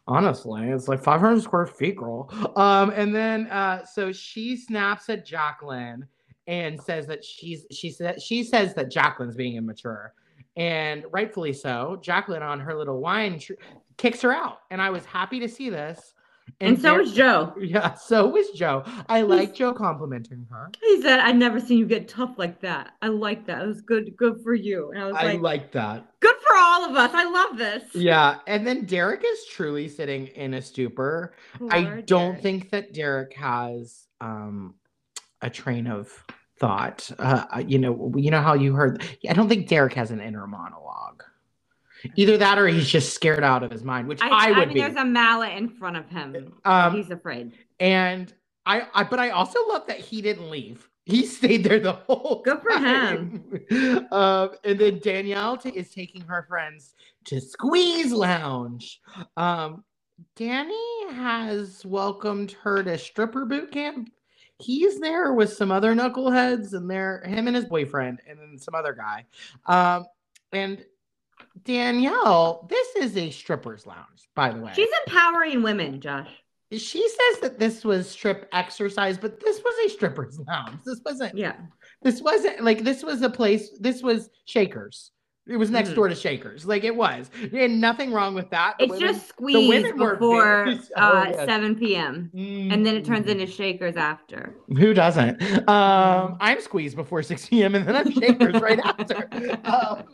Honestly, 0.08 0.64
it's 0.68 0.88
like 0.88 1.00
500 1.02 1.40
square 1.42 1.66
feet, 1.66 1.96
girl. 1.96 2.28
Um, 2.56 2.90
and 2.90 3.14
then 3.14 3.46
uh, 3.46 3.84
so 3.84 4.10
she 4.12 4.56
snaps 4.56 5.08
at 5.08 5.24
Jacqueline 5.24 6.08
and 6.48 6.82
says 6.82 7.06
that 7.06 7.24
she's 7.24 7.66
she 7.70 7.88
said 7.90 8.20
she 8.20 8.42
says 8.42 8.74
that 8.74 8.90
Jacqueline's 8.90 9.36
being 9.36 9.54
immature, 9.54 10.12
and 10.56 11.04
rightfully 11.10 11.52
so. 11.52 11.98
Jacqueline 12.02 12.42
on 12.42 12.60
her 12.60 12.74
little 12.74 13.00
wine 13.00 13.38
tr- 13.38 13.54
kicks 13.96 14.20
her 14.22 14.32
out, 14.32 14.58
and 14.70 14.80
I 14.80 14.90
was 14.90 15.04
happy 15.04 15.40
to 15.40 15.48
see 15.48 15.70
this. 15.70 16.14
And, 16.60 16.80
so 16.80 16.98
was 16.98 17.12
Joe. 17.12 17.54
yeah, 17.60 17.94
so 17.94 18.26
was 18.28 18.50
Joe. 18.50 18.82
I 19.08 19.22
like 19.22 19.54
Joe 19.54 19.72
complimenting 19.72 20.46
her. 20.50 20.70
He 20.80 21.00
said, 21.00 21.20
"I've 21.20 21.36
never 21.36 21.60
seen 21.60 21.78
you 21.78 21.86
get 21.86 22.08
tough 22.08 22.34
like 22.36 22.60
that. 22.60 22.92
I 23.00 23.08
like 23.08 23.46
that. 23.46 23.62
It 23.62 23.66
was 23.66 23.80
good, 23.80 24.16
good 24.16 24.40
for 24.42 24.54
you." 24.54 24.90
And 24.90 25.02
I 25.02 25.06
was 25.06 25.16
I 25.16 25.24
like, 25.24 25.40
like 25.40 25.72
that. 25.72 26.06
"Good 26.20 26.34
for 26.46 26.56
all 26.56 26.90
of 26.90 26.96
us. 26.96 27.12
I 27.14 27.24
love 27.24 27.58
this." 27.58 27.94
Yeah, 27.94 28.38
and 28.46 28.66
then 28.66 28.84
Derek 28.84 29.22
is 29.24 29.46
truly 29.46 29.88
sitting 29.88 30.26
in 30.28 30.54
a 30.54 30.62
stupor. 30.62 31.34
I 31.70 32.02
don't 32.06 32.32
Derek. 32.32 32.42
think 32.42 32.70
that 32.70 32.92
Derek 32.92 33.34
has 33.34 34.06
um 34.20 34.74
a 35.40 35.48
train 35.50 35.86
of 35.86 36.12
thought. 36.62 37.10
Uh, 37.18 37.44
uh, 37.54 37.58
you 37.58 37.76
know, 37.76 38.12
you 38.16 38.30
know 38.30 38.40
how 38.40 38.54
you 38.54 38.72
heard. 38.72 39.04
I 39.28 39.32
don't 39.32 39.48
think 39.48 39.66
Derek 39.66 39.92
has 39.94 40.12
an 40.12 40.20
inner 40.20 40.46
monologue. 40.46 41.24
Either 42.14 42.38
that, 42.38 42.56
or 42.56 42.68
he's 42.68 42.88
just 42.88 43.14
scared 43.14 43.42
out 43.44 43.62
of 43.64 43.70
his 43.70 43.82
mind, 43.82 44.06
which 44.08 44.22
I, 44.22 44.28
I, 44.28 44.46
I 44.46 44.58
would 44.58 44.68
mean, 44.68 44.74
be. 44.74 44.80
there's 44.80 44.96
a 44.96 45.04
mallet 45.04 45.52
in 45.54 45.68
front 45.68 45.96
of 45.96 46.08
him. 46.08 46.54
Um, 46.64 46.94
He's 46.94 47.10
afraid. 47.10 47.52
and 47.80 48.32
I, 48.64 48.86
I, 48.94 49.04
but 49.04 49.18
I 49.18 49.30
also 49.30 49.58
love 49.68 49.86
that 49.88 49.98
he 49.98 50.22
didn't 50.22 50.50
leave. 50.50 50.88
He 51.04 51.26
stayed 51.38 51.64
there 51.64 51.80
the 51.80 51.92
whole. 51.92 52.42
Good 52.44 52.62
for 52.62 52.70
time. 52.70 53.44
um, 54.12 54.50
and 54.64 54.78
then 54.78 55.00
Danielle 55.00 55.56
ta- 55.56 55.70
is 55.74 55.90
taking 55.90 56.22
her 56.22 56.46
friends 56.48 56.94
to 57.26 57.40
Squeeze 57.40 58.12
Lounge. 58.12 59.00
Um, 59.36 59.84
Danny 60.36 61.12
has 61.12 61.84
welcomed 61.84 62.52
her 62.62 62.84
to 62.84 62.96
stripper 62.98 63.44
boot 63.46 63.72
camp. 63.72 64.10
He's 64.62 65.00
there 65.00 65.32
with 65.32 65.52
some 65.52 65.70
other 65.70 65.94
knuckleheads, 65.94 66.72
and 66.72 66.88
they're 66.90 67.22
him 67.24 67.46
and 67.46 67.56
his 67.56 67.64
boyfriend, 67.66 68.20
and 68.28 68.38
then 68.38 68.58
some 68.58 68.74
other 68.74 68.92
guy. 68.92 69.26
Um, 69.66 70.06
and 70.52 70.84
Danielle, 71.64 72.66
this 72.70 72.96
is 72.96 73.16
a 73.16 73.30
strippers 73.30 73.86
lounge, 73.86 74.28
by 74.34 74.52
the 74.52 74.60
way. 74.60 74.72
She's 74.74 74.88
empowering 75.06 75.62
women, 75.62 76.00
Josh. 76.00 76.28
she 76.70 77.06
says 77.08 77.40
that 77.42 77.58
this 77.58 77.84
was 77.84 78.08
strip 78.08 78.48
exercise, 78.52 79.18
but 79.18 79.40
this 79.40 79.60
was 79.62 79.86
a 79.86 79.90
strippers 79.90 80.38
lounge. 80.46 80.78
This 80.84 81.00
wasn't. 81.04 81.36
Yeah. 81.36 81.56
This 82.02 82.20
wasn't 82.22 82.62
like 82.62 82.84
this 82.84 83.02
was 83.02 83.22
a 83.22 83.30
place. 83.30 83.70
This 83.78 84.02
was 84.02 84.30
Shakers. 84.44 85.10
It 85.48 85.56
was 85.56 85.70
next 85.70 85.90
Mhm. 85.90 85.94
door 85.96 86.08
to 86.08 86.14
Shakers. 86.14 86.64
Like 86.66 86.84
it 86.84 86.94
was. 86.94 87.28
And 87.52 87.80
nothing 87.80 88.12
wrong 88.12 88.34
with 88.34 88.48
that. 88.50 88.76
The 88.78 88.84
It's 88.84 88.92
women- 88.92 89.08
just 89.14 89.28
squeezed 89.28 89.68
women 89.68 89.98
before 89.98 90.64
very- 90.66 90.78
oh, 90.96 91.02
uh, 91.18 91.24
yes. 91.30 91.46
7 91.46 91.74
p.m. 91.74 92.30
And 92.32 92.86
then 92.86 92.94
it 92.94 93.04
turns 93.04 93.26
Mm. 93.26 93.30
into 93.30 93.46
shakers 93.46 93.96
after. 93.96 94.54
Who 94.78 94.94
doesn't? 94.94 95.40
Mm-hmm. 95.40 95.68
Um, 95.68 96.36
I'm 96.40 96.60
squeezed 96.60 96.94
before 96.96 97.22
6 97.24 97.48
p.m. 97.48 97.74
and 97.74 97.86
then 97.86 97.96
I'm 97.96 98.10
shakers 98.12 98.60
right 98.62 98.78
after. 98.84 99.28
Um, 99.64 100.04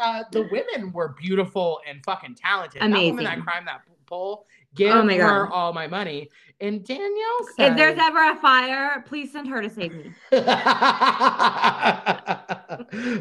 uh, 0.00 0.24
the 0.32 0.48
women 0.50 0.90
were 0.92 1.14
beautiful 1.20 1.80
and 1.88 2.02
fucking 2.04 2.34
talented. 2.34 2.82
That 2.82 2.90
woman 2.90 3.16
that 3.16 3.22
Amazing. 3.34 3.42
climbed 3.44 3.68
that 3.68 3.82
pole, 4.06 4.46
give 4.74 4.94
Oh 4.96 5.04
my 5.04 5.14
her 5.14 5.46
God. 5.46 5.52
all 5.52 5.72
my 5.72 5.86
money. 5.86 6.28
And 6.62 6.84
Danielle 6.84 7.46
said, 7.56 7.72
If 7.72 7.76
there's 7.76 7.98
ever 8.00 8.30
a 8.30 8.36
fire, 8.36 9.02
please 9.08 9.32
send 9.32 9.48
her 9.48 9.60
to 9.60 9.68
save 9.68 9.92
me. 9.94 10.12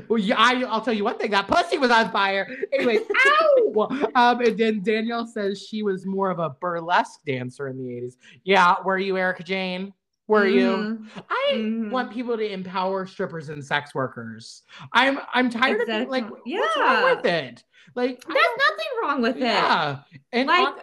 well, 0.08 0.20
yeah, 0.20 0.36
I, 0.38 0.64
I'll 0.70 0.82
tell 0.82 0.94
you 0.94 1.04
one 1.04 1.18
thing. 1.18 1.32
That 1.32 1.48
pussy 1.48 1.80
was 1.80 1.90
on 1.90 2.12
fire. 2.12 2.48
Anyways, 2.72 3.02
ow! 3.28 3.88
Um, 4.16 4.42
and 4.42 4.56
then 4.58 4.84
Danielle 4.84 5.26
says 5.26 5.60
she 5.62 5.82
was 5.82 6.06
more 6.06 6.30
of 6.30 6.38
a 6.38 6.52
burlesque 6.52 7.22
dancer 7.26 7.68
in 7.68 7.78
the 7.78 7.84
80s. 7.86 8.14
Yeah, 8.44 8.76
were 8.86 9.00
you 9.00 9.18
Erika 9.18 9.44
Jayne? 9.44 9.92
Were 10.28 10.46
you? 10.48 10.70
Mhm. 10.72 11.08
I 11.30 11.52
Mhm. 11.56 11.90
want 11.92 12.12
people 12.14 12.38
to 12.38 12.48
empower 12.48 13.06
strippers 13.08 13.50
and 13.50 13.66
sex 13.66 13.94
workers. 13.96 14.62
I'm 14.94 15.20
I'm 15.34 15.50
tired 15.50 15.82
of 15.82 15.88
being 15.88 16.08
like, 16.10 16.24
Exactly. 16.26 16.54
what's 16.60 16.78
wrong 16.78 16.96
Yeah. 17.04 17.16
with 17.16 17.26
it? 17.26 17.64
Like, 17.96 18.24
There's 18.24 18.38
nothing 18.70 18.86
wrong 19.02 19.22
with 19.24 19.36
it. 19.38 19.42
yeah, 19.42 20.00
and 20.32 20.48
Like- 20.48 20.68
on- 20.68 20.76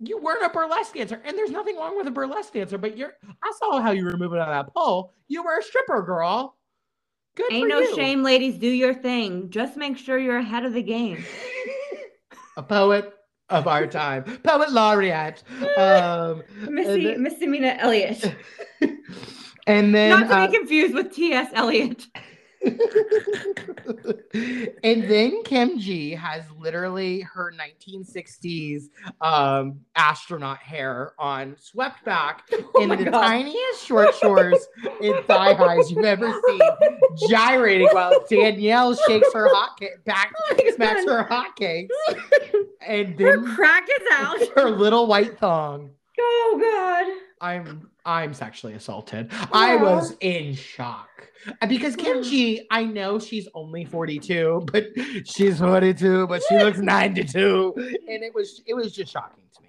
you 0.00 0.18
weren't 0.18 0.44
a 0.44 0.48
burlesque 0.48 0.94
dancer, 0.94 1.20
and 1.24 1.36
there's 1.36 1.50
nothing 1.50 1.76
wrong 1.76 1.96
with 1.96 2.06
a 2.06 2.10
burlesque 2.10 2.52
dancer. 2.52 2.78
But 2.78 2.96
you're, 2.96 3.12
I 3.42 3.52
saw 3.58 3.80
how 3.80 3.90
you 3.90 4.04
were 4.04 4.16
moving 4.16 4.38
on 4.38 4.48
that 4.48 4.72
pole. 4.72 5.12
You 5.26 5.42
were 5.42 5.58
a 5.58 5.62
stripper, 5.62 6.02
girl. 6.02 6.56
Good 7.36 7.52
Ain't 7.52 7.68
no 7.68 7.80
you. 7.80 7.94
shame, 7.94 8.22
ladies. 8.22 8.58
Do 8.58 8.68
your 8.68 8.94
thing. 8.94 9.50
Just 9.50 9.76
make 9.76 9.96
sure 9.96 10.18
you're 10.18 10.38
ahead 10.38 10.64
of 10.64 10.72
the 10.72 10.82
game. 10.82 11.24
a 12.56 12.62
poet 12.62 13.14
of 13.48 13.66
our 13.66 13.86
time, 13.86 14.24
poet 14.42 14.72
laureate. 14.72 15.42
Um, 15.78 16.42
Missy, 16.68 17.16
Misdemeanor 17.16 17.76
Elliott. 17.78 18.34
and 19.66 19.94
then 19.94 20.10
Not 20.10 20.28
to 20.28 20.36
uh, 20.36 20.46
be 20.48 20.58
confused 20.58 20.94
with 20.94 21.14
T.S. 21.14 21.50
Eliot. 21.54 22.06
And 24.34 25.04
then 25.04 25.42
Kim 25.44 25.78
G 25.78 26.10
has 26.12 26.44
literally 26.58 27.20
her 27.20 27.52
1960s 27.58 28.84
um, 29.20 29.80
astronaut 29.96 30.58
hair 30.58 31.12
on, 31.18 31.56
swept 31.58 32.04
back 32.04 32.44
Oh 32.74 32.82
in 32.82 32.88
the 32.90 32.96
God. 33.04 33.10
tiniest 33.22 33.84
short 33.84 34.14
shorts 34.14 34.66
and 35.02 35.24
thigh 35.26 35.54
highs 35.54 35.90
you've 35.90 36.04
ever 36.04 36.32
seen, 36.46 36.60
gyrating 37.28 37.88
while 37.92 38.24
Danielle 38.28 38.94
shakes 38.94 39.32
her 39.32 39.48
hot 39.54 39.78
cake 39.78 40.04
back, 40.04 40.32
Oh 40.50 40.56
smacks 40.74 41.04
God. 41.04 41.12
her 41.12 41.22
hot 41.24 41.56
cakes, 41.56 41.94
and 42.86 43.16
then 43.16 43.44
Her 43.44 43.54
crack 43.54 43.88
is 43.88 44.06
out. 44.12 44.36
her 44.56 44.70
little 44.70 45.06
white 45.06 45.38
thong. 45.38 45.90
Oh 46.20 46.58
God. 46.60 47.22
I'm 47.40 47.88
I'm 48.08 48.32
sexually 48.32 48.72
assaulted. 48.72 49.30
I 49.52 49.76
was 49.76 50.16
in 50.20 50.54
shock 50.54 51.08
Uh, 51.60 51.66
because 51.66 51.94
Kim 51.94 52.18
Aw. 52.18 52.22
G. 52.22 52.66
I 52.70 52.84
know 52.84 53.18
she's 53.18 53.46
only 53.54 53.84
42, 53.84 54.66
but 54.72 54.86
she's 55.26 55.58
42, 55.58 56.26
but 56.26 56.42
she 56.48 56.56
looks 56.58 56.78
92, 56.78 57.74
and 57.76 58.22
it 58.24 58.34
was 58.34 58.62
it 58.66 58.72
was 58.74 58.92
just 58.94 59.12
shocking 59.12 59.44
to 59.54 59.62
me. 59.62 59.68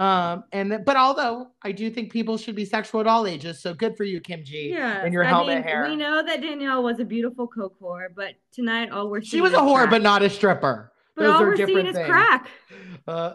Um, 0.00 0.42
and 0.52 0.84
but 0.84 0.96
although 0.96 1.52
I 1.62 1.70
do 1.70 1.88
think 1.88 2.10
people 2.10 2.36
should 2.36 2.56
be 2.56 2.64
sexual 2.64 3.00
at 3.00 3.06
all 3.06 3.28
ages, 3.28 3.60
so 3.62 3.74
good 3.74 3.96
for 3.96 4.02
you, 4.02 4.20
Kim 4.20 4.42
G. 4.44 4.70
Yeah. 4.74 5.04
and 5.04 5.12
your 5.14 5.22
helmet 5.22 5.62
hair. 5.64 5.86
We 5.88 5.94
know 5.94 6.20
that 6.26 6.40
Danielle 6.42 6.82
was 6.82 6.98
a 6.98 7.04
beautiful 7.04 7.46
coke 7.46 7.76
whore, 7.80 8.08
but 8.14 8.34
tonight 8.52 8.90
all 8.90 9.08
we're 9.08 9.22
She 9.22 9.40
was 9.40 9.52
a 9.52 9.58
whore, 9.58 9.76
crack. 9.82 9.90
but 9.90 10.02
not 10.02 10.22
a 10.24 10.28
stripper. 10.30 10.90
But 11.14 11.22
Those 11.22 11.34
all 11.34 11.42
are 11.42 11.46
we're 11.48 11.56
seeing 11.56 11.66
different 11.68 11.88
is 11.96 12.06
crack. 12.06 12.48
Uh, 13.06 13.34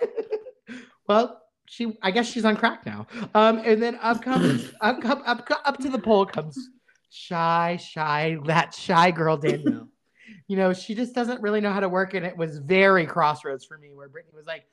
well, 1.08 1.41
she 1.72 1.96
I 2.02 2.10
guess 2.10 2.26
she's 2.26 2.44
on 2.44 2.54
crack 2.56 2.84
now. 2.84 3.06
Um, 3.34 3.62
and 3.64 3.82
then 3.82 3.98
up 4.02 4.20
comes 4.22 4.70
up 4.82 5.00
come 5.00 5.22
up 5.24 5.48
up 5.64 5.78
to 5.78 5.88
the 5.88 5.98
pole 5.98 6.26
comes 6.26 6.68
shy, 7.08 7.78
shy, 7.80 8.36
that 8.44 8.74
shy 8.74 9.10
girl 9.10 9.38
Danielle. 9.38 9.88
you 10.48 10.56
know, 10.56 10.74
she 10.74 10.94
just 10.94 11.14
doesn't 11.14 11.40
really 11.40 11.62
know 11.62 11.72
how 11.72 11.80
to 11.80 11.88
work, 11.88 12.12
and 12.12 12.26
it 12.26 12.36
was 12.36 12.58
very 12.58 13.06
crossroads 13.06 13.64
for 13.64 13.78
me 13.78 13.94
where 13.94 14.08
Britney 14.08 14.34
was 14.34 14.46
like, 14.46 14.64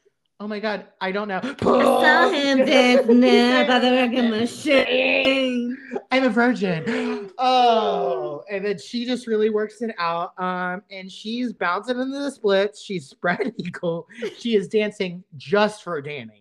"Oh 0.42 0.48
my 0.48 0.60
god, 0.60 0.88
I 1.00 1.14
don't 1.14 1.30
know." 1.30 1.40
I 1.42 1.56
saw 1.62 2.30
him 2.34 2.66
dance 2.66 3.08
now 3.08 3.66
by 3.66 3.80
the 3.80 3.92
working 3.92 4.30
machine. 4.30 5.78
I'm 6.12 6.26
a 6.26 6.30
virgin. 6.30 7.32
Oh, 7.38 8.44
and 8.52 8.66
then 8.66 8.78
she 8.78 9.06
just 9.06 9.26
really 9.26 9.50
works 9.50 9.82
it 9.82 9.96
out. 9.98 10.38
Um, 10.38 10.84
and 10.92 11.10
she's 11.10 11.54
bouncing 11.54 11.98
into 11.98 12.20
the 12.20 12.32
splits. 12.32 12.82
She's 12.82 13.08
spread 13.08 13.54
eagle. 13.58 14.10
She 14.38 14.56
is 14.58 14.68
dancing 14.68 15.24
just 15.38 15.82
for 15.82 16.02
Danny. 16.02 16.39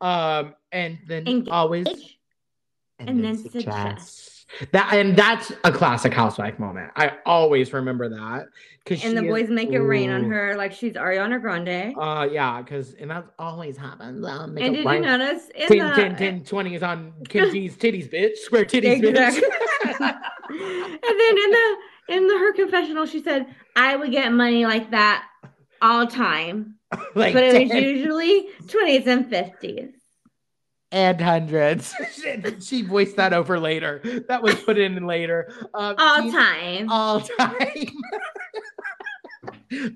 Um, 0.00 0.54
and 0.72 0.98
then 1.06 1.26
Engage. 1.26 1.48
always 1.50 1.86
and 2.98 3.22
then 3.24 3.36
suggest. 3.36 4.32
That 4.70 4.92
and 4.94 5.16
that's 5.16 5.52
a 5.64 5.72
classic 5.72 6.12
housewife 6.14 6.58
moment. 6.58 6.92
I 6.94 7.14
always 7.26 7.72
remember 7.72 8.08
that 8.08 8.46
because 8.84 9.04
And 9.04 9.18
the 9.18 9.22
boys 9.22 9.50
make 9.50 9.70
it 9.72 9.80
rain 9.80 10.08
on 10.08 10.24
her 10.30 10.54
like 10.56 10.72
she's 10.72 10.92
Ariana 10.92 11.40
Grande. 11.40 11.94
Uh, 11.98 12.28
yeah, 12.30 12.62
because 12.62 12.94
and 12.94 13.10
that 13.10 13.26
always 13.40 13.76
happens. 13.76 14.24
Uh, 14.24 14.44
and 14.44 14.56
did 14.56 14.86
rain. 14.86 15.02
you 15.02 15.08
notice 15.18 15.48
in 15.54 15.66
10, 15.68 15.78
the 15.78 15.94
10, 15.94 16.16
10, 16.16 16.44
20 16.44 16.74
is 16.76 16.82
on 16.84 17.12
Kim 17.28 17.50
G's 17.50 17.76
titties, 17.82 18.08
bitch. 18.10 18.36
Square 18.36 18.66
titties, 18.66 19.02
Exactly. 19.02 19.42
bitch. 19.42 20.00
and 20.48 21.20
then 21.20 21.38
in 21.38 21.50
the 21.50 21.76
in 22.08 22.26
the 22.28 22.38
her 22.38 22.52
confessional, 22.52 23.04
she 23.04 23.20
said, 23.20 23.46
"I 23.74 23.96
would 23.96 24.12
get 24.12 24.32
money 24.32 24.64
like 24.64 24.92
that 24.92 25.26
all 25.82 26.06
time, 26.06 26.75
like, 27.14 27.34
but 27.34 27.42
it 27.44 27.62
was 27.62 27.70
10. 27.70 27.82
usually 27.82 28.48
twenties 28.68 29.06
and 29.06 29.28
fifties. 29.28 29.90
and 30.92 31.20
hundreds. 31.20 31.94
she 32.64 32.82
voiced 32.82 33.16
that 33.16 33.32
over 33.32 33.58
later. 33.58 34.00
That 34.28 34.42
was 34.42 34.54
put 34.56 34.78
in 34.78 35.06
later. 35.06 35.52
Um, 35.74 35.96
All 35.98 36.22
Dean- 36.22 36.32
time. 36.32 36.90
all 36.90 37.20
time. 37.20 37.86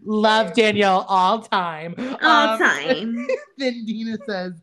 Love 0.04 0.52
Danielle 0.54 1.06
all 1.08 1.40
time. 1.42 1.94
All 2.22 2.48
Um, 2.54 2.58
time. 2.58 3.26
Then 3.56 3.84
Dina 3.84 4.18
says, 4.26 4.54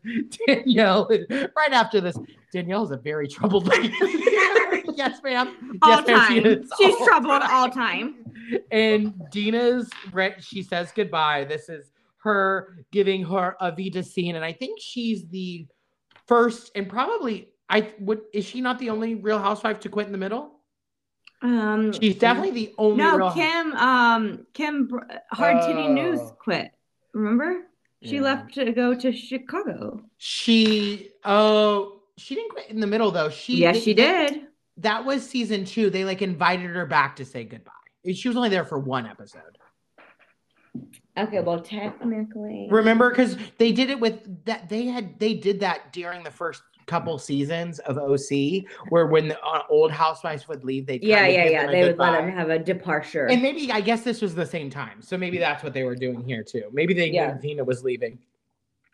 Danielle, 0.46 1.08
right 1.30 1.72
after 1.72 2.00
this, 2.00 2.16
Danielle's 2.52 2.90
a 2.90 2.98
very 2.98 3.26
troubled 3.26 3.66
lady. 3.66 3.88
yes, 4.96 5.20
ma'am. 5.24 5.78
All 5.82 5.90
yes, 6.02 6.06
ma'am, 6.06 6.28
she 6.28 6.40
time. 6.42 6.46
is. 6.46 6.70
She's 6.78 6.94
All 6.94 7.06
troubled 7.06 7.40
time. 7.42 7.50
all 7.50 7.70
time. 7.70 8.14
And 8.70 9.14
Dina's, 9.30 9.88
she 10.40 10.62
says 10.62 10.92
goodbye. 10.94 11.44
This 11.44 11.68
is 11.70 11.90
her 12.28 12.84
giving 12.92 13.24
her 13.24 13.56
a 13.60 13.70
Vita 13.72 14.02
scene. 14.02 14.36
And 14.36 14.44
I 14.44 14.52
think 14.52 14.80
she's 14.80 15.26
the 15.28 15.66
first 16.26 16.70
and 16.74 16.88
probably, 16.88 17.48
I 17.68 17.92
would, 18.00 18.20
is 18.32 18.44
she 18.44 18.60
not 18.60 18.78
the 18.78 18.90
only 18.90 19.14
real 19.14 19.38
housewife 19.38 19.80
to 19.80 19.88
quit 19.88 20.06
in 20.06 20.12
the 20.12 20.18
middle? 20.18 20.52
Um, 21.40 21.92
She's 21.92 22.16
definitely 22.18 22.50
the 22.50 22.74
only 22.78 22.96
no 23.04 23.30
Kim. 23.32 23.72
Um, 23.74 24.46
Kim 24.54 24.90
Hard 25.30 25.62
Titty 25.62 25.88
News 25.88 26.18
Oh. 26.20 26.36
quit. 26.38 26.70
Remember? 27.14 27.62
She 28.02 28.16
Yeah. 28.16 28.22
left 28.22 28.54
to 28.54 28.72
go 28.72 28.94
to 28.94 29.12
Chicago. 29.12 30.02
She 30.18 31.10
oh 31.24 32.00
she 32.16 32.34
didn't 32.34 32.50
quit 32.50 32.70
in 32.70 32.80
the 32.80 32.86
middle 32.88 33.10
though. 33.12 33.28
She 33.30 33.58
yes, 33.58 33.76
they- 33.76 33.80
she 33.80 33.94
did. 33.94 34.48
That 34.78 35.04
was 35.04 35.28
season 35.28 35.64
two. 35.64 35.90
They 35.90 36.04
like 36.04 36.22
invited 36.22 36.70
her 36.74 36.86
back 36.86 37.16
to 37.16 37.24
say 37.24 37.44
goodbye. 37.44 37.72
She 38.12 38.28
was 38.28 38.36
only 38.36 38.48
there 38.48 38.64
for 38.64 38.78
one 38.78 39.06
episode. 39.06 39.58
Okay, 41.16 41.40
well, 41.40 41.60
technically, 41.60 42.68
Remember, 42.70 43.10
because 43.10 43.36
they 43.58 43.72
did 43.72 43.90
it 43.90 43.98
with 43.98 44.44
that. 44.44 44.68
They 44.68 44.86
had 44.86 45.18
they 45.18 45.34
did 45.34 45.60
that 45.60 45.92
during 45.92 46.22
the 46.22 46.30
first 46.30 46.62
couple 46.86 47.18
seasons 47.18 47.78
of 47.80 47.98
OC, 47.98 48.64
where 48.88 49.06
when 49.06 49.28
the 49.28 49.40
uh, 49.40 49.62
old 49.68 49.90
housewives 49.90 50.48
would 50.48 50.64
leave, 50.64 50.86
they 50.86 50.98
yeah, 51.02 51.26
yeah, 51.26 51.44
yeah. 51.46 51.66
They 51.66 51.82
would 51.84 51.98
let 51.98 52.12
them 52.12 52.30
have 52.30 52.50
a 52.50 52.58
departure. 52.58 53.26
And 53.26 53.42
maybe 53.42 53.70
I 53.72 53.80
guess 53.80 54.02
this 54.02 54.22
was 54.22 54.34
the 54.34 54.46
same 54.46 54.70
time, 54.70 55.02
so 55.02 55.18
maybe 55.18 55.38
that's 55.38 55.62
what 55.62 55.72
they 55.72 55.82
were 55.82 55.96
doing 55.96 56.22
here 56.24 56.42
too. 56.42 56.68
Maybe 56.72 56.94
they 56.94 57.10
Yeah. 57.10 57.32
knew 57.32 57.40
Dina 57.40 57.64
was 57.64 57.82
leaving. 57.82 58.18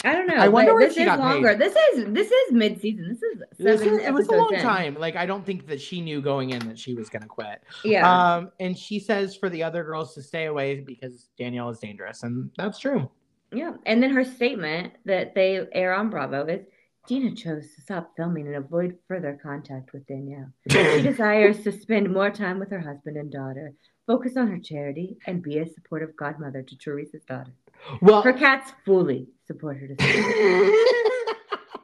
I 0.05 0.13
don't 0.13 0.27
know. 0.27 0.35
I 0.37 0.49
wonder 0.49 0.75
this 0.79 0.95
she 0.95 1.01
is 1.01 1.07
got 1.07 1.19
paid. 1.19 1.25
longer. 1.25 1.55
This 1.55 1.75
is 1.75 2.05
this 2.13 2.31
is 2.31 2.53
mid 2.53 2.81
season. 2.81 3.09
This 3.09 3.23
is 3.23 3.43
This 3.59 3.81
was- 3.91 4.01
it 4.03 4.13
was 4.13 4.29
a 4.29 4.33
long 4.33 4.55
in. 4.55 4.61
time. 4.61 4.95
Like 4.99 5.17
I 5.17 5.27
don't 5.27 5.45
think 5.45 5.67
that 5.69 5.81
she 5.81 6.01
knew 6.01 6.21
going 6.21 6.51
in 6.51 6.61
that 6.69 6.79
she 6.79 6.95
was 6.95 7.09
going 7.09 7.23
to 7.23 7.29
quit. 7.29 7.63
Yeah. 7.85 8.09
Um, 8.37 8.51
and 8.61 8.77
she 8.79 8.99
says 9.01 9.35
for 9.35 9.49
the 9.49 9.63
other 9.63 9.83
girls 9.85 10.15
to 10.15 10.23
stay 10.23 10.47
away 10.47 10.81
because 10.81 11.29
Danielle 11.39 11.71
is 11.71 11.79
dangerous, 11.79 12.23
and 12.23 12.51
that's 12.57 12.79
true. 12.79 13.11
Yeah. 13.53 13.73
And 13.87 14.03
then 14.03 14.11
her 14.11 14.25
statement 14.25 14.93
that 15.05 15.35
they 15.35 15.61
air 15.73 15.95
on 15.95 16.11
Bravo 16.11 16.45
is 16.47 16.67
Dina 17.07 17.35
chose 17.37 17.65
to 17.75 17.83
stop 17.83 18.13
filming 18.17 18.47
and 18.47 18.57
avoid 18.57 18.97
further 19.07 19.39
contact 19.43 19.93
with 19.93 20.07
Danielle. 20.07 20.49
She 20.71 21.03
desires 21.03 21.63
to 21.65 21.71
spend 21.73 22.11
more 22.13 22.31
time 22.31 22.59
with 22.59 22.71
her 22.71 22.81
husband 22.81 23.17
and 23.19 23.31
daughter, 23.31 23.75
focus 24.07 24.37
on 24.39 24.49
her 24.49 24.59
charity, 24.59 25.19
and 25.27 25.43
be 25.43 25.59
a 25.59 25.67
supportive 25.67 26.17
godmother 26.17 26.63
to 26.63 26.77
Teresa's 26.79 27.23
daughter. 27.25 27.53
Well, 28.01 28.23
Her 28.23 28.33
cats 28.33 28.73
fully 28.85 29.29
support 29.47 29.79
her 29.79 29.87
decision. 29.89 30.75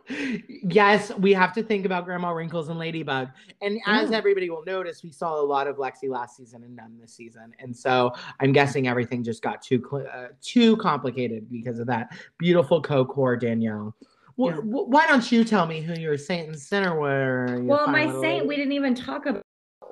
yes, 0.68 1.12
we 1.18 1.32
have 1.32 1.53
to 1.55 1.62
think 1.62 1.84
about 1.86 2.05
Grandma 2.05 2.30
Wrinkles 2.30 2.68
and 2.68 2.78
Ladybug. 2.78 3.28
And 3.62 3.80
as 3.86 4.11
Yeah. 4.11 4.16
everybody 4.16 4.51
will 4.51 4.64
notice, 4.64 5.03
we 5.03 5.11
saw 5.12 5.40
a 5.40 5.42
lot 5.44 5.66
of 5.66 5.76
Lexi 5.76 6.09
last 6.09 6.36
season 6.36 6.64
and 6.64 6.74
none 6.74 6.98
this 7.01 7.14
season. 7.14 7.53
And 7.61 7.76
so 7.76 8.12
I'm 8.40 8.53
guessing 8.53 8.88
everything 8.88 9.22
just 9.22 9.42
got 9.42 9.62
too 9.62 9.82
uh, 10.12 10.28
too 10.40 10.76
complicated 10.78 11.51
because 11.51 11.78
of 11.78 11.86
that 11.88 12.12
beautiful 12.38 12.80
co-core 12.82 13.36
Danielle. 13.36 13.94
Well, 14.36 14.55
Yeah. 14.57 14.61
why 14.62 15.07
don't 15.07 15.30
you 15.30 15.44
tell 15.44 15.66
me 15.66 15.80
who 15.82 15.94
your 15.94 16.16
saint 16.16 16.48
and 16.48 16.59
sinner 16.59 16.98
were? 16.98 17.61
well, 17.62 17.86
my 17.88 18.07
little 18.07 18.22
saint, 18.22 18.46
we 18.46 18.57
didn't 18.57 18.72
even 18.72 18.94
talk 18.94 19.26
about 19.26 19.42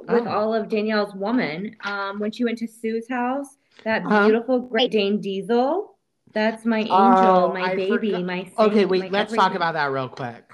with 0.08 0.26
Oh. 0.26 0.30
all 0.30 0.54
of 0.54 0.68
Danielle's 0.68 1.14
woman. 1.14 1.76
Um, 1.84 2.18
when 2.18 2.30
she 2.32 2.44
went 2.44 2.56
to 2.58 2.66
Sue's 2.66 3.08
house, 3.08 3.58
that 3.84 4.02
Huh? 4.02 4.24
beautiful 4.26 4.58
Great 4.60 4.90
Dane 4.90 5.20
Diesel. 5.20 5.97
That's 6.32 6.64
my 6.64 6.80
angel, 6.80 6.94
Oh, 6.94 7.52
my 7.52 7.62
I 7.72 7.74
baby, 7.76 8.10
forgot- 8.12 8.24
my 8.24 8.44
saint, 8.44 8.58
Okay, 8.58 8.84
wait, 8.84 9.00
my 9.02 9.08
let's 9.08 9.34
talk 9.34 9.54
about 9.54 9.74
that 9.74 9.90
real 9.90 10.08
quick. 10.08 10.44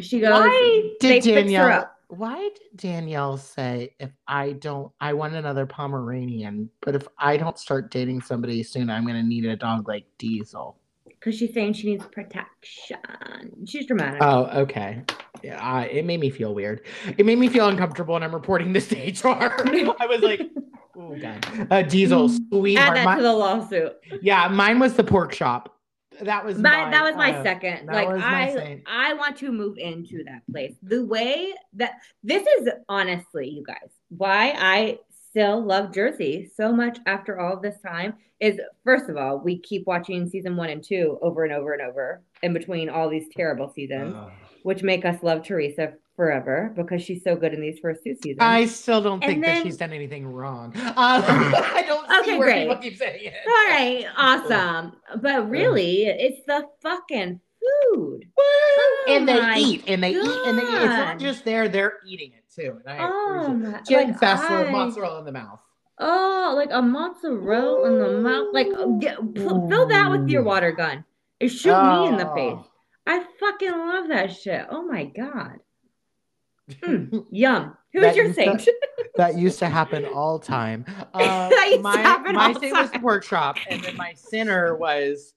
She 0.00 0.20
goes. 0.20 0.30
Why 0.30 0.92
did 1.00 1.22
Danielle? 1.24 1.90
Why 2.08 2.38
did 2.38 2.76
Danielle 2.76 3.36
say 3.36 3.94
if 4.00 4.10
I 4.26 4.52
don't, 4.52 4.90
I 5.00 5.12
want 5.12 5.34
another 5.34 5.66
Pomeranian, 5.66 6.70
but 6.80 6.94
if 6.94 7.06
I 7.18 7.36
don't 7.36 7.58
start 7.58 7.90
dating 7.90 8.22
somebody 8.22 8.62
soon, 8.62 8.88
I'm 8.88 9.06
gonna 9.06 9.22
need 9.22 9.44
a 9.44 9.56
dog 9.56 9.88
like 9.88 10.06
Diesel. 10.18 10.78
Because 11.04 11.36
she's 11.36 11.52
saying 11.52 11.72
she 11.74 11.88
needs 11.90 12.06
protection. 12.06 12.96
She's 13.66 13.86
dramatic. 13.86 14.22
Oh, 14.22 14.44
okay. 14.60 15.02
Yeah, 15.42 15.60
I, 15.62 15.86
it 15.86 16.04
made 16.04 16.20
me 16.20 16.30
feel 16.30 16.54
weird. 16.54 16.86
It 17.18 17.26
made 17.26 17.38
me 17.38 17.48
feel 17.48 17.68
uncomfortable, 17.68 18.14
and 18.14 18.24
I'm 18.24 18.32
reporting 18.34 18.72
this 18.72 18.88
to 18.88 18.96
HR. 18.96 19.28
I 20.00 20.06
was 20.06 20.22
like, 20.22 20.40
oh 20.98 21.16
god, 21.20 21.66
uh, 21.70 21.82
Diesel, 21.82 22.26
Add 22.26 22.96
that 22.96 23.04
My- 23.04 23.16
to 23.16 23.22
the 23.22 23.32
lawsuit. 23.32 23.92
yeah, 24.22 24.48
mine 24.48 24.78
was 24.78 24.94
the 24.94 25.04
pork 25.04 25.32
shop. 25.32 25.74
That 26.20 26.44
was 26.44 26.58
My, 26.58 26.82
mine. 26.82 26.90
that 26.90 27.04
was 27.04 27.14
my 27.14 27.32
Uh, 27.32 27.42
second. 27.44 27.86
Like 27.86 28.08
I, 28.08 28.52
saint. 28.52 28.82
I 28.88 29.14
want 29.14 29.36
to 29.38 29.52
move 29.52 29.78
into 29.78 30.24
that 30.24 30.42
place. 30.50 30.74
The 30.82 31.04
way 31.04 31.52
that 31.74 31.92
this 32.24 32.44
is 32.58 32.68
honestly, 32.88 33.48
you 33.48 33.62
guys, 33.64 33.90
why 34.08 34.52
I 34.58 34.98
still 35.28 35.60
love 35.64 35.94
Jersey 35.94 36.50
so 36.56 36.72
much 36.72 36.98
after 37.06 37.38
all 37.38 37.60
this 37.60 37.80
time 37.82 38.14
is 38.40 38.60
first 38.82 39.08
of 39.08 39.16
all, 39.16 39.38
we 39.38 39.58
keep 39.60 39.86
watching 39.86 40.28
season 40.28 40.56
one 40.56 40.70
and 40.70 40.82
two 40.82 41.18
over 41.22 41.44
and 41.44 41.52
over 41.52 41.72
and 41.72 41.82
over 41.82 42.22
in 42.42 42.52
between 42.52 42.88
all 42.88 43.08
these 43.08 43.28
terrible 43.36 43.68
seasons, 43.68 44.14
Ugh. 44.16 44.30
which 44.64 44.82
make 44.82 45.04
us 45.04 45.22
love 45.22 45.44
Teresa 45.44 45.92
forever 46.28 46.72
because 46.76 47.00
she's 47.00 47.22
so 47.22 47.36
good 47.36 47.54
in 47.54 47.60
these 47.60 47.78
first 47.78 48.02
two 48.02 48.12
seasons. 48.16 48.38
I 48.40 48.66
still 48.66 49.00
don't 49.00 49.22
And 49.22 49.30
think 49.34 49.44
that 49.44 49.62
she's 49.62 49.76
done 49.76 49.92
anything 49.92 50.26
wrong. 50.26 50.72
Uh, 50.76 50.92
I 50.96 51.84
don't 51.86 52.06
see 52.10 52.18
Okay, 52.32 52.38
where 52.38 52.48
great. 52.48 52.62
people 52.68 52.76
keep 52.82 52.96
saying 52.98 53.20
it. 53.26 53.34
all 53.46 53.68
right, 53.68 54.04
awesome. 54.16 54.92
But 55.22 55.48
really, 55.48 56.06
it's 56.06 56.44
the 56.46 56.66
fucking 56.82 57.40
food. 57.92 58.24
Woo! 58.36 59.14
and 59.14 59.28
they 59.28 59.38
Oh 59.40 59.54
eat, 59.56 59.84
and 59.86 60.02
they 60.02 60.10
eat, 60.10 60.40
and 60.46 60.58
they 60.58 60.62
eat. 60.62 60.74
It's 60.74 60.84
not 60.86 61.18
just 61.20 61.44
there; 61.44 61.68
they're 61.68 61.98
eating 62.04 62.32
it 62.32 62.44
too. 62.52 62.80
And 62.84 63.00
I 63.00 63.08
Oh 63.08 63.48
my 63.54 63.80
Chicken 63.82 64.16
like, 64.20 64.22
I- 64.40 64.70
mozzarella 64.72 65.20
in 65.20 65.24
the 65.24 65.32
mouth. 65.32 65.60
Oh, 66.00 66.52
like 66.56 66.70
a 66.72 66.82
mozzarella 66.82 67.86
in 67.88 67.98
the 68.00 68.20
mouth. 68.20 68.48
Like, 68.52 68.68
uh, 68.76 68.86
get, 68.98 69.16
pl- 69.36 69.68
fill 69.68 69.86
that 69.86 70.10
with 70.10 70.28
your 70.28 70.42
water 70.42 70.72
gun 70.72 71.04
and 71.40 71.50
shoot 71.50 71.70
me 71.80 72.08
in 72.08 72.16
the 72.16 72.26
face. 72.34 72.54
Oh. 72.56 72.66
I 73.06 73.24
fucking 73.40 73.70
love 73.70 74.08
that 74.08 74.32
shit. 74.32 74.66
Oh 74.70 74.82
my 74.82 75.04
god. 75.06 75.58
Mm, 76.68 77.26
yum. 77.30 77.76
Who's 77.92 78.02
That 78.02 78.16
your 78.16 78.32
saint? 78.34 78.60
to- 78.60 78.74
that 79.16 79.36
used 79.38 79.58
to 79.60 79.68
happen 79.68 80.04
all 80.06 80.38
time. 80.38 80.84
Uh, 81.14 81.48
That 81.48 81.66
used 81.70 81.76
to 81.78 81.82
my 81.82 82.18
my 82.32 82.52
saint 82.52 82.76
was 82.76 82.90
pork 83.00 83.24
chop, 83.24 83.56
and 83.68 83.82
then 83.82 83.96
my 83.96 84.12
sinner 84.14 84.76
was 84.76 85.34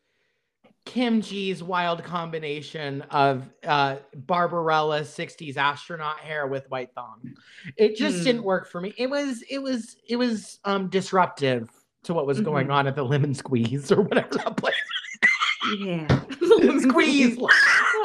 Kim 0.86 1.22
G's 1.22 1.64
wild 1.64 2.04
combination 2.04 3.02
of 3.12 3.50
uh, 3.66 3.98
Barbarella 4.16 5.02
'60s 5.02 5.56
astronaut 5.58 6.20
hair 6.20 6.48
with 6.48 6.70
white 6.70 6.94
thong. 6.94 7.34
It 7.78 7.96
just 7.96 8.18
Mm. 8.20 8.24
didn't 8.24 8.44
work 8.44 8.68
for 8.68 8.82
me. 8.82 8.94
It 8.98 9.10
was 9.10 9.44
it 9.50 9.60
was 9.60 9.96
it 10.08 10.18
was 10.18 10.60
um 10.66 10.88
disruptive 10.90 11.70
to 12.04 12.14
what 12.14 12.26
was 12.28 12.42
going 12.42 12.68
Mhm. 12.68 12.74
on 12.74 12.88
at 12.88 12.96
the 12.96 13.04
lemon 13.04 13.34
squeeze 13.34 13.92
or 13.92 14.02
whatever 14.02 14.36
that 14.36 14.58
place. 14.58 14.74
Yeah. 15.78 16.08
squeeze. 16.80 17.38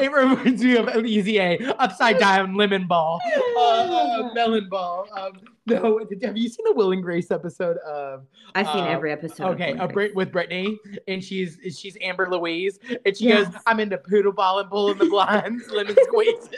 it 0.00 0.12
reminds 0.12 0.62
me 0.62 0.76
of 0.76 1.04
easy 1.06 1.38
A, 1.38 1.58
upside 1.78 2.18
down 2.18 2.54
lemon 2.54 2.86
ball, 2.86 3.20
uh, 3.58 4.30
melon 4.34 4.68
ball. 4.68 5.06
Um, 5.16 5.32
no, 5.66 6.00
have 6.22 6.36
you 6.36 6.48
seen 6.48 6.64
the 6.66 6.72
Will 6.74 6.92
and 6.92 7.02
Grace 7.02 7.30
episode 7.30 7.76
of? 7.78 8.26
I've 8.54 8.66
seen 8.66 8.84
uh, 8.84 8.88
every 8.88 9.12
episode. 9.12 9.50
Okay, 9.54 9.76
a 9.78 9.86
Brit 9.86 10.14
with 10.14 10.32
Britney, 10.32 10.76
and 11.06 11.22
she's 11.22 11.58
she's 11.78 11.96
Amber 12.00 12.28
Louise, 12.30 12.78
and 13.04 13.16
she 13.16 13.26
Yes. 13.28 13.48
goes, 13.48 13.62
"I'm 13.66 13.78
into 13.80 13.98
poodle 13.98 14.32
ball 14.32 14.58
and 14.58 14.68
pulling 14.68 14.98
the 14.98 15.06
blinds, 15.06 15.68
lemon 15.72 15.96
squeezes." 16.04 16.50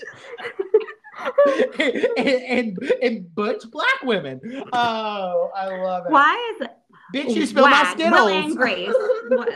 and, 2.16 2.18
and 2.18 2.78
and 3.02 3.34
butch 3.34 3.64
black 3.70 4.02
women. 4.02 4.40
Oh, 4.72 5.50
I 5.54 5.66
love 5.76 6.06
it. 6.06 6.12
Why 6.12 6.54
is 6.56 6.62
it? 6.66 6.70
Bitch, 7.14 7.34
you 7.34 7.46
spilled 7.46 7.70
my 7.70 7.82
Wag, 7.82 7.98
skittles. 7.98 8.20
Will 8.20 8.28
and 8.28 8.56
Grace. 8.56 8.94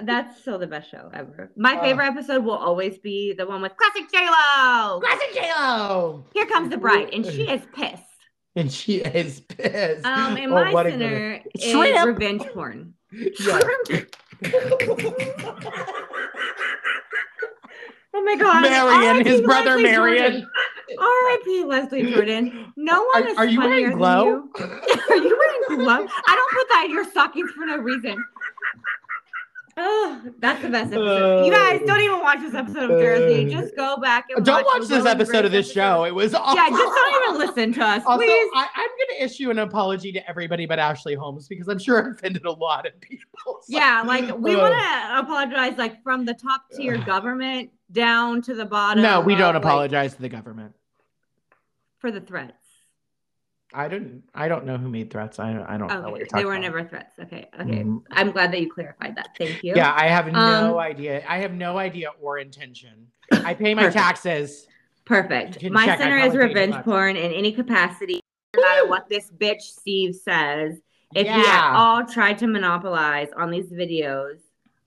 That's 0.03 0.41
still 0.41 0.59
the 0.59 0.67
best 0.67 0.91
show 0.91 1.11
ever. 1.15 1.51
My 1.57 1.77
Oh. 1.79 1.83
favorite 1.83 2.07
episode 2.07 2.45
will 2.45 2.53
always 2.57 2.99
be 2.99 3.33
the 3.33 3.47
one 3.47 3.63
with 3.63 3.77
classic 3.77 4.11
J 4.13 4.27
Lo. 4.27 5.01
Classic 5.01 5.35
J-Lo. 5.35 6.25
Here 6.35 6.47
comes 6.47 6.71
the 6.71 6.77
bride, 6.79 7.11
and 7.13 7.25
she 7.25 7.49
is 7.49 7.63
pissed. 7.75 8.03
And 8.57 8.73
she 8.73 8.97
is 8.99 9.41
pissed. 9.41 10.05
Um, 10.07 10.37
and 10.37 10.53
Oh, 10.53 10.73
my 10.73 10.91
sinner 10.91 11.41
is 11.55 11.71
Shrimp. 11.71 12.07
revenge 12.07 12.43
porn. 12.53 12.95
Yeah. 13.41 13.61
Oh 18.17 18.23
my 18.23 18.37
god. 18.37 18.63
Marion, 18.63 19.27
his 19.27 19.41
brother 19.41 19.79
Marion. 19.79 20.47
R.I.P. 20.99 21.65
Leslie 21.65 22.13
Jordan. 22.13 22.73
No 22.77 23.03
one 23.15 23.23
Are, 23.25 23.29
is 23.29 23.37
are 23.39 23.47
you 23.47 23.61
funnier 23.61 23.71
wearing 23.71 23.89
than 23.91 23.99
glow? 23.99 24.25
you. 24.27 24.53
Are 25.11 25.17
you 25.17 25.39
wearing 25.69 25.85
gloves? 25.85 26.13
I 26.27 26.35
don't 26.35 26.53
put 26.53 26.69
that 26.71 26.83
in 26.87 26.91
your 26.93 27.05
stockings 27.05 27.51
for 27.53 27.65
no 27.67 27.77
reason. 27.79 28.23
Oh, 29.77 30.23
that's 30.39 30.63
the 30.63 30.69
best 30.69 30.93
episode. 30.93 31.47
you 31.47 31.51
guys 31.53 31.81
don't 31.85 32.01
even 32.01 32.21
watch 32.21 32.39
this 32.39 32.55
episode 32.55 32.93
of 32.93 33.01
Jersey. 33.01 33.53
Uh, 33.53 33.61
Just 33.61 33.75
go 33.75 33.97
back 33.97 34.27
and 34.35 34.47
Don't 34.47 34.65
watch 34.65 34.83
the 34.87 34.99
this 34.99 35.05
episode 35.07 35.45
of 35.45 35.51
this 35.51 35.73
show. 35.73 36.05
It 36.05 36.15
was 36.15 36.33
awful. 36.33 36.55
Yeah, 36.55 36.69
just 36.69 36.95
don't 36.95 37.23
even 37.25 37.39
listen 37.49 37.73
to 37.73 37.85
us, 37.85 38.05
Also, 38.07 38.19
please. 38.25 38.51
I, 38.55 38.69
I'm 38.73 38.89
going 38.89 39.19
to 39.19 39.25
issue 39.25 39.51
an 39.51 39.59
apology 39.59 40.13
to 40.13 40.29
everybody 40.31 40.65
but 40.67 40.79
Ashley 40.79 41.15
Holmes 41.17 41.49
because 41.49 41.67
I'm 41.67 41.81
sure 41.81 42.07
I 42.07 42.11
offended 42.13 42.45
a 42.45 42.53
lot 42.53 42.87
of 42.87 43.01
people. 43.01 43.25
So- 43.45 43.59
yeah, 43.67 44.05
like 44.07 44.39
we 44.39 44.55
Ugh. 44.55 44.61
want 44.61 44.75
to 44.75 45.19
apologize, 45.19 45.77
like 45.77 46.01
from 46.05 46.25
the 46.25 46.35
top 46.35 46.67
tier 46.77 46.97
government 46.99 47.71
down 47.91 48.43
to 48.43 48.55
the 48.55 48.65
bottom. 48.67 49.03
No, 49.03 49.21
we 49.23 49.35
don't 49.35 49.55
like, 49.55 49.65
apologize 49.65 50.15
to 50.15 50.23
the 50.23 50.29
government. 50.29 50.73
For 52.05 52.11
the 52.11 52.21
threats. 52.21 52.53
I 53.73 53.89
didn't. 53.89 54.25
I 54.35 54.47
don't 54.47 54.67
know 54.67 54.77
who 54.77 54.91
made 54.91 55.11
threats. 55.11 55.39
I 55.39 55.55
don't. 55.55 55.63
I 55.63 55.79
don't 55.79 55.89
know 55.89 56.11
what 56.11 56.19
you're 56.19 56.27
talking 56.27 56.43
they 56.43 56.45
were 56.45 56.53
about. 56.53 56.61
never 56.63 56.85
threats. 56.85 57.19
Okay, 57.19 57.49
okay. 57.59 57.83
Mhm. 57.83 58.03
I'm 58.11 58.31
glad 58.31 58.53
that 58.53 58.61
you 58.61 58.71
clarified 58.71 59.17
that. 59.17 59.31
Thank 59.39 59.65
you. 59.65 59.73
Yeah, 59.75 59.91
I 59.97 60.07
have 60.09 60.27
no 60.31 60.75
Um, 60.75 60.79
idea. 60.79 61.25
I 61.27 61.39
have 61.39 61.55
no 61.55 61.79
idea 61.79 62.11
or 62.21 62.37
intention. 62.39 63.07
I 63.33 63.55
pay 63.55 63.75
my 63.75 63.85
Perfect. 63.85 63.97
taxes. 63.97 64.69
Perfect. 65.07 65.63
My 65.71 65.87
check, 65.87 65.99
center 65.99 66.19
is 66.19 66.37
revenge 66.37 66.75
porn 66.85 67.17
in 67.17 67.33
any 67.33 67.53
capacity, 67.53 68.21
no 68.55 68.61
matter 68.63 68.87
what 68.87 69.09
this 69.09 69.31
bitch 69.31 69.63
Steve 69.63 70.15
says. 70.15 70.79
If 71.15 71.27
you 71.27 71.33
at 71.33 71.73
all 71.75 72.05
tried 72.05 72.37
to 72.39 72.47
monopolize 72.47 73.29
on 73.35 73.51
these 73.51 73.73
videos, 73.73 74.41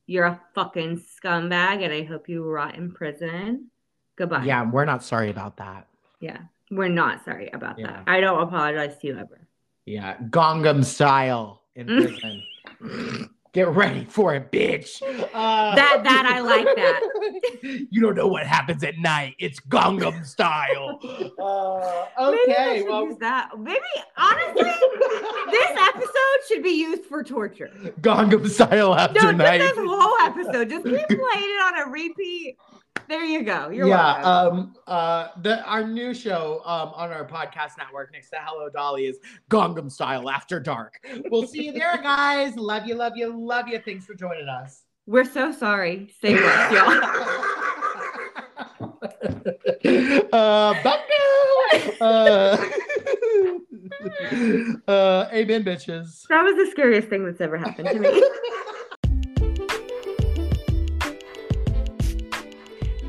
you're 0.05 0.25
a 0.25 0.39
fucking 0.53 0.97
scumbag, 0.99 1.83
and 1.83 1.91
I 1.91 2.03
hope 2.03 2.29
you 2.29 2.43
rot 2.47 2.75
in 2.75 2.91
prison. 2.91 3.71
Goodbye. 4.17 4.45
Yeah, 4.45 4.69
we're 4.69 4.85
not 4.85 5.03
sorry 5.03 5.31
about 5.31 5.57
that. 5.57 5.87
Yeah. 6.19 6.37
We're 6.71 6.89
not 6.89 7.23
sorry 7.25 7.49
about 7.53 7.79
Yeah. 7.79 7.87
that. 7.87 8.03
I 8.07 8.19
don't 8.19 8.41
apologize 8.41 8.97
to 8.99 9.07
you 9.07 9.17
ever. 9.17 9.47
Yeah, 9.85 10.17
Gangnam 10.29 10.83
style 10.83 11.61
in 11.75 11.87
prison. 12.79 13.29
Get 13.53 13.69
ready 13.69 14.05
for 14.05 14.35
it, 14.35 14.51
bitch. 14.51 15.01
Uh, 15.33 15.73
That- 15.75 16.01
that, 16.03 16.25
I 16.27 16.41
like 16.41 16.65
that. 16.75 17.87
you 17.89 18.01
don't 18.01 18.13
know 18.15 18.27
what 18.27 18.45
happens 18.45 18.83
at 18.83 18.97
night. 18.99 19.35
It's 19.39 19.59
Gangnam 19.61 20.25
style. 20.25 20.99
Uh, 21.39 22.31
Maybe 22.31 22.55
I 22.57 22.65
okay, 22.71 22.77
should 22.79 22.89
well, 22.89 23.03
use 23.05 23.17
that. 23.19 23.49
Maybe 23.59 23.79
honestly, 24.17 24.63
this 25.51 25.71
episode 25.79 26.39
should 26.47 26.63
be 26.63 26.71
used 26.71 27.05
for 27.05 27.23
torture. 27.23 27.69
Gangnam 28.01 28.47
style 28.49 28.95
after 28.95 29.21
No, 29.21 29.31
night. 29.31 29.59
just 29.61 29.75
this 29.75 29.85
whole 29.87 30.17
episode. 30.27 30.69
Just 30.69 30.83
keep 30.85 31.07
playing 31.07 31.09
it 31.17 31.61
on 31.63 31.87
a 31.87 31.91
repeat. 31.91 32.57
There 33.07 33.23
you 33.23 33.43
go. 33.43 33.69
You're 33.69 33.87
yeah, 33.87 34.21
welcome. 34.21 34.59
um, 34.59 34.75
uh, 34.85 35.29
the 35.41 35.63
our 35.63 35.87
new 35.87 36.13
show 36.13 36.61
um 36.65 36.89
on 36.93 37.09
our 37.11 37.25
podcast 37.25 37.77
network 37.77 38.11
next 38.11 38.31
to 38.31 38.37
Hello 38.41 38.67
Dolly 38.69 39.05
is 39.05 39.17
Gangnam 39.49 39.89
Style 39.89 40.29
After 40.29 40.59
Dark. 40.59 40.99
We'll 41.29 41.47
see 41.47 41.67
you 41.67 41.71
there, 41.71 41.95
guys. 41.97 42.57
Love 42.57 42.85
you, 42.85 42.95
love 42.95 43.13
you, 43.15 43.33
love 43.33 43.69
you. 43.69 43.79
Thanks 43.79 44.05
for 44.05 44.13
joining 44.13 44.49
us. 44.49 44.83
We're 45.05 45.23
so 45.23 45.53
sorry. 45.53 46.11
Stay 46.17 46.33
blessed, 46.33 46.73
y'all. 46.73 46.89
uh, 50.33 50.73
Bucko! 50.83 51.03
Uh, 52.01 52.57
uh, 54.87 55.29
amen, 55.31 55.63
bitches. 55.63 56.27
That 56.27 56.43
was 56.43 56.57
the 56.57 56.67
scariest 56.71 57.07
thing 57.07 57.23
that's 57.25 57.39
ever 57.39 57.55
happened 57.57 57.87
to 57.87 57.99
me. 57.99 58.09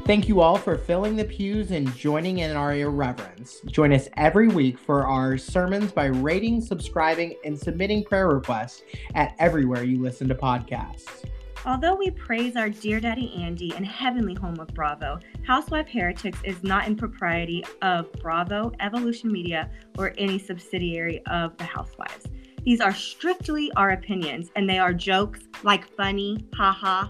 Thank 0.08 0.26
you 0.26 0.40
all 0.40 0.56
for 0.56 0.78
filling 0.78 1.16
the 1.16 1.24
pews 1.24 1.70
and 1.70 1.94
joining 1.94 2.38
in 2.38 2.56
our 2.56 2.74
irreverence. 2.74 3.60
Join 3.66 3.92
us 3.92 4.08
every 4.16 4.48
week 4.48 4.78
for 4.78 5.06
our 5.06 5.36
sermons 5.36 5.92
by 5.92 6.06
rating, 6.06 6.62
subscribing, 6.62 7.36
and 7.44 7.58
submitting 7.58 8.04
prayer 8.04 8.28
requests 8.28 8.84
at 9.14 9.34
everywhere 9.38 9.84
you 9.84 10.00
listen 10.00 10.26
to 10.28 10.34
podcasts. 10.34 11.26
Although 11.66 11.94
we 11.94 12.10
praise 12.10 12.56
our 12.56 12.70
dear 12.70 13.00
daddy 13.00 13.34
Andy 13.36 13.74
and 13.76 13.84
heavenly 13.84 14.32
home 14.32 14.58
of 14.58 14.68
Bravo, 14.68 15.18
Housewife 15.46 15.88
Heretics 15.88 16.38
is 16.42 16.62
not 16.62 16.86
in 16.86 16.96
propriety 16.96 17.62
of 17.82 18.10
Bravo, 18.14 18.72
Evolution 18.80 19.30
Media, 19.30 19.70
or 19.98 20.14
any 20.16 20.38
subsidiary 20.38 21.20
of 21.26 21.54
the 21.58 21.64
Housewives. 21.64 22.24
These 22.64 22.80
are 22.80 22.94
strictly 22.94 23.70
our 23.76 23.90
opinions, 23.90 24.48
and 24.56 24.66
they 24.66 24.78
are 24.78 24.94
jokes 24.94 25.40
like 25.64 25.86
funny, 25.96 26.46
haha. 26.54 27.08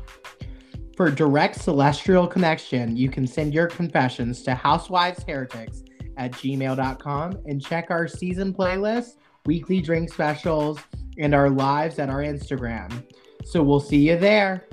For 0.98 1.12
direct 1.12 1.60
celestial 1.60 2.26
connection, 2.26 2.96
you 2.96 3.08
can 3.08 3.24
send 3.24 3.54
your 3.54 3.68
confessions 3.68 4.42
to 4.42 4.50
housewivesheretics 4.50 5.84
at 6.16 6.32
gmail.com 6.32 7.38
and 7.46 7.64
check 7.64 7.92
our 7.92 8.08
season 8.08 8.52
playlist, 8.52 9.10
weekly 9.46 9.80
drink 9.80 10.12
specials, 10.12 10.80
and 11.16 11.36
our 11.36 11.50
lives 11.50 12.00
at 12.00 12.10
our 12.10 12.24
Instagram. 12.24 13.04
So 13.44 13.62
we'll 13.62 13.78
see 13.78 14.08
you 14.08 14.18
there. 14.18 14.66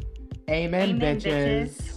Amen, 0.49 0.95
Amen, 0.95 1.19
bitches. 1.19 1.75
bitches. 1.75 1.94